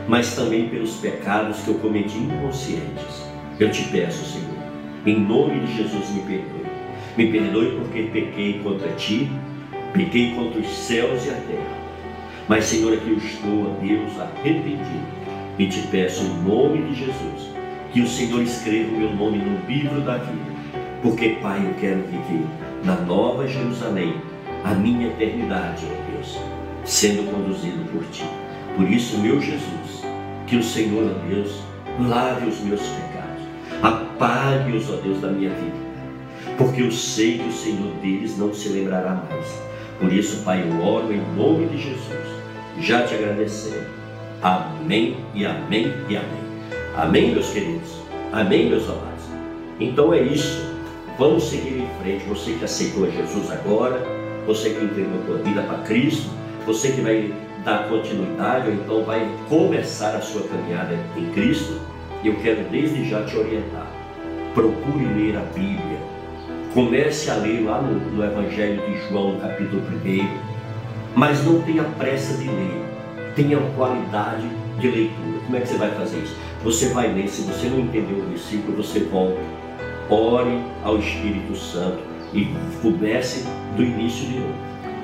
mas 0.07 0.35
também 0.35 0.69
pelos 0.69 0.95
pecados 0.95 1.59
que 1.59 1.67
eu 1.67 1.75
cometi 1.75 2.17
inconscientes. 2.17 3.25
Eu 3.59 3.71
te 3.71 3.83
peço, 3.89 4.25
Senhor 4.25 4.44
em 5.05 5.19
nome 5.19 5.59
de 5.59 5.77
Jesus, 5.77 6.09
me 6.09 6.21
perdoe. 6.21 6.65
Me 7.17 7.31
perdoe 7.31 7.79
porque 7.79 8.03
pequei 8.03 8.59
contra 8.59 8.89
ti, 8.93 9.29
pequei 9.93 10.33
contra 10.33 10.59
os 10.59 10.67
céus 10.67 11.25
e 11.25 11.29
a 11.29 11.33
terra. 11.33 11.85
Mas, 12.47 12.65
Senhor, 12.65 12.93
aqui 12.93 13.09
eu 13.09 13.17
estou, 13.17 13.67
ó 13.67 13.79
Deus, 13.81 14.19
arrependido. 14.19 15.15
E 15.57 15.67
te 15.67 15.81
peço, 15.87 16.23
em 16.23 16.43
nome 16.43 16.81
de 16.89 16.95
Jesus, 16.95 17.49
que 17.93 18.01
o 18.01 18.07
Senhor 18.07 18.41
escreva 18.41 18.93
o 18.93 18.99
meu 18.99 19.15
nome 19.15 19.37
no 19.37 19.65
livro 19.67 20.01
da 20.01 20.17
vida. 20.17 20.55
Porque, 21.01 21.37
Pai, 21.41 21.65
eu 21.65 21.73
quero 21.79 22.01
viver 22.01 22.45
na 22.83 22.95
nova 22.95 23.47
Jerusalém, 23.47 24.15
a 24.63 24.73
minha 24.73 25.07
eternidade, 25.07 25.85
ó 25.85 26.11
Deus, 26.11 26.37
sendo 26.83 27.31
conduzido 27.31 27.83
por 27.91 28.03
ti. 28.11 28.25
Por 28.75 28.89
isso, 28.89 29.17
meu 29.19 29.39
Jesus, 29.39 30.03
que 30.45 30.57
o 30.57 30.63
Senhor, 30.63 31.11
ó 31.11 31.27
Deus, 31.27 31.61
lave 31.99 32.47
os 32.47 32.59
meus 32.61 32.81
pecados, 32.81 33.04
apague-os, 33.81 34.89
ó 34.89 34.95
Deus, 34.97 35.21
da 35.21 35.29
minha 35.29 35.49
vida 35.49 35.85
porque 36.57 36.81
eu 36.81 36.91
sei 36.91 37.37
que 37.37 37.47
o 37.47 37.51
Senhor 37.51 37.91
deles 38.01 38.37
não 38.37 38.53
se 38.53 38.69
lembrará 38.69 39.23
mais. 39.29 39.61
Por 39.99 40.11
isso, 40.11 40.43
Pai, 40.43 40.63
eu 40.63 40.85
oro 40.85 41.13
em 41.13 41.21
nome 41.35 41.67
de 41.67 41.77
Jesus, 41.77 42.27
já 42.79 43.03
te 43.03 43.15
agradecendo. 43.15 43.87
Amém 44.41 45.17
e 45.33 45.45
amém 45.45 45.93
e 46.09 46.17
amém. 46.17 46.45
Amém, 46.95 47.31
meus 47.31 47.49
queridos? 47.49 48.01
Amém, 48.31 48.69
meus 48.69 48.83
amados? 48.83 49.23
Então 49.79 50.13
é 50.13 50.21
isso. 50.21 50.65
Vamos 51.17 51.45
seguir 51.45 51.79
em 51.79 52.03
frente. 52.03 52.25
Você 52.25 52.53
que 52.53 52.65
aceitou 52.65 53.09
Jesus 53.09 53.51
agora, 53.51 54.01
você 54.45 54.69
que 54.69 54.83
entregou 54.83 55.21
a 55.21 55.25
sua 55.25 55.37
vida 55.37 55.61
para 55.61 55.77
Cristo, 55.79 56.29
você 56.65 56.91
que 56.91 57.01
vai 57.01 57.33
dar 57.63 57.87
continuidade 57.89 58.67
ou 58.67 58.73
então 58.73 59.03
vai 59.03 59.27
começar 59.49 60.15
a 60.15 60.21
sua 60.21 60.43
caminhada 60.43 60.97
em 61.17 61.31
Cristo, 61.31 61.79
eu 62.23 62.35
quero 62.35 62.63
desde 62.69 63.09
já 63.09 63.23
te 63.23 63.37
orientar. 63.37 63.91
Procure 64.53 65.05
ler 65.05 65.37
a 65.37 65.41
Bíblia 65.53 66.15
Comece 66.75 67.31
a 67.31 67.35
ler 67.35 67.61
lá 67.61 67.81
no, 67.81 67.97
no 68.11 68.21
Evangelho 68.21 68.81
de 68.85 69.07
João, 69.07 69.31
no 69.31 69.39
capítulo 69.39 69.81
1, 69.81 70.27
mas 71.15 71.45
não 71.45 71.61
tenha 71.61 71.83
pressa 71.83 72.37
de 72.37 72.49
ler, 72.49 72.83
tenha 73.33 73.57
qualidade 73.77 74.45
de 74.77 74.89
leitura. 74.89 75.39
Como 75.45 75.55
é 75.55 75.61
que 75.61 75.69
você 75.69 75.77
vai 75.77 75.91
fazer 75.91 76.17
isso? 76.17 76.35
Você 76.65 76.89
vai 76.89 77.13
ler, 77.13 77.29
se 77.29 77.43
você 77.43 77.69
não 77.69 77.79
entendeu 77.79 78.17
o 78.17 78.27
versículo, 78.27 78.75
você 78.75 78.99
volta, 78.99 79.39
ore 80.09 80.61
ao 80.83 80.99
Espírito 80.99 81.55
Santo 81.55 81.99
e 82.33 82.53
comece 82.81 83.45
do 83.77 83.81
início 83.81 84.27
de 84.27 84.39
novo, 84.39 84.55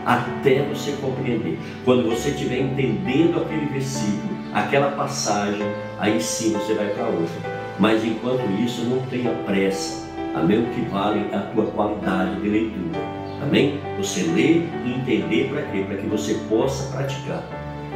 até 0.05 0.63
você 0.63 0.91
compreender. 0.99 1.57
Quando 1.85 2.09
você 2.09 2.31
estiver 2.31 2.59
entendendo 2.59 3.41
aquele 3.41 3.67
versículo, 3.67 4.30
aquela 4.53 4.91
passagem, 4.91 5.65
aí 5.99 6.21
sim 6.21 6.53
você 6.53 6.73
vai 6.73 6.87
para 6.87 7.05
outra. 7.05 7.61
Mas 7.79 8.03
enquanto 8.03 8.43
isso, 8.61 8.83
não 8.83 9.01
tenha 9.07 9.31
pressa 9.45 10.01
Amém? 10.33 10.59
O 10.59 10.65
que 10.67 10.81
vale 10.89 11.27
a 11.33 11.39
tua 11.53 11.65
qualidade 11.67 12.39
de 12.41 12.47
leitura. 12.47 12.99
Amém? 13.41 13.79
Você 13.97 14.23
lê 14.23 14.61
e 14.85 14.95
entender 14.97 15.49
para 15.49 15.63
quê? 15.63 15.83
Para 15.85 15.97
que 15.97 16.07
você 16.07 16.35
possa 16.49 16.95
praticar. 16.95 17.43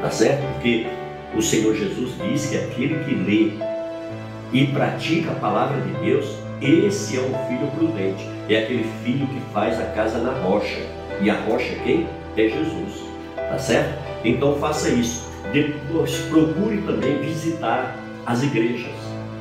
Tá 0.01 0.09
certo? 0.09 0.41
Porque 0.53 0.85
o 1.33 1.41
Senhor 1.41 1.75
Jesus 1.75 2.11
diz 2.21 2.47
que 2.47 2.57
aquele 2.57 3.03
que 3.05 3.15
lê 3.15 3.53
e 4.51 4.67
pratica 4.67 5.31
a 5.31 5.35
palavra 5.35 5.79
de 5.79 5.91
Deus, 6.05 6.25
esse 6.61 7.17
é 7.17 7.21
um 7.21 7.47
filho 7.47 7.67
prudente. 7.75 8.27
É 8.49 8.63
aquele 8.63 8.85
filho 9.03 9.27
que 9.27 9.39
faz 9.53 9.79
a 9.79 9.85
casa 9.85 10.19
na 10.19 10.31
rocha. 10.31 10.81
E 11.21 11.29
a 11.29 11.39
rocha 11.41 11.71
é 11.71 11.79
quem? 11.85 12.07
É 12.35 12.49
Jesus. 12.49 13.05
Tá 13.37 13.57
certo? 13.57 13.97
Então 14.25 14.55
faça 14.57 14.89
isso. 14.89 15.24
Depois 15.55 16.17
procure 16.29 16.81
também 16.81 17.17
visitar 17.19 17.95
as 18.25 18.43
igrejas. 18.43 18.91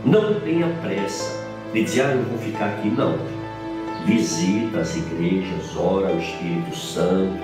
Não 0.04 0.38
tenha 0.38 0.68
pressa 0.80 1.44
de 1.72 1.82
dizer, 1.82 2.02
ah, 2.02 2.14
eu 2.14 2.22
vou 2.22 2.38
ficar 2.38 2.66
aqui. 2.66 2.88
Não. 2.88 3.18
Visita 4.06 4.78
as 4.78 4.94
igrejas, 4.96 5.76
ora 5.76 6.10
ao 6.10 6.18
Espírito 6.18 6.76
Santo. 6.76 7.36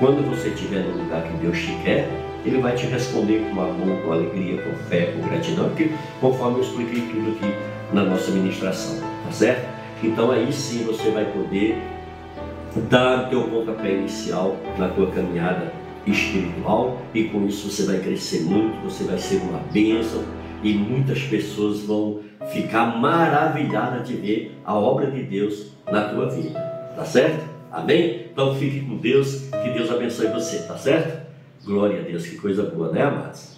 Quando 0.00 0.28
você 0.28 0.48
estiver 0.48 0.80
no 0.80 1.04
lugar 1.04 1.22
que 1.22 1.32
Deus 1.34 1.60
te 1.60 1.72
quer, 1.84 2.10
Ele 2.44 2.60
vai 2.60 2.74
te 2.74 2.86
responder 2.86 3.38
com 3.54 3.60
amor, 3.60 4.02
com 4.02 4.12
alegria, 4.12 4.62
com 4.62 4.74
fé, 4.88 5.12
com 5.12 5.28
gratidão, 5.28 5.68
porque 5.68 5.92
conforme 6.20 6.58
eu 6.58 6.62
expliquei 6.64 7.02
tudo 7.02 7.36
aqui 7.36 7.54
na 7.92 8.02
nossa 8.02 8.32
ministração, 8.32 8.98
tá 9.26 9.30
certo? 9.30 9.68
Então 10.02 10.32
aí 10.32 10.52
sim 10.52 10.82
você 10.82 11.08
vai 11.12 11.24
poder 11.26 11.80
dar 12.90 13.26
o 13.26 13.28
teu 13.28 13.44
pontapé 13.44 13.92
inicial 13.92 14.56
na 14.76 14.88
tua 14.88 15.08
caminhada 15.12 15.77
espiritual 16.10 17.00
e 17.14 17.24
com 17.24 17.46
isso 17.46 17.70
você 17.70 17.84
vai 17.84 17.98
crescer 17.98 18.42
muito, 18.42 18.82
você 18.82 19.04
vai 19.04 19.18
ser 19.18 19.36
uma 19.42 19.58
bênção 19.72 20.22
e 20.62 20.74
muitas 20.74 21.22
pessoas 21.22 21.80
vão 21.80 22.20
ficar 22.52 22.98
maravilhadas 22.98 24.06
de 24.06 24.14
ver 24.14 24.58
a 24.64 24.74
obra 24.74 25.10
de 25.10 25.22
Deus 25.22 25.72
na 25.90 26.08
tua 26.08 26.30
vida. 26.30 26.58
Tá 26.94 27.04
certo? 27.04 27.44
Amém? 27.70 28.26
Então 28.32 28.54
fique 28.56 28.80
com 28.80 28.96
Deus, 28.96 29.48
que 29.62 29.70
Deus 29.70 29.90
abençoe 29.90 30.28
você, 30.28 30.58
tá 30.66 30.76
certo? 30.76 31.28
Glória 31.64 32.00
a 32.00 32.02
Deus, 32.02 32.26
que 32.26 32.36
coisa 32.36 32.62
boa, 32.62 32.90
né, 32.90 33.02
amados? 33.02 33.57